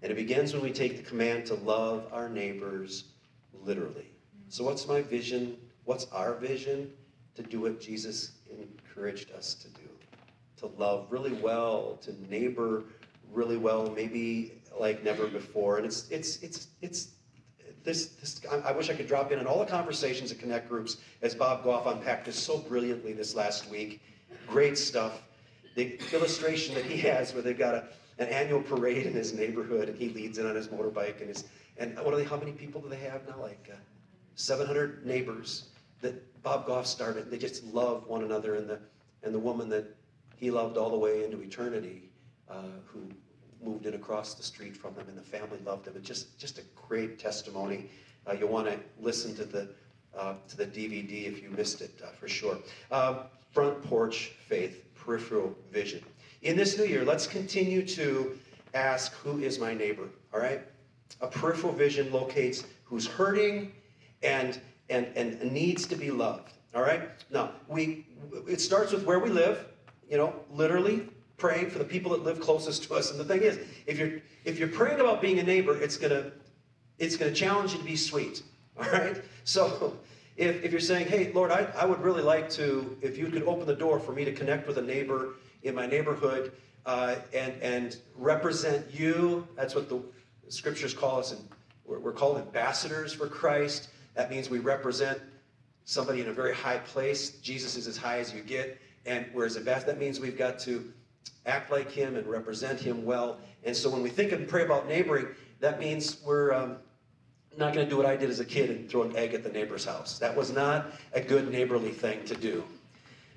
And 0.00 0.10
it 0.10 0.14
begins 0.14 0.54
when 0.54 0.62
we 0.62 0.72
take 0.72 0.96
the 0.96 1.02
command 1.02 1.44
to 1.46 1.54
love 1.56 2.06
our 2.10 2.30
neighbors 2.30 3.04
literally. 3.62 4.10
So, 4.48 4.64
what's 4.64 4.88
my 4.88 5.02
vision? 5.02 5.58
What's 5.84 6.06
our 6.12 6.34
vision? 6.34 6.92
To 7.36 7.42
do 7.42 7.60
what 7.60 7.80
Jesus 7.80 8.32
encouraged 8.48 9.32
us 9.32 9.54
to 9.54 9.68
do. 9.68 9.88
To 10.58 10.66
love 10.78 11.08
really 11.10 11.32
well, 11.32 11.98
to 12.02 12.14
neighbor 12.30 12.84
really 13.32 13.56
well, 13.56 13.90
maybe 13.90 14.52
like 14.78 15.02
never 15.02 15.26
before. 15.26 15.78
And 15.78 15.86
it's, 15.86 16.08
it's, 16.10 16.42
it's, 16.42 16.68
it's 16.80 17.08
this, 17.82 18.06
this, 18.06 18.40
I 18.64 18.72
wish 18.72 18.88
I 18.88 18.94
could 18.94 19.08
drop 19.08 19.30
in 19.32 19.38
on 19.38 19.46
all 19.46 19.58
the 19.58 19.66
conversations 19.66 20.32
at 20.32 20.38
Connect 20.38 20.68
Groups 20.68 20.98
as 21.22 21.34
Bob 21.34 21.64
Goff 21.64 21.86
unpacked 21.86 22.26
this 22.26 22.36
so 22.36 22.58
brilliantly 22.58 23.12
this 23.12 23.34
last 23.34 23.68
week. 23.68 24.00
Great 24.46 24.78
stuff. 24.78 25.22
The 25.74 26.00
illustration 26.12 26.74
that 26.76 26.84
he 26.84 26.96
has 26.98 27.34
where 27.34 27.42
they've 27.42 27.58
got 27.58 27.74
a, 27.74 27.84
an 28.18 28.28
annual 28.28 28.62
parade 28.62 29.06
in 29.06 29.12
his 29.12 29.34
neighborhood 29.34 29.88
and 29.88 29.98
he 29.98 30.08
leads 30.10 30.38
it 30.38 30.46
on 30.46 30.54
his 30.54 30.68
motorbike 30.68 31.18
and 31.18 31.28
his, 31.28 31.44
and 31.76 31.96
what 31.98 32.14
are 32.14 32.16
they, 32.16 32.24
how 32.24 32.38
many 32.38 32.52
people 32.52 32.80
do 32.80 32.88
they 32.88 32.96
have 32.96 33.26
now? 33.28 33.40
Like 33.40 33.68
uh, 33.72 33.76
700 34.36 35.04
neighbors 35.04 35.64
that 36.04 36.42
Bob 36.42 36.66
Goff 36.66 36.86
started. 36.86 37.30
They 37.30 37.38
just 37.38 37.64
love 37.64 38.06
one 38.06 38.22
another 38.22 38.54
and 38.54 38.68
the, 38.68 38.78
and 39.22 39.34
the 39.34 39.38
woman 39.38 39.68
that 39.70 39.96
he 40.36 40.50
loved 40.50 40.76
all 40.76 40.90
the 40.90 40.98
way 40.98 41.24
into 41.24 41.40
eternity 41.40 42.10
uh, 42.48 42.62
who 42.86 43.08
moved 43.62 43.86
in 43.86 43.94
across 43.94 44.34
the 44.34 44.42
street 44.42 44.76
from 44.76 44.94
them, 44.94 45.08
and 45.08 45.16
the 45.16 45.22
family 45.22 45.58
loved 45.64 45.86
them. 45.86 45.94
It's 45.96 46.06
just 46.06 46.38
just 46.38 46.58
a 46.58 46.62
great 46.76 47.18
testimony. 47.18 47.88
Uh, 48.26 48.32
you'll 48.32 48.50
want 48.50 48.66
to 48.66 48.78
listen 49.00 49.34
to 49.36 49.44
the 49.44 49.68
uh, 50.16 50.34
to 50.48 50.56
the 50.56 50.66
DVD 50.66 51.26
if 51.26 51.42
you 51.42 51.48
missed 51.50 51.80
it 51.80 51.98
uh, 52.04 52.08
for 52.08 52.28
sure. 52.28 52.58
Uh, 52.90 53.24
front 53.52 53.82
porch 53.82 54.32
faith, 54.46 54.84
peripheral 54.94 55.56
vision. 55.72 56.02
In 56.42 56.56
this 56.56 56.76
new 56.76 56.84
year, 56.84 57.04
let's 57.04 57.26
continue 57.26 57.86
to 57.86 58.38
ask, 58.74 59.14
"Who 59.14 59.38
is 59.38 59.58
my 59.58 59.72
neighbor?" 59.72 60.08
All 60.34 60.40
right. 60.40 60.60
A 61.22 61.26
peripheral 61.26 61.72
vision 61.72 62.12
locates 62.12 62.64
who's 62.84 63.06
hurting 63.06 63.72
and 64.22 64.60
and 64.94 65.40
and 65.40 65.52
needs 65.52 65.86
to 65.86 65.96
be 65.96 66.10
loved. 66.10 66.52
All 66.74 66.82
right. 66.82 67.02
Now 67.30 67.52
we 67.68 68.06
it 68.48 68.60
starts 68.60 68.92
with 68.92 69.04
where 69.04 69.18
we 69.18 69.30
live. 69.30 69.66
You 70.10 70.18
know, 70.18 70.34
literally 70.52 71.08
praying 71.36 71.70
for 71.70 71.78
the 71.78 71.84
people 71.84 72.12
that 72.12 72.22
live 72.22 72.40
closest 72.40 72.84
to 72.84 72.94
us. 72.94 73.10
And 73.10 73.18
the 73.18 73.24
thing 73.24 73.42
is, 73.42 73.58
if 73.86 73.98
you're 73.98 74.20
if 74.44 74.58
you're 74.58 74.68
praying 74.68 75.00
about 75.00 75.20
being 75.20 75.38
a 75.38 75.42
neighbor, 75.42 75.76
it's 75.80 75.96
gonna 75.96 76.32
it's 76.98 77.16
gonna 77.16 77.32
challenge 77.32 77.72
you 77.72 77.78
to 77.78 77.84
be 77.84 77.96
sweet. 77.96 78.42
All 78.76 78.90
right? 78.90 79.22
So 79.44 79.96
if, 80.36 80.64
if 80.64 80.72
you're 80.72 80.80
saying, 80.80 81.06
hey, 81.06 81.32
Lord, 81.32 81.50
I, 81.50 81.68
I 81.76 81.84
would 81.84 82.00
really 82.00 82.22
like 82.22 82.50
to, 82.50 82.96
if 83.00 83.16
you 83.16 83.28
could 83.28 83.44
open 83.44 83.66
the 83.66 83.74
door 83.74 84.00
for 84.00 84.12
me 84.12 84.24
to 84.24 84.32
connect 84.32 84.66
with 84.66 84.78
a 84.78 84.82
neighbor 84.82 85.34
in 85.62 85.74
my 85.74 85.86
neighborhood 85.86 86.52
uh, 86.86 87.16
and, 87.32 87.54
and 87.62 87.96
represent 88.16 88.84
you, 88.92 89.46
that's 89.56 89.74
what 89.74 89.88
the 89.88 90.00
scriptures 90.48 90.92
call 90.92 91.20
us, 91.20 91.32
and 91.32 91.40
we're, 91.84 92.00
we're 92.00 92.12
called 92.12 92.38
ambassadors 92.38 93.12
for 93.12 93.28
Christ. 93.28 93.90
That 94.14 94.30
means 94.30 94.50
we 94.50 94.58
represent 94.58 95.20
somebody 95.84 96.20
in 96.20 96.28
a 96.28 96.32
very 96.32 96.54
high 96.54 96.78
place. 96.78 97.30
Jesus 97.38 97.76
is 97.76 97.86
as 97.86 97.96
high 97.96 98.18
as 98.18 98.32
you 98.32 98.42
get. 98.42 98.80
And 99.06 99.26
whereas 99.32 99.56
ambassador, 99.56 99.92
that 99.92 100.00
means 100.00 100.20
we've 100.20 100.38
got 100.38 100.58
to 100.60 100.92
act 101.46 101.70
like 101.70 101.90
him 101.90 102.16
and 102.16 102.26
represent 102.26 102.80
him 102.80 103.04
well. 103.04 103.38
And 103.64 103.76
so 103.76 103.90
when 103.90 104.02
we 104.02 104.08
think 104.08 104.32
and 104.32 104.48
pray 104.48 104.64
about 104.64 104.88
neighboring, 104.88 105.26
that 105.60 105.78
means 105.78 106.22
we're 106.24 106.52
um, 106.54 106.76
not 107.58 107.74
going 107.74 107.86
to 107.86 107.90
do 107.90 107.96
what 107.96 108.06
I 108.06 108.16
did 108.16 108.30
as 108.30 108.40
a 108.40 108.44
kid 108.44 108.70
and 108.70 108.88
throw 108.88 109.02
an 109.02 109.16
egg 109.16 109.34
at 109.34 109.42
the 109.42 109.50
neighbor's 109.50 109.84
house. 109.84 110.18
That 110.18 110.34
was 110.34 110.52
not 110.52 110.92
a 111.12 111.20
good 111.20 111.50
neighborly 111.50 111.90
thing 111.90 112.24
to 112.26 112.34
do. 112.34 112.64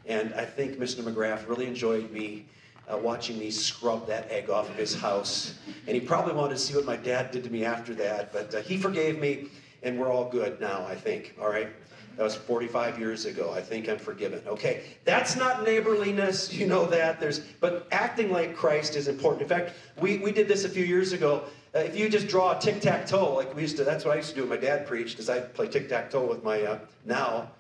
And 0.06 0.34
I 0.36 0.46
think 0.46 0.78
Mr. 0.78 1.02
McGrath 1.02 1.48
really 1.48 1.68
enjoyed 1.68 2.10
me 2.12 2.46
uh, 2.92 2.98
watching 2.98 3.38
me 3.38 3.52
scrub 3.52 4.08
that 4.08 4.32
egg 4.32 4.50
off 4.50 4.70
of 4.70 4.76
his 4.76 4.96
house. 4.96 5.56
And 5.86 5.96
he 5.96 6.00
probably 6.00 6.34
wanted 6.34 6.56
to 6.56 6.60
see 6.60 6.76
what 6.76 6.86
my 6.86 6.96
dad 6.96 7.32
did 7.32 7.44
to 7.44 7.50
me 7.50 7.66
after 7.66 7.94
that, 7.96 8.32
but 8.32 8.54
uh, 8.56 8.62
he 8.62 8.78
forgave 8.78 9.20
me, 9.20 9.48
and 9.88 9.98
we're 9.98 10.12
all 10.12 10.30
good 10.30 10.60
now, 10.60 10.86
I 10.86 10.96
think. 10.96 11.34
All 11.42 11.50
right? 11.50 11.70
That 12.18 12.24
was 12.24 12.36
45 12.36 13.00
years 13.00 13.26
ago. 13.26 13.52
I 13.52 13.62
think 13.62 13.88
I'm 13.88 14.00
forgiven. 14.00 14.42
Okay, 14.48 14.84
that's 15.06 15.36
not 15.36 15.64
neighborliness. 15.64 16.52
You 16.52 16.66
know 16.66 16.86
that. 16.88 17.20
There's, 17.20 17.40
but 17.62 17.88
acting 17.92 18.32
like 18.32 18.56
Christ 18.56 18.96
is 18.96 19.08
important. 19.08 19.44
In 19.44 19.48
fact, 19.48 19.74
we, 20.02 20.18
we 20.18 20.32
did 20.32 20.48
this 20.48 20.66
a 20.66 20.70
few 20.70 20.84
years 20.84 21.14
ago. 21.14 21.44
Uh, 21.76 21.80
if 21.80 21.96
you 21.96 22.10
just 22.10 22.28
draw 22.28 22.58
a 22.58 22.60
tic 22.60 22.82
tac 22.82 23.06
toe, 23.06 23.36
like 23.36 23.56
we 23.56 23.62
used 23.62 23.78
to, 23.78 23.84
that's 23.84 24.04
what 24.04 24.14
I 24.14 24.18
used 24.18 24.30
to 24.30 24.36
do. 24.36 24.46
My 24.46 24.58
dad 24.58 24.88
preached, 24.88 25.12
because 25.12 25.30
I 25.30 25.40
play 25.40 25.68
tic 25.68 25.90
tac 25.90 26.10
toe 26.10 26.26
with 26.26 26.44
my 26.44 26.64
uh, 26.64 26.80
now 27.06 27.52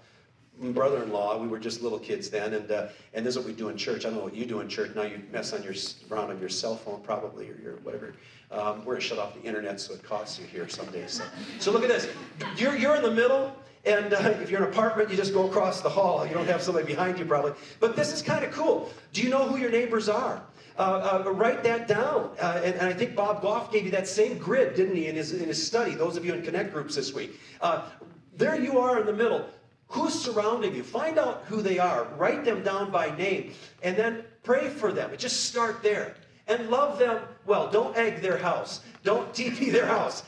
brother-in-law. 0.59 1.37
We 1.37 1.47
were 1.47 1.59
just 1.59 1.81
little 1.81 1.99
kids 1.99 2.29
then, 2.29 2.53
and 2.53 2.71
uh, 2.71 2.87
and 3.13 3.25
this 3.25 3.35
is 3.35 3.37
what 3.39 3.47
we 3.47 3.53
do 3.53 3.69
in 3.69 3.77
church. 3.77 4.05
I 4.05 4.09
don't 4.09 4.17
know 4.17 4.23
what 4.23 4.35
you 4.35 4.45
do 4.45 4.59
in 4.59 4.67
church 4.67 4.95
now. 4.95 5.03
You 5.03 5.21
mess 5.31 5.53
on 5.53 5.63
your 5.63 5.73
around 6.11 6.31
on 6.31 6.39
your 6.39 6.49
cell 6.49 6.75
phone 6.75 7.01
probably 7.01 7.49
or 7.49 7.57
your 7.61 7.75
whatever 7.77 8.13
Um, 8.51 8.85
we're 8.85 8.95
to 8.95 9.01
shut 9.01 9.19
off 9.19 9.33
the 9.35 9.43
internet 9.43 9.79
so 9.79 9.93
it 9.93 10.03
costs 10.03 10.39
you 10.39 10.45
here 10.45 10.67
some 10.69 10.87
days. 10.87 11.11
So, 11.11 11.23
so 11.59 11.71
look 11.71 11.83
at 11.83 11.89
this. 11.89 12.07
You're, 12.55 12.77
you're 12.77 12.95
in 12.95 13.03
the 13.03 13.11
middle, 13.11 13.55
and 13.85 14.13
uh, 14.13 14.33
if 14.41 14.49
you're 14.49 14.61
in 14.61 14.67
an 14.67 14.73
apartment, 14.73 15.09
you 15.09 15.17
just 15.17 15.33
go 15.33 15.47
across 15.47 15.81
the 15.81 15.89
hall. 15.89 16.25
You 16.25 16.33
don't 16.33 16.47
have 16.47 16.61
somebody 16.61 16.85
behind 16.85 17.19
you 17.19 17.25
probably. 17.25 17.53
But 17.79 17.95
this 17.95 18.13
is 18.13 18.21
kind 18.21 18.43
of 18.45 18.51
cool. 18.51 18.89
Do 19.13 19.21
you 19.21 19.29
know 19.29 19.47
who 19.47 19.57
your 19.57 19.69
neighbors 19.69 20.09
are? 20.09 20.41
Uh, 20.77 21.23
uh, 21.25 21.31
write 21.31 21.63
that 21.63 21.87
down. 21.87 22.29
Uh, 22.39 22.61
and, 22.63 22.75
and, 22.75 22.87
I 22.87 22.93
think 22.93 23.15
Bob 23.15 23.41
Goff 23.41 23.71
gave 23.71 23.85
you 23.85 23.91
that 23.91 24.07
same 24.07 24.37
grid, 24.37 24.75
didn't 24.75 24.95
he, 24.95 25.07
in 25.07 25.15
his, 25.15 25.33
in 25.33 25.47
his 25.47 25.65
study, 25.65 25.95
those 25.95 26.17
of 26.17 26.23
you 26.23 26.33
in 26.33 26.43
Connect 26.43 26.71
groups 26.71 26.95
this 26.95 27.13
week. 27.15 27.39
Uh, 27.61 27.89
there 28.35 28.55
you 28.61 28.77
are 28.77 28.99
in 28.99 29.07
the 29.07 29.13
middle. 29.13 29.43
Who's 29.89 30.13
surrounding 30.13 30.75
you? 30.75 30.83
Find 30.83 31.17
out 31.17 31.43
who 31.47 31.61
they 31.61 31.79
are. 31.79 32.05
Write 32.17 32.43
them 32.43 32.61
down 32.61 32.91
by 32.91 33.15
name. 33.15 33.53
And 33.83 33.95
then 33.95 34.23
pray 34.43 34.69
for 34.69 34.91
them. 34.91 35.11
Just 35.17 35.45
start 35.45 35.81
there. 35.81 36.15
And 36.47 36.69
love 36.69 36.99
them 36.99 37.21
well. 37.45 37.69
Don't 37.69 37.95
egg 37.95 38.21
their 38.21 38.37
house. 38.37 38.81
Don't 39.03 39.31
TP 39.33 39.71
their 39.71 39.87
house. 39.87 40.23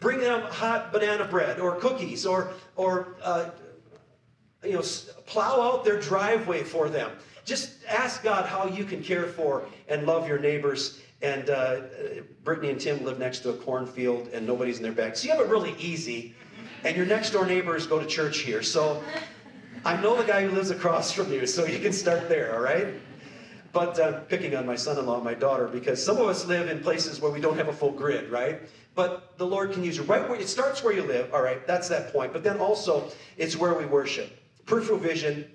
Bring 0.00 0.20
them 0.20 0.42
hot 0.42 0.92
banana 0.92 1.24
bread 1.24 1.58
or 1.58 1.76
cookies 1.76 2.26
or, 2.26 2.52
or 2.76 3.16
uh, 3.22 3.50
you 4.62 4.74
know, 4.74 4.82
plow 5.26 5.60
out 5.60 5.84
their 5.84 6.00
driveway 6.00 6.62
for 6.62 6.88
them. 6.88 7.10
Just 7.44 7.84
ask 7.88 8.22
God 8.22 8.46
how 8.46 8.66
you 8.66 8.84
can 8.84 9.02
care 9.02 9.26
for 9.26 9.66
and 9.88 10.06
love 10.06 10.28
your 10.28 10.38
neighbors. 10.38 11.00
And 11.22 11.50
uh, 11.50 11.80
Brittany 12.44 12.70
and 12.70 12.80
Tim 12.80 13.04
live 13.04 13.18
next 13.18 13.40
to 13.40 13.50
a 13.50 13.54
cornfield, 13.54 14.28
and 14.28 14.46
nobody's 14.46 14.76
in 14.76 14.82
their 14.84 14.92
back. 14.92 15.16
So 15.16 15.26
you 15.26 15.32
have 15.32 15.40
it 15.40 15.48
really 15.48 15.74
easy. 15.78 16.34
And 16.84 16.96
your 16.96 17.06
next 17.06 17.30
door 17.30 17.46
neighbors 17.46 17.86
go 17.86 17.98
to 17.98 18.06
church 18.06 18.38
here. 18.38 18.62
So 18.62 19.02
I 19.84 20.00
know 20.00 20.16
the 20.16 20.24
guy 20.24 20.42
who 20.42 20.50
lives 20.50 20.70
across 20.70 21.12
from 21.12 21.32
you, 21.32 21.46
so 21.46 21.64
you 21.66 21.78
can 21.78 21.92
start 21.92 22.28
there, 22.28 22.54
all 22.54 22.60
right? 22.60 22.94
But 23.72 23.98
uh, 23.98 24.20
picking 24.20 24.56
on 24.56 24.66
my 24.66 24.76
son 24.76 24.98
in 24.98 25.06
law 25.06 25.20
my 25.20 25.34
daughter 25.34 25.68
because 25.68 26.04
some 26.04 26.16
of 26.16 26.26
us 26.26 26.46
live 26.46 26.68
in 26.68 26.80
places 26.80 27.20
where 27.20 27.30
we 27.30 27.40
don't 27.40 27.56
have 27.56 27.68
a 27.68 27.72
full 27.72 27.92
grid, 27.92 28.30
right? 28.30 28.60
But 28.94 29.36
the 29.38 29.46
Lord 29.46 29.72
can 29.72 29.84
use 29.84 29.96
you 29.96 30.02
right 30.04 30.28
where 30.28 30.40
it 30.40 30.48
starts 30.48 30.82
where 30.82 30.92
you 30.92 31.02
live, 31.02 31.32
all 31.32 31.42
right? 31.42 31.64
That's 31.66 31.88
that 31.88 32.12
point. 32.12 32.32
But 32.32 32.42
then 32.42 32.58
also, 32.58 33.10
it's 33.36 33.56
where 33.56 33.74
we 33.74 33.84
worship. 33.84 34.36
Peripheral 34.66 34.98
vision 34.98 35.48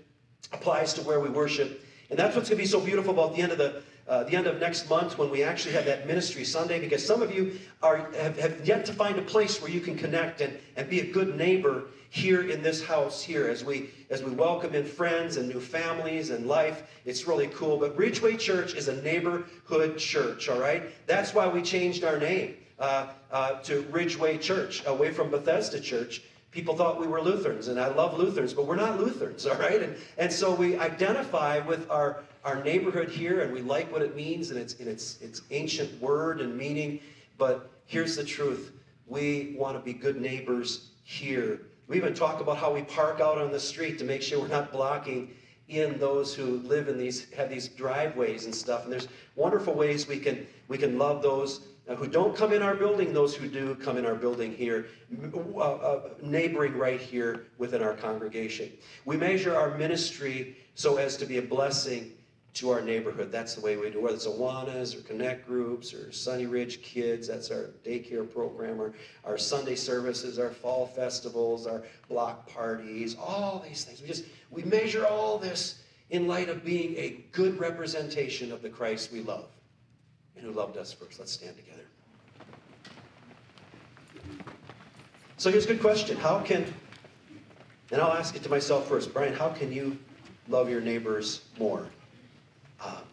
applies 0.52 0.94
to 0.94 1.02
where 1.02 1.20
we 1.20 1.30
worship. 1.30 1.84
And 2.10 2.20
that's 2.20 2.36
what's 2.36 2.50
going 2.50 2.58
to 2.58 2.64
be 2.64 2.70
so 2.70 2.80
beautiful 2.80 3.14
about 3.14 3.36
the 3.36 3.42
end 3.42 3.52
of 3.52 3.58
the 3.58 3.82
uh, 4.08 4.24
the 4.24 4.36
end 4.36 4.48
of 4.48 4.60
next 4.60 4.90
month 4.90 5.18
when 5.18 5.30
we 5.30 5.44
actually 5.44 5.74
have 5.74 5.86
that 5.86 6.08
ministry 6.08 6.44
Sunday, 6.44 6.80
because 6.80 7.06
some 7.06 7.22
of 7.22 7.34
you 7.34 7.58
are 7.82 8.10
have, 8.14 8.38
have 8.38 8.68
yet 8.68 8.86
to 8.86 8.94
find 8.94 9.18
a 9.18 9.22
place 9.22 9.62
where 9.62 9.72
you 9.72 9.80
can 9.80 9.98
connect 9.98 10.42
and, 10.42 10.58
and 10.76 10.90
be 10.90 11.00
a 11.00 11.12
good 11.12 11.38
neighbor 11.38 11.86
here 12.10 12.50
in 12.50 12.62
this 12.62 12.84
house 12.84 13.24
here 13.24 13.48
as 13.48 13.64
we 13.64 13.90
as 14.10 14.22
we 14.22 14.32
welcome 14.32 14.76
in 14.76 14.86
friends 14.86 15.38
and 15.38 15.48
new 15.48 15.60
families 15.60 16.30
and 16.30 16.48
life. 16.48 16.84
It's 17.06 17.28
really 17.28 17.48
cool. 17.48 17.78
But 17.78 17.98
Ridgeway 17.98 18.38
Church 18.38 18.76
is 18.76 18.88
a 18.88 19.02
neighborhood 19.02 19.98
church, 19.98 20.50
all 20.50 20.60
right? 20.60 20.84
That's 21.08 21.34
why 21.34 21.48
we 21.48 21.62
changed 21.62 22.04
our 22.04 22.20
name 22.20 22.56
uh, 22.80 23.08
uh, 23.32 23.62
to 23.62 23.82
Ridgeway 23.90 24.38
Church, 24.38 24.84
away 24.86 25.12
from 25.12 25.32
Bethesda 25.32 25.80
Church 25.80 26.22
people 26.54 26.76
thought 26.76 27.00
we 27.00 27.08
were 27.08 27.22
Lutherans, 27.22 27.68
and 27.68 27.80
I 27.80 27.88
love 27.88 28.18
Lutherans, 28.18 28.54
but 28.54 28.66
we're 28.66 28.76
not 28.76 29.00
Lutherans, 29.00 29.46
all 29.48 29.58
right? 29.58 29.82
And, 29.82 29.96
and 30.18 30.32
so 30.32 30.54
we 30.54 30.78
identify 30.78 31.60
with 31.60 31.90
our, 31.90 32.24
our 32.46 32.64
neighborhood 32.64 33.10
here, 33.10 33.42
and 33.42 33.52
we 33.52 33.62
like 33.62 33.92
what 33.92 34.02
it 34.02 34.16
means, 34.16 34.52
and 34.52 34.60
it's, 34.60 34.76
in 34.76 34.88
its, 34.88 35.20
its 35.22 35.42
ancient 35.52 36.00
word 36.02 36.40
and 36.40 36.56
meaning. 36.56 37.00
But 37.38 37.70
here's 37.88 38.16
the 38.16 38.24
truth 38.24 38.72
we 39.08 39.56
want 39.58 39.76
to 39.76 39.84
be 39.84 39.94
good 39.94 40.22
neighbors 40.22 40.90
here. 41.04 41.62
We 41.88 41.98
even 41.98 42.14
talk 42.14 42.40
about 42.40 42.58
how 42.58 42.72
we 42.72 42.84
park 42.84 43.20
out 43.20 43.38
on 43.38 43.52
the 43.52 43.60
street 43.60 43.98
to 44.00 44.06
make 44.06 44.22
sure 44.22 44.40
we're 44.40 44.48
not 44.48 44.72
blocking 44.72 45.34
in 45.68 45.98
those 45.98 46.34
who 46.34 46.58
live 46.60 46.88
in 46.88 46.98
these 46.98 47.32
have 47.32 47.50
these 47.50 47.70
driveways 47.70 48.46
and 48.46 48.54
stuff 48.54 48.84
and 48.84 48.92
there's 48.92 49.08
wonderful 49.36 49.74
ways 49.74 50.08
we 50.08 50.20
can 50.20 50.46
we 50.68 50.78
can 50.78 50.98
love 50.98 51.22
those 51.22 51.62
who 51.88 52.08
don't 52.08 52.36
come 52.36 52.54
in 52.54 52.62
our 52.62 52.76
building, 52.76 53.14
those 53.14 53.36
who 53.36 53.48
do 53.48 53.76
come 53.76 53.98
in 53.98 54.06
our 54.06 54.16
building 54.16 54.54
here, 54.54 54.88
uh, 55.34 55.60
uh, 55.60 56.10
neighboring 56.22 56.78
right 56.78 57.00
here 57.00 57.48
within 57.58 57.82
our 57.82 57.94
congregation. 57.94 58.72
We 59.06 59.18
measure 59.18 59.56
our 59.56 59.78
ministry 59.78 60.58
so 60.76 60.98
as 60.98 61.18
to 61.18 61.26
be 61.26 61.40
a 61.40 61.42
blessing 61.42 62.14
to 62.54 62.70
our 62.70 62.82
neighborhood. 62.82 63.32
That's 63.32 63.56
the 63.56 63.62
way 63.62 63.76
we 63.76 63.90
do 63.90 63.98
it, 63.98 64.02
whether 64.02 64.16
it's 64.16 64.28
Awanas 64.28 64.98
or 64.98 65.02
Connect 65.02 65.46
Groups 65.46 65.94
or 65.94 66.12
Sunny 66.12 66.46
Ridge 66.46 66.82
Kids, 66.82 67.28
that's 67.28 67.52
our 67.52 67.72
daycare 67.84 68.32
program, 68.32 68.80
or 68.80 68.94
our 69.26 69.38
Sunday 69.38 69.76
services, 69.76 70.40
our 70.40 70.52
fall 70.52 70.86
festivals, 70.86 71.68
our 71.68 71.84
block 72.08 72.48
parties, 72.48 73.18
all 73.20 73.64
these 73.68 73.84
things. 73.84 74.02
We 74.02 74.08
just, 74.08 74.26
we 74.52 74.64
measure 74.64 75.06
all 75.06 75.38
this 75.38 75.82
in 76.12 76.28
light 76.28 76.48
of 76.48 76.64
being 76.64 76.96
a 76.96 77.24
good 77.32 77.60
representation 77.60 78.52
of 78.52 78.62
the 78.62 78.70
Christ 78.70 79.12
we 79.12 79.22
love 79.22 79.48
and 80.36 80.46
who 80.46 80.52
loved 80.52 80.78
us 80.78 80.94
first. 80.94 81.20
Let's 81.20 81.32
stand 81.32 81.56
together. 81.56 81.84
So 85.38 85.52
here's 85.52 85.66
a 85.66 85.68
good 85.68 85.82
question. 85.82 86.16
How 86.16 86.40
can, 86.40 86.66
and 87.92 88.02
I'll 88.02 88.14
ask 88.14 88.36
it 88.36 88.44
to 88.44 88.50
myself 88.50 88.88
first, 88.88 89.14
Brian, 89.14 89.34
how 89.34 89.50
can 89.50 89.72
you 89.72 89.98
love 90.48 90.70
your 90.70 90.82
neighbors 90.82 91.42
more? 91.60 91.88
Um, 92.82 93.04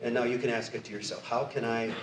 and 0.00 0.12
now 0.12 0.24
you 0.24 0.38
can 0.38 0.50
ask 0.50 0.74
it 0.74 0.84
to 0.84 0.92
yourself. 0.92 1.24
How 1.24 1.44
can 1.44 1.64
I 1.64 1.94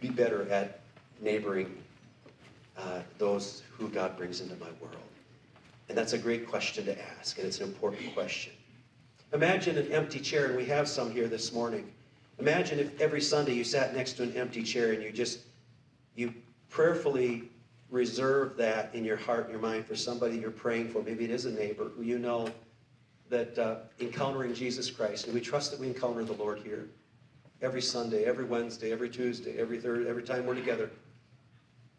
be 0.00 0.10
better 0.10 0.48
at 0.50 0.80
neighboring 1.20 1.82
uh, 2.76 3.00
those 3.16 3.62
who 3.78 3.88
God 3.88 4.16
brings 4.16 4.40
into 4.40 4.56
my 4.56 4.70
world? 4.80 4.96
And 5.88 5.96
that's 5.96 6.12
a 6.12 6.18
great 6.18 6.46
question 6.46 6.84
to 6.84 7.02
ask, 7.18 7.38
and 7.38 7.46
it's 7.46 7.60
an 7.60 7.68
important 7.68 8.12
question. 8.12 8.52
Imagine 9.32 9.76
an 9.76 9.92
empty 9.92 10.20
chair, 10.20 10.46
and 10.46 10.56
we 10.56 10.64
have 10.64 10.88
some 10.88 11.10
here 11.10 11.28
this 11.28 11.52
morning. 11.52 11.92
Imagine 12.38 12.78
if 12.78 12.98
every 12.98 13.20
Sunday 13.20 13.52
you 13.52 13.64
sat 13.64 13.94
next 13.94 14.14
to 14.14 14.22
an 14.22 14.34
empty 14.34 14.62
chair 14.62 14.92
and 14.92 15.02
you 15.02 15.10
just, 15.12 15.40
you 16.14 16.32
prayerfully 16.70 17.50
reserve 17.90 18.56
that 18.56 18.94
in 18.94 19.04
your 19.04 19.16
heart 19.16 19.44
and 19.44 19.50
your 19.50 19.60
mind 19.60 19.84
for 19.86 19.96
somebody 19.96 20.38
you're 20.38 20.50
praying 20.50 20.88
for. 20.88 21.02
Maybe 21.02 21.24
it 21.24 21.30
is 21.30 21.44
a 21.44 21.50
neighbor 21.50 21.90
who 21.94 22.02
you 22.02 22.18
know 22.18 22.48
that 23.28 23.58
uh, 23.58 23.76
encountering 24.00 24.54
Jesus 24.54 24.90
Christ, 24.90 25.26
and 25.26 25.34
we 25.34 25.40
trust 25.42 25.72
that 25.72 25.80
we 25.80 25.88
encounter 25.88 26.24
the 26.24 26.32
Lord 26.32 26.60
here 26.60 26.88
every 27.60 27.82
Sunday, 27.82 28.24
every 28.24 28.44
Wednesday, 28.44 28.92
every 28.92 29.10
Tuesday, 29.10 29.58
every 29.58 29.78
third, 29.78 30.06
every 30.06 30.22
time 30.22 30.46
we're 30.46 30.54
together 30.54 30.90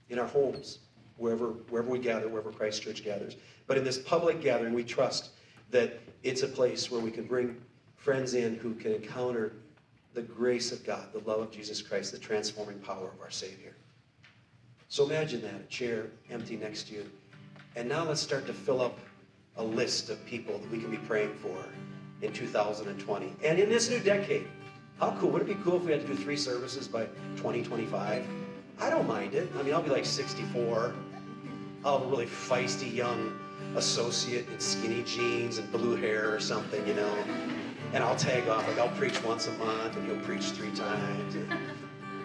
in 0.09 0.17
our 0.17 0.25
homes, 0.25 0.79
wherever, 1.17 1.49
wherever 1.69 1.91
we 1.91 1.99
gather, 1.99 2.27
wherever 2.27 2.51
Christ 2.51 2.81
Church 2.81 3.03
gathers. 3.03 3.35
But 3.67 3.77
in 3.77 3.83
this 3.83 3.99
public 3.99 4.41
gathering, 4.41 4.73
we 4.73 4.83
trust 4.83 5.29
that 5.71 5.99
it's 6.23 6.43
a 6.43 6.47
place 6.47 6.89
where 6.91 7.01
we 7.01 7.11
can 7.11 7.25
bring 7.25 7.59
friends 7.97 8.33
in 8.33 8.55
who 8.55 8.73
can 8.75 8.93
encounter 8.93 9.53
the 10.13 10.21
grace 10.21 10.71
of 10.71 10.83
God, 10.85 11.13
the 11.13 11.19
love 11.19 11.39
of 11.39 11.51
Jesus 11.51 11.81
Christ, 11.81 12.11
the 12.11 12.17
transforming 12.17 12.79
power 12.79 13.09
of 13.09 13.21
our 13.21 13.29
Savior. 13.29 13.75
So 14.87 15.05
imagine 15.05 15.41
that, 15.43 15.53
a 15.55 15.63
chair 15.69 16.07
empty 16.31 16.57
next 16.57 16.87
to 16.87 16.95
you. 16.95 17.09
And 17.75 17.87
now 17.87 18.03
let's 18.03 18.21
start 18.21 18.47
to 18.47 18.53
fill 18.53 18.81
up 18.81 18.97
a 19.57 19.63
list 19.63 20.09
of 20.09 20.25
people 20.25 20.57
that 20.57 20.71
we 20.71 20.79
can 20.79 20.89
be 20.89 20.97
praying 20.97 21.33
for 21.35 21.55
in 22.21 22.33
2020. 22.33 23.33
And 23.43 23.59
in 23.59 23.69
this 23.69 23.89
new 23.89 23.99
decade, 23.99 24.47
how 24.99 25.15
cool, 25.19 25.29
would 25.29 25.43
it 25.43 25.47
be 25.47 25.55
cool 25.63 25.77
if 25.77 25.83
we 25.83 25.91
had 25.91 26.01
to 26.01 26.07
do 26.07 26.15
three 26.15 26.35
services 26.35 26.87
by 26.87 27.05
2025? 27.37 28.25
I 28.81 28.89
don't 28.89 29.07
mind 29.07 29.33
it. 29.33 29.49
I 29.57 29.63
mean, 29.63 29.73
I'll 29.73 29.81
be 29.81 29.89
like 29.89 30.05
64. 30.05 30.93
I'll 31.85 31.99
have 31.99 32.07
a 32.07 32.09
really 32.09 32.25
feisty 32.25 32.93
young 32.93 33.39
associate 33.75 34.47
in 34.49 34.59
skinny 34.59 35.03
jeans 35.03 35.57
and 35.57 35.71
blue 35.71 35.95
hair 35.95 36.33
or 36.33 36.39
something, 36.39 36.85
you 36.87 36.93
know. 36.93 37.13
And 37.93 38.03
I'll 38.03 38.15
tag 38.15 38.47
off, 38.47 38.67
like 38.67 38.77
I'll 38.77 38.95
preach 38.97 39.23
once 39.23 39.47
a 39.47 39.51
month 39.53 39.95
and 39.97 40.05
he'll 40.05 40.23
preach 40.23 40.45
three 40.51 40.71
times. 40.71 41.35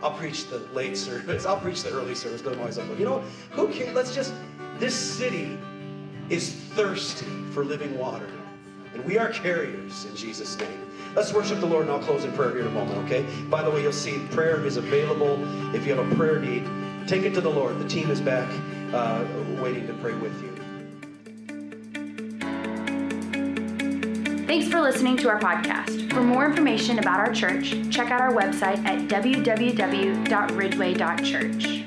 I'll 0.03 0.13
preach 0.13 0.49
the 0.49 0.59
late 0.75 0.97
service. 0.97 1.47
I'll 1.47 1.61
preach 1.61 1.83
the 1.83 1.91
early 1.91 2.15
service. 2.15 2.43
but 2.43 2.53
I'm 2.53 2.61
always 2.61 2.79
up. 2.79 2.87
You 2.99 3.07
know, 3.07 3.21
who 3.53 3.69
cares? 3.69 3.95
Let's 3.95 4.15
just, 4.15 4.35
this 4.79 4.95
city 4.95 5.59
is 6.29 6.53
thirsty 6.53 7.27
for 7.53 7.65
living 7.65 7.97
water. 7.97 8.29
And 8.93 9.05
we 9.05 9.19
are 9.19 9.31
carriers 9.31 10.05
in 10.05 10.15
Jesus' 10.15 10.59
name. 10.59 10.81
Let's 11.15 11.33
worship 11.33 11.61
the 11.61 11.67
Lord 11.67 11.83
and 11.83 11.93
I'll 11.93 12.03
close 12.03 12.25
in 12.25 12.33
prayer 12.33 12.51
here 12.51 12.61
in 12.61 12.67
a 12.67 12.71
moment, 12.71 12.99
okay? 13.05 13.23
By 13.49 13.63
the 13.63 13.71
way, 13.71 13.83
you'll 13.83 13.93
see 13.93 14.19
prayer 14.31 14.65
is 14.65 14.77
available. 14.77 15.39
If 15.75 15.87
you 15.87 15.95
have 15.95 16.13
a 16.13 16.15
prayer 16.17 16.39
need, 16.39 16.69
take 17.09 17.23
it 17.23 17.35
to 17.35 17.41
the 17.41 17.51
Lord. 17.51 17.79
The 17.79 17.89
team 17.89 18.11
is 18.11 18.21
back 18.21 18.49
uh, 18.93 19.25
waiting 19.61 19.87
to 19.87 19.95
pray 19.95 20.15
with 20.15 20.41
you. 20.43 20.64
Thanks 24.55 24.69
for 24.69 24.81
listening 24.81 25.17
to 25.17 25.29
our 25.29 25.41
podcast. 25.41 26.13
For 26.13 26.23
more 26.23 26.47
information 26.47 27.01
about 27.01 27.19
our 27.19 27.33
church, 27.33 27.75
check 27.91 28.13
out 28.13 28.21
our 28.21 28.33
website 28.33 28.79
at 28.85 29.09
www.ridgeway.church. 29.09 31.84